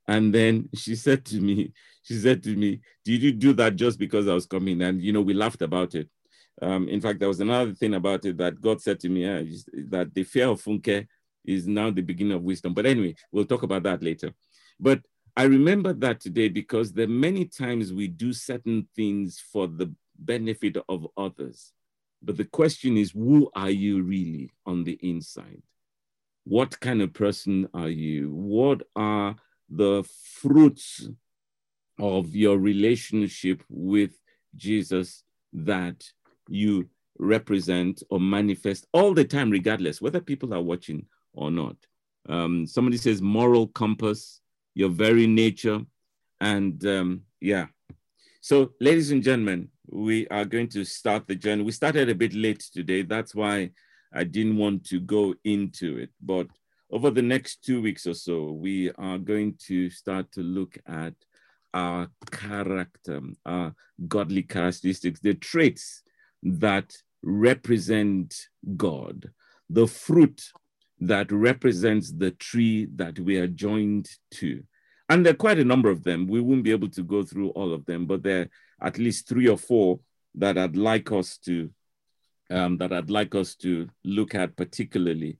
And 0.08 0.32
then 0.32 0.68
she 0.74 0.94
said 0.94 1.24
to 1.26 1.40
me, 1.40 1.72
she 2.02 2.14
said 2.14 2.42
to 2.44 2.54
me, 2.54 2.80
Did 3.04 3.22
you 3.22 3.32
do 3.32 3.52
that 3.54 3.74
just 3.74 3.98
because 3.98 4.28
I 4.28 4.34
was 4.34 4.46
coming? 4.46 4.80
And, 4.82 5.02
you 5.02 5.12
know, 5.12 5.20
we 5.20 5.34
laughed 5.34 5.62
about 5.62 5.94
it. 5.94 6.08
Um, 6.62 6.88
in 6.88 7.00
fact, 7.00 7.18
there 7.18 7.28
was 7.28 7.40
another 7.40 7.74
thing 7.74 7.94
about 7.94 8.24
it 8.24 8.38
that 8.38 8.60
God 8.60 8.80
said 8.80 9.00
to 9.00 9.08
me 9.08 9.26
uh, 9.26 9.44
that 9.88 10.14
the 10.14 10.22
fear 10.22 10.48
of 10.48 10.62
Funke 10.62 11.06
is 11.44 11.66
now 11.66 11.90
the 11.90 12.02
beginning 12.02 12.34
of 12.34 12.42
wisdom. 12.42 12.72
But 12.72 12.86
anyway, 12.86 13.14
we'll 13.30 13.44
talk 13.44 13.62
about 13.62 13.82
that 13.82 14.02
later. 14.02 14.32
But 14.78 15.00
I 15.36 15.44
remember 15.44 15.92
that 15.92 16.20
today 16.20 16.48
because 16.48 16.92
there 16.92 17.04
are 17.04 17.08
many 17.08 17.44
times 17.44 17.92
we 17.92 18.08
do 18.08 18.32
certain 18.32 18.88
things 18.96 19.38
for 19.38 19.66
the 19.68 19.92
benefit 20.18 20.76
of 20.88 21.06
others. 21.16 21.72
But 22.22 22.38
the 22.38 22.44
question 22.44 22.96
is, 22.96 23.10
who 23.10 23.50
are 23.54 23.70
you 23.70 24.02
really 24.02 24.50
on 24.64 24.84
the 24.84 24.98
inside? 25.02 25.62
What 26.44 26.80
kind 26.80 27.02
of 27.02 27.12
person 27.12 27.68
are 27.74 27.90
you? 27.90 28.32
What 28.32 28.82
are 28.96 29.36
the 29.68 30.08
fruits 30.40 31.08
of 31.98 32.34
your 32.34 32.58
relationship 32.58 33.62
with 33.68 34.12
Jesus 34.54 35.22
that 35.52 36.04
you 36.48 36.88
represent 37.18 38.02
or 38.10 38.20
manifest 38.20 38.86
all 38.92 39.14
the 39.14 39.24
time, 39.24 39.50
regardless 39.50 40.00
whether 40.00 40.20
people 40.20 40.52
are 40.54 40.62
watching 40.62 41.06
or 41.32 41.50
not. 41.50 41.76
Um, 42.28 42.66
somebody 42.66 42.96
says 42.96 43.22
moral 43.22 43.68
compass, 43.68 44.40
your 44.76 44.90
very 44.90 45.26
nature, 45.26 45.80
and 46.38 46.86
um, 46.86 47.22
yeah. 47.40 47.66
So, 48.42 48.72
ladies 48.78 49.10
and 49.10 49.22
gentlemen, 49.22 49.70
we 49.88 50.28
are 50.28 50.44
going 50.44 50.68
to 50.68 50.84
start 50.84 51.26
the 51.26 51.34
journey. 51.34 51.62
We 51.62 51.72
started 51.72 52.10
a 52.10 52.14
bit 52.14 52.34
late 52.34 52.60
today. 52.60 53.00
That's 53.00 53.34
why 53.34 53.70
I 54.12 54.24
didn't 54.24 54.58
want 54.58 54.84
to 54.88 55.00
go 55.00 55.34
into 55.44 55.96
it. 55.96 56.10
But 56.20 56.48
over 56.90 57.10
the 57.10 57.22
next 57.22 57.64
two 57.64 57.80
weeks 57.80 58.06
or 58.06 58.12
so, 58.12 58.52
we 58.52 58.90
are 58.92 59.16
going 59.16 59.56
to 59.66 59.88
start 59.88 60.30
to 60.32 60.42
look 60.42 60.76
at 60.86 61.14
our 61.72 62.08
character, 62.30 63.22
our 63.46 63.74
godly 64.06 64.42
characteristics, 64.42 65.20
the 65.20 65.34
traits 65.34 66.02
that 66.42 66.94
represent 67.22 68.36
God, 68.76 69.30
the 69.70 69.86
fruit 69.86 70.42
that 71.00 71.30
represents 71.30 72.10
the 72.12 72.30
tree 72.32 72.88
that 72.96 73.18
we 73.18 73.36
are 73.36 73.46
joined 73.46 74.08
to. 74.32 74.62
And 75.08 75.24
there 75.24 75.32
are 75.32 75.36
quite 75.36 75.58
a 75.58 75.64
number 75.64 75.90
of 75.90 76.02
them. 76.02 76.26
We 76.26 76.40
won't 76.40 76.64
be 76.64 76.72
able 76.72 76.88
to 76.90 77.02
go 77.02 77.22
through 77.22 77.50
all 77.50 77.72
of 77.72 77.84
them, 77.86 78.06
but 78.06 78.22
there 78.22 78.48
are 78.80 78.88
at 78.88 78.98
least 78.98 79.28
three 79.28 79.48
or 79.48 79.58
four 79.58 80.00
that 80.34 80.58
I'd 80.58 80.76
like 80.76 81.12
us 81.12 81.38
to 81.38 81.70
um, 82.48 82.78
that 82.78 82.92
I'd 82.92 83.10
like 83.10 83.34
us 83.34 83.56
to 83.56 83.88
look 84.04 84.34
at 84.34 84.56
particularly 84.56 85.38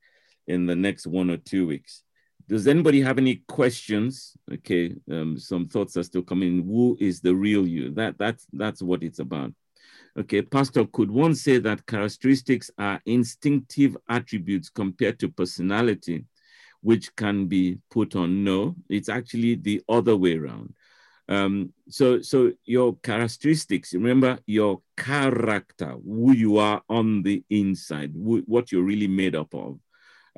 in 0.49 0.67
the 0.67 0.75
next 0.75 1.07
one 1.07 1.31
or 1.31 1.37
two 1.37 1.67
weeks. 1.67 2.03
Does 2.49 2.67
anybody 2.67 3.01
have 3.01 3.19
any 3.19 3.43
questions? 3.49 4.37
Okay, 4.53 4.95
um, 5.11 5.39
some 5.39 5.67
thoughts 5.67 5.97
are 5.97 6.03
still 6.03 6.23
coming. 6.23 6.65
Who 6.65 6.97
is 7.01 7.21
the 7.21 7.35
real 7.35 7.67
you? 7.67 7.91
That 7.91 8.19
that's 8.19 8.47
that's 8.53 8.83
what 8.83 9.03
it's 9.03 9.19
about. 9.19 9.53
Okay, 10.19 10.41
Pastor, 10.41 10.87
could 10.87 11.11
one 11.11 11.35
say 11.35 11.59
that 11.59 11.85
characteristics 11.87 12.71
are 12.79 13.03
instinctive 13.05 13.99
attributes 14.09 14.71
compared 14.71 15.19
to 15.19 15.29
personality, 15.29 16.25
which 16.81 17.15
can 17.17 17.45
be 17.45 17.79
put 17.91 18.17
on? 18.17 18.43
No, 18.43 18.77
it's 18.89 19.11
actually 19.11 19.57
the 19.57 19.83
other 19.91 20.17
way 20.17 20.39
around. 20.39 20.73
Um, 21.29 21.75
so, 21.91 22.23
so 22.23 22.53
your 22.65 22.97
characteristics, 22.97 23.93
remember 23.93 24.39
your 24.47 24.81
character, 24.97 25.97
who 26.03 26.33
you 26.33 26.57
are 26.57 26.81
on 26.89 27.23
the 27.23 27.45
inside, 27.51 28.13
what 28.15 28.73
you're 28.73 28.85
really 28.85 29.09
made 29.09 29.37
up 29.37 29.53
of. 29.55 29.79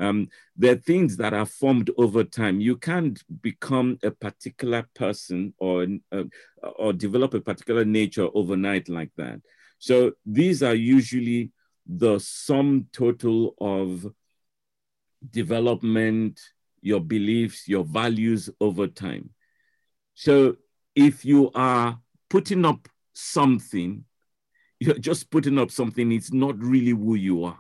Um, 0.01 0.29
there 0.57 0.73
are 0.73 0.79
things 0.79 1.17
that 1.19 1.35
are 1.35 1.47
formed 1.47 1.91
over 1.97 2.25
time. 2.25 2.61
You 2.61 2.77
can't 2.77 3.23
become 3.43 3.99
a 4.03 4.11
particular 4.11 4.89
person 4.95 5.55
or 5.59 5.87
uh, 6.13 6.25
or 6.79 6.93
develop 6.93 7.35
a 7.35 7.41
particular 7.41 7.85
nature 7.85 8.29
overnight 8.33 8.89
like 8.89 9.11
that. 9.17 9.41
So 9.79 10.13
these 10.27 10.63
are 10.63 10.75
usually 10.75 11.53
the 11.87 12.19
sum 12.19 12.87
total 12.93 13.55
of 13.61 14.07
development, 15.31 16.41
your 16.81 17.01
beliefs, 17.01 17.69
your 17.69 17.85
values 17.85 18.51
over 18.61 18.87
time. 18.87 19.31
So 20.15 20.57
if 20.95 21.25
you 21.25 21.51
are 21.55 21.99
putting 22.29 22.65
up 22.65 22.89
something, 23.13 24.05
you're 24.81 24.99
just 24.99 25.31
putting 25.31 25.59
up 25.59 25.71
something, 25.71 26.13
it's 26.13 26.33
not 26.33 26.59
really 26.59 26.91
who 26.91 27.15
you 27.15 27.45
are. 27.45 27.59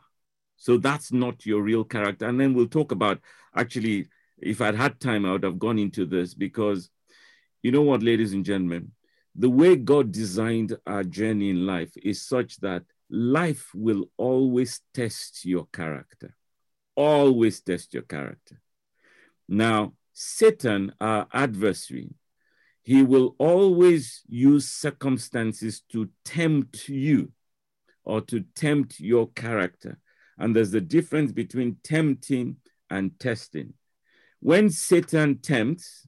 So 0.56 0.76
that's 0.76 1.12
not 1.12 1.46
your 1.46 1.62
real 1.62 1.84
character. 1.84 2.26
And 2.26 2.38
then 2.38 2.52
we'll 2.52 2.66
talk 2.66 2.92
about 2.92 3.20
actually, 3.54 4.08
if 4.38 4.60
I'd 4.60 4.74
had 4.74 5.00
time, 5.00 5.24
I 5.24 5.32
would 5.32 5.44
have 5.44 5.58
gone 5.58 5.78
into 5.78 6.04
this 6.04 6.34
because 6.34 6.90
you 7.62 7.72
know 7.72 7.82
what, 7.82 8.02
ladies 8.02 8.32
and 8.34 8.44
gentlemen, 8.44 8.92
the 9.34 9.50
way 9.50 9.76
God 9.76 10.12
designed 10.12 10.76
our 10.86 11.04
journey 11.04 11.50
in 11.50 11.66
life 11.66 11.92
is 11.96 12.22
such 12.22 12.56
that 12.58 12.82
life 13.10 13.70
will 13.74 14.10
always 14.16 14.80
test 14.92 15.44
your 15.44 15.66
character, 15.72 16.36
always 16.96 17.60
test 17.60 17.94
your 17.94 18.02
character. 18.02 18.60
Now, 19.48 19.94
Satan, 20.12 20.92
our 21.00 21.28
adversary, 21.32 22.10
he 22.82 23.02
will 23.02 23.36
always 23.38 24.22
use 24.28 24.68
circumstances 24.68 25.82
to 25.92 26.08
tempt 26.24 26.88
you 26.88 27.32
or 28.04 28.22
to 28.22 28.40
tempt 28.54 28.98
your 28.98 29.28
character. 29.28 29.98
And 30.38 30.56
there's 30.56 30.74
a 30.74 30.80
difference 30.80 31.30
between 31.30 31.76
tempting 31.84 32.56
and 32.90 33.18
testing. 33.20 33.74
When 34.40 34.70
Satan 34.70 35.38
tempts, 35.38 36.07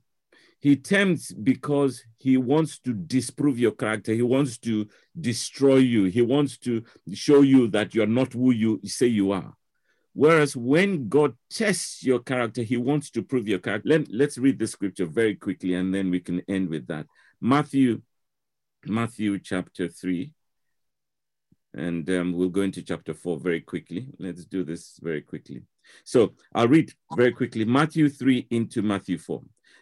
he 0.61 0.76
tempts 0.76 1.32
because 1.32 2.04
he 2.18 2.36
wants 2.36 2.78
to 2.80 2.92
disprove 2.92 3.58
your 3.58 3.72
character. 3.72 4.12
He 4.12 4.22
wants 4.22 4.58
to 4.58 4.86
destroy 5.18 5.76
you. 5.76 6.04
He 6.04 6.20
wants 6.20 6.58
to 6.58 6.84
show 7.14 7.40
you 7.40 7.68
that 7.68 7.94
you're 7.94 8.06
not 8.06 8.34
who 8.34 8.52
you 8.52 8.78
say 8.84 9.06
you 9.06 9.32
are. 9.32 9.54
Whereas 10.12 10.54
when 10.54 11.08
God 11.08 11.34
tests 11.48 12.04
your 12.04 12.18
character, 12.18 12.62
he 12.62 12.76
wants 12.76 13.11
to 13.12 13.22
prove 13.22 13.48
your 13.48 13.58
character. 13.58 13.88
Let, 13.88 14.12
let's 14.12 14.36
read 14.36 14.58
the 14.58 14.66
scripture 14.66 15.06
very 15.06 15.34
quickly 15.34 15.74
and 15.74 15.94
then 15.94 16.11
we 16.11 16.20
can 16.20 16.42
end 16.46 16.68
with 16.68 16.86
that. 16.88 17.06
Matthew, 17.40 18.02
Matthew 18.84 19.38
chapter 19.38 19.88
3. 19.88 20.34
And 21.72 22.11
um, 22.11 22.32
we'll 22.32 22.48
go 22.48 22.62
into 22.62 22.82
chapter 22.82 23.14
4 23.14 23.38
very 23.38 23.61
quickly. 23.61 24.08
Let's 24.18 24.44
do 24.44 24.64
this 24.64 24.98
very 25.00 25.22
quickly. 25.22 25.62
So 26.04 26.34
I'll 26.54 26.68
read 26.68 26.92
very 27.16 27.32
quickly 27.32 27.64
Matthew 27.64 28.11
3 28.11 28.48
into 28.50 28.82
Matthew 28.82 29.16
4. 29.16 29.40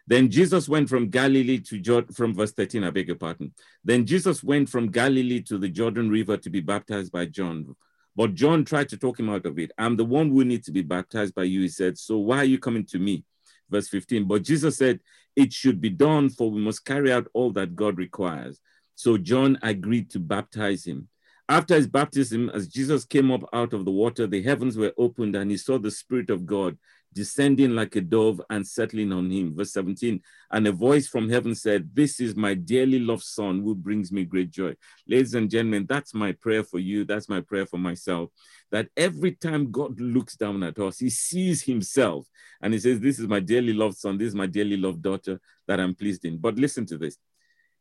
Then 0.09 0.31
Jesus 0.31 0.71
went 0.71 0.89
from 0.89 1.11
Galilee 1.11 1.61
to 1.61 1.79
Jordan, 1.79 2.15
from 2.15 2.35
verse 2.35 2.53
13, 2.53 2.83
I 2.83 2.89
beg 2.89 3.09
your 3.09 3.17
pardon. 3.17 3.53
Then 3.85 4.07
Jesus 4.07 4.43
went 4.43 4.71
from 4.71 4.91
Galilee 4.91 5.43
to 5.43 5.59
the 5.59 5.69
Jordan 5.69 6.09
River 6.09 6.39
to 6.39 6.49
be 6.49 6.61
baptized 6.61 7.13
by 7.13 7.27
John. 7.27 7.77
But 8.17 8.35
John 8.35 8.65
tried 8.65 8.89
to 8.89 8.97
talk 8.97 9.21
him 9.21 9.29
out 9.29 9.45
of 9.45 9.59
it. 9.59 9.71
I'm 9.77 9.97
the 9.97 10.07
one 10.07 10.31
who 10.31 10.47
needs 10.47 10.65
to 10.65 10.73
be 10.73 10.81
baptized 10.81 11.35
by 11.35 11.43
you, 11.43 11.61
he 11.61 11.69
said. 11.69 11.99
So 11.99 12.17
why 12.17 12.39
are 12.39 12.45
you 12.45 12.59
coming 12.59 12.87
to 12.87 12.99
me? 12.99 13.23
Verse 13.69 13.89
15. 13.89 14.25
But 14.25 14.45
Jesus 14.45 14.79
said, 14.79 15.01
It 15.37 15.53
should 15.53 15.79
be 15.79 15.91
done, 15.91 16.31
for 16.31 16.51
we 16.51 16.63
must 16.63 16.87
carry 16.87 17.13
out 17.13 17.29
all 17.35 17.53
that 17.53 17.77
God 17.77 17.99
requires. 17.99 18.59
So 18.95 19.19
John 19.19 19.59
agreed 19.63 20.09
to 20.13 20.21
baptize 20.21 20.87
him. 20.87 21.09
After 21.51 21.75
his 21.75 21.87
baptism, 21.87 22.51
as 22.55 22.67
Jesus 22.67 23.05
came 23.05 23.31
up 23.31 23.43
out 23.53 23.75
of 23.75 23.85
the 23.85 23.91
water, 23.91 24.27
the 24.27 24.43
heavens 24.43 24.79
were 24.79 24.95
opened 24.97 25.37
and 25.37 25.51
he 25.51 25.59
saw 25.59 25.79
the 25.79 25.91
Spirit 25.91 26.31
of 26.31 26.47
God 26.47 26.79
descending 27.13 27.71
like 27.71 27.97
a 27.97 28.01
dove 28.01 28.41
and 28.51 28.67
settling 28.67 29.13
on 29.13 29.31
him. 29.31 29.55
Verse 29.57 29.73
17, 29.73 30.21
and 30.53 30.67
a 30.67 30.73
voice 30.73 31.07
from 31.07 31.29
heaven 31.29 31.55
said, 31.55 31.91
This 31.95 32.21
is 32.21 32.37
my 32.37 32.55
dearly 32.55 32.99
loved 32.99 33.23
son 33.23 33.61
who 33.63 33.75
brings 33.75 34.13
me 34.13 34.25
great 34.25 34.51
joy. 34.51 34.75
Ladies 35.07 35.35
and 35.35 35.51
gentlemen, 35.51 35.87
that's 35.89 36.15
my 36.15 36.33
prayer 36.33 36.65
for 36.65 36.79
you. 36.79 37.05
That's 37.05 37.29
my 37.29 37.41
prayer 37.41 37.67
for 37.67 37.79
myself. 37.79 38.31
That 38.71 38.89
every 38.97 39.33
time 39.33 39.71
God 39.71 40.01
looks 40.01 40.37
down 40.37 40.63
at 40.63 40.79
us, 40.79 40.99
he 40.99 41.11
sees 41.11 41.63
himself 41.63 42.27
and 42.61 42.73
he 42.73 42.79
says, 42.79 43.01
This 43.01 43.19
is 43.19 43.27
my 43.27 43.41
dearly 43.41 43.73
loved 43.73 43.97
son. 43.97 44.19
This 44.19 44.29
is 44.29 44.35
my 44.35 44.47
dearly 44.47 44.77
loved 44.77 45.03
daughter 45.03 45.41
that 45.67 45.81
I'm 45.81 45.95
pleased 45.95 46.25
in. 46.25 46.39
But 46.39 46.57
listen 46.57 46.87
to 46.87 46.99
this. 46.99 47.17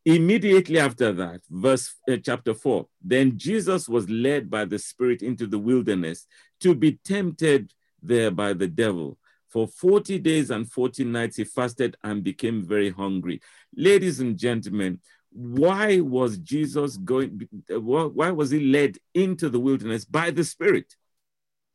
Immediately 0.06 0.80
after 0.80 1.12
that, 1.12 1.42
verse 1.50 1.94
uh, 2.10 2.16
chapter 2.24 2.54
4, 2.54 2.88
then 3.04 3.38
Jesus 3.38 3.90
was 3.90 4.10
led 4.10 4.50
by 4.50 4.64
the 4.64 4.80
Spirit 4.80 5.22
into 5.22 5.48
the 5.48 5.60
wilderness 5.60 6.28
to 6.62 6.74
be 6.74 6.98
tempted 7.04 7.74
there 8.02 8.32
by 8.32 8.54
the 8.54 8.68
devil. 8.68 9.18
For 9.50 9.68
40 9.68 10.20
days 10.20 10.50
and 10.52 10.70
40 10.70 11.06
nights, 11.06 11.38
he 11.38 11.44
fasted 11.44 11.96
and 12.04 12.24
became 12.24 12.62
very 12.68 12.90
hungry. 12.90 13.42
Ladies 13.76 14.20
and 14.20 14.38
gentlemen, 14.38 15.00
why 15.32 16.00
was 16.00 16.38
Jesus 16.38 16.98
going, 16.98 17.48
why 17.70 18.32
was 18.32 18.52
he 18.52 18.60
led 18.60 18.98
into 19.14 19.50
the 19.50 19.60
wilderness 19.60 20.06
by 20.06 20.32
the 20.32 20.44
Spirit 20.44 20.96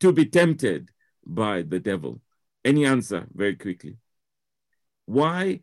to 0.00 0.12
be 0.12 0.26
tempted 0.26 0.90
by 1.24 1.62
the 1.62 1.78
devil? 1.78 2.20
Any 2.64 2.84
answer 2.84 3.26
very 3.32 3.56
quickly? 3.56 3.96
Why 5.06 5.60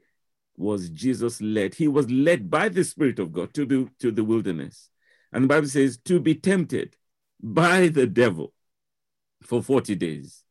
was 0.57 0.89
Jesus 0.89 1.41
led? 1.41 1.75
He 1.75 1.87
was 1.87 2.09
led 2.09 2.49
by 2.49 2.69
the 2.69 2.83
Spirit 2.83 3.19
of 3.19 3.31
God 3.31 3.53
to 3.53 3.65
the, 3.65 3.89
to 3.99 4.11
the 4.11 4.23
wilderness. 4.23 4.89
And 5.31 5.43
the 5.43 5.47
Bible 5.47 5.67
says 5.67 5.97
to 6.05 6.19
be 6.19 6.35
tempted 6.35 6.95
by 7.41 7.87
the 7.87 8.07
devil 8.07 8.53
for 9.41 9.63
40 9.63 9.95
days. 9.95 10.43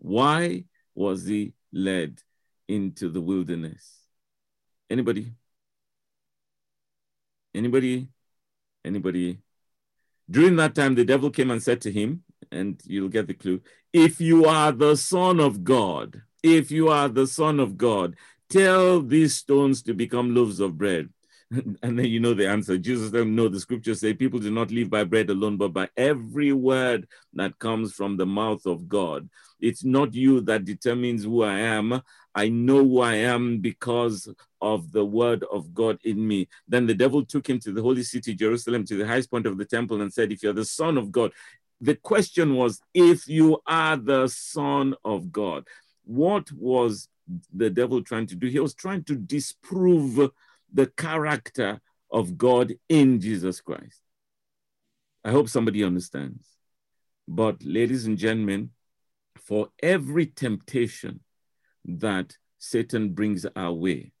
Why 0.00 0.64
was 0.94 1.26
he 1.26 1.54
led 1.72 2.20
into 2.68 3.08
the 3.08 3.20
wilderness? 3.20 3.98
Anybody? 4.88 5.32
Anybody? 7.54 8.08
Anybody? 8.84 9.38
During 10.30 10.56
that 10.56 10.74
time, 10.74 10.94
the 10.94 11.04
devil 11.04 11.30
came 11.30 11.50
and 11.50 11.62
said 11.62 11.80
to 11.82 11.92
him, 11.92 12.22
and 12.50 12.80
you'll 12.86 13.08
get 13.08 13.26
the 13.26 13.34
clue 13.34 13.60
if 13.92 14.20
you 14.20 14.44
are 14.44 14.72
the 14.72 14.96
Son 14.96 15.40
of 15.40 15.64
God, 15.64 16.22
if 16.42 16.70
you 16.70 16.88
are 16.88 17.08
the 17.08 17.26
Son 17.26 17.58
of 17.58 17.76
God, 17.76 18.16
tell 18.48 19.02
these 19.02 19.36
stones 19.36 19.82
to 19.82 19.94
become 19.94 20.34
loaves 20.34 20.60
of 20.60 20.78
bread. 20.78 21.08
and 21.82 21.98
then 21.98 22.04
you 22.04 22.20
know 22.20 22.34
the 22.34 22.48
answer. 22.48 22.76
Jesus 22.76 23.10
said, 23.10 23.26
No, 23.26 23.48
the 23.48 23.60
scriptures 23.60 24.00
say 24.00 24.12
people 24.12 24.38
do 24.38 24.50
not 24.50 24.70
live 24.70 24.90
by 24.90 25.04
bread 25.04 25.30
alone, 25.30 25.56
but 25.56 25.72
by 25.72 25.88
every 25.96 26.52
word 26.52 27.08
that 27.34 27.58
comes 27.58 27.94
from 27.94 28.16
the 28.16 28.26
mouth 28.26 28.66
of 28.66 28.88
God. 28.88 29.28
It's 29.60 29.84
not 29.84 30.14
you 30.14 30.40
that 30.42 30.64
determines 30.64 31.24
who 31.24 31.42
I 31.42 31.58
am. 31.60 32.02
I 32.34 32.48
know 32.48 32.84
who 32.84 33.00
I 33.00 33.14
am 33.14 33.58
because 33.58 34.28
of 34.60 34.92
the 34.92 35.04
word 35.04 35.44
of 35.50 35.72
God 35.72 35.98
in 36.04 36.26
me. 36.26 36.48
Then 36.68 36.86
the 36.86 36.94
devil 36.94 37.24
took 37.24 37.48
him 37.48 37.58
to 37.60 37.72
the 37.72 37.82
holy 37.82 38.02
city, 38.02 38.34
Jerusalem, 38.34 38.84
to 38.84 38.96
the 38.96 39.06
highest 39.06 39.30
point 39.30 39.46
of 39.46 39.56
the 39.56 39.64
temple, 39.64 40.02
and 40.02 40.12
said, 40.12 40.30
If 40.30 40.42
you're 40.42 40.52
the 40.52 40.64
Son 40.64 40.98
of 40.98 41.10
God, 41.10 41.32
the 41.80 41.94
question 41.94 42.56
was, 42.56 42.80
If 42.92 43.26
you 43.26 43.58
are 43.66 43.96
the 43.96 44.28
Son 44.28 44.94
of 45.02 45.32
God, 45.32 45.66
what 46.04 46.52
was 46.52 47.08
the 47.54 47.70
devil 47.70 48.02
trying 48.02 48.26
to 48.26 48.34
do? 48.34 48.48
He 48.48 48.60
was 48.60 48.74
trying 48.74 49.04
to 49.04 49.14
disprove 49.14 50.30
the 50.72 50.86
character 50.86 51.80
of 52.10 52.38
God 52.38 52.74
in 52.88 53.20
Jesus 53.20 53.60
Christ. 53.60 54.02
I 55.24 55.30
hope 55.30 55.48
somebody 55.48 55.84
understands. 55.84 56.46
But, 57.26 57.62
ladies 57.62 58.06
and 58.06 58.16
gentlemen, 58.16 58.70
for 59.36 59.68
every 59.82 60.26
temptation 60.26 61.20
that 61.84 62.36
Satan 62.58 63.10
brings 63.10 63.46
our 63.56 63.72
way, 63.72 64.12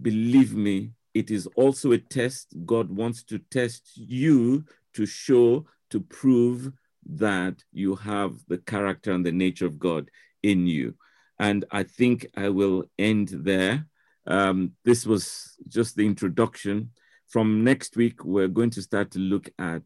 believe 0.00 0.54
me, 0.54 0.92
it 1.14 1.30
is 1.30 1.46
also 1.56 1.92
a 1.92 1.98
test. 1.98 2.54
God 2.64 2.90
wants 2.90 3.22
to 3.24 3.38
test 3.38 3.90
you 3.94 4.64
to 4.94 5.06
show, 5.06 5.66
to 5.90 6.00
prove 6.00 6.72
that 7.06 7.64
you 7.72 7.96
have 7.96 8.36
the 8.48 8.58
character 8.58 9.12
and 9.12 9.24
the 9.24 9.32
nature 9.32 9.66
of 9.66 9.78
God 9.78 10.10
in 10.42 10.66
you. 10.66 10.94
And 11.38 11.64
I 11.70 11.82
think 11.82 12.26
I 12.36 12.48
will 12.48 12.84
end 12.98 13.28
there. 13.28 13.86
Um, 14.28 14.72
this 14.84 15.06
was 15.06 15.56
just 15.68 15.96
the 15.96 16.06
introduction. 16.06 16.90
From 17.28 17.64
next 17.64 17.96
week, 17.96 18.24
we're 18.24 18.48
going 18.48 18.70
to 18.70 18.82
start 18.82 19.10
to 19.12 19.18
look 19.18 19.50
at 19.58 19.82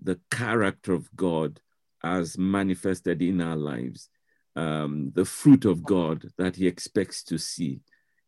the 0.00 0.18
character 0.30 0.92
of 0.92 1.14
God 1.16 1.60
as 2.02 2.38
manifested 2.38 3.20
in 3.20 3.40
our 3.40 3.56
lives, 3.56 4.08
um, 4.54 5.10
the 5.14 5.24
fruit 5.24 5.64
of 5.64 5.82
God 5.82 6.24
that 6.38 6.56
He 6.56 6.66
expects 6.66 7.24
to 7.24 7.38
see. 7.38 7.80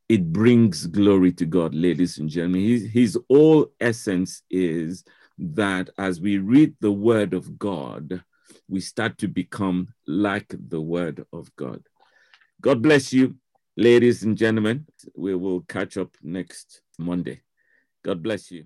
It 0.09 0.33
brings 0.33 0.87
glory 0.87 1.33
to 1.33 1.47
God, 1.47 1.75
ladies 1.75 2.19
and 2.19 2.29
gentlemen. 2.29 2.63
His, 2.63 2.91
his 2.91 3.19
essence 3.81 4.43
is 4.51 5.05
that 5.39 5.91
as 5.99 6.21
we 6.21 6.39
read 6.39 6.75
the 6.81 6.93
Word 6.93 7.35
of 7.35 7.59
God, 7.59 8.23
we 8.69 8.81
start 8.81 9.19
to 9.19 9.29
become 9.29 9.89
like 10.07 10.53
the 10.69 10.81
Word 10.81 11.25
of 11.33 11.55
God. 11.57 11.83
God 12.61 12.83
bless 12.83 13.13
you. 13.13 13.37
Ladies 13.79 14.23
and 14.23 14.39
gentlemen, 14.39 14.87
we 15.15 15.35
will 15.35 15.61
catch 15.61 15.99
up 15.99 16.17
next 16.23 16.81
Monday. 16.99 17.43
God 18.03 18.23
bless 18.23 18.51
you. 18.51 18.65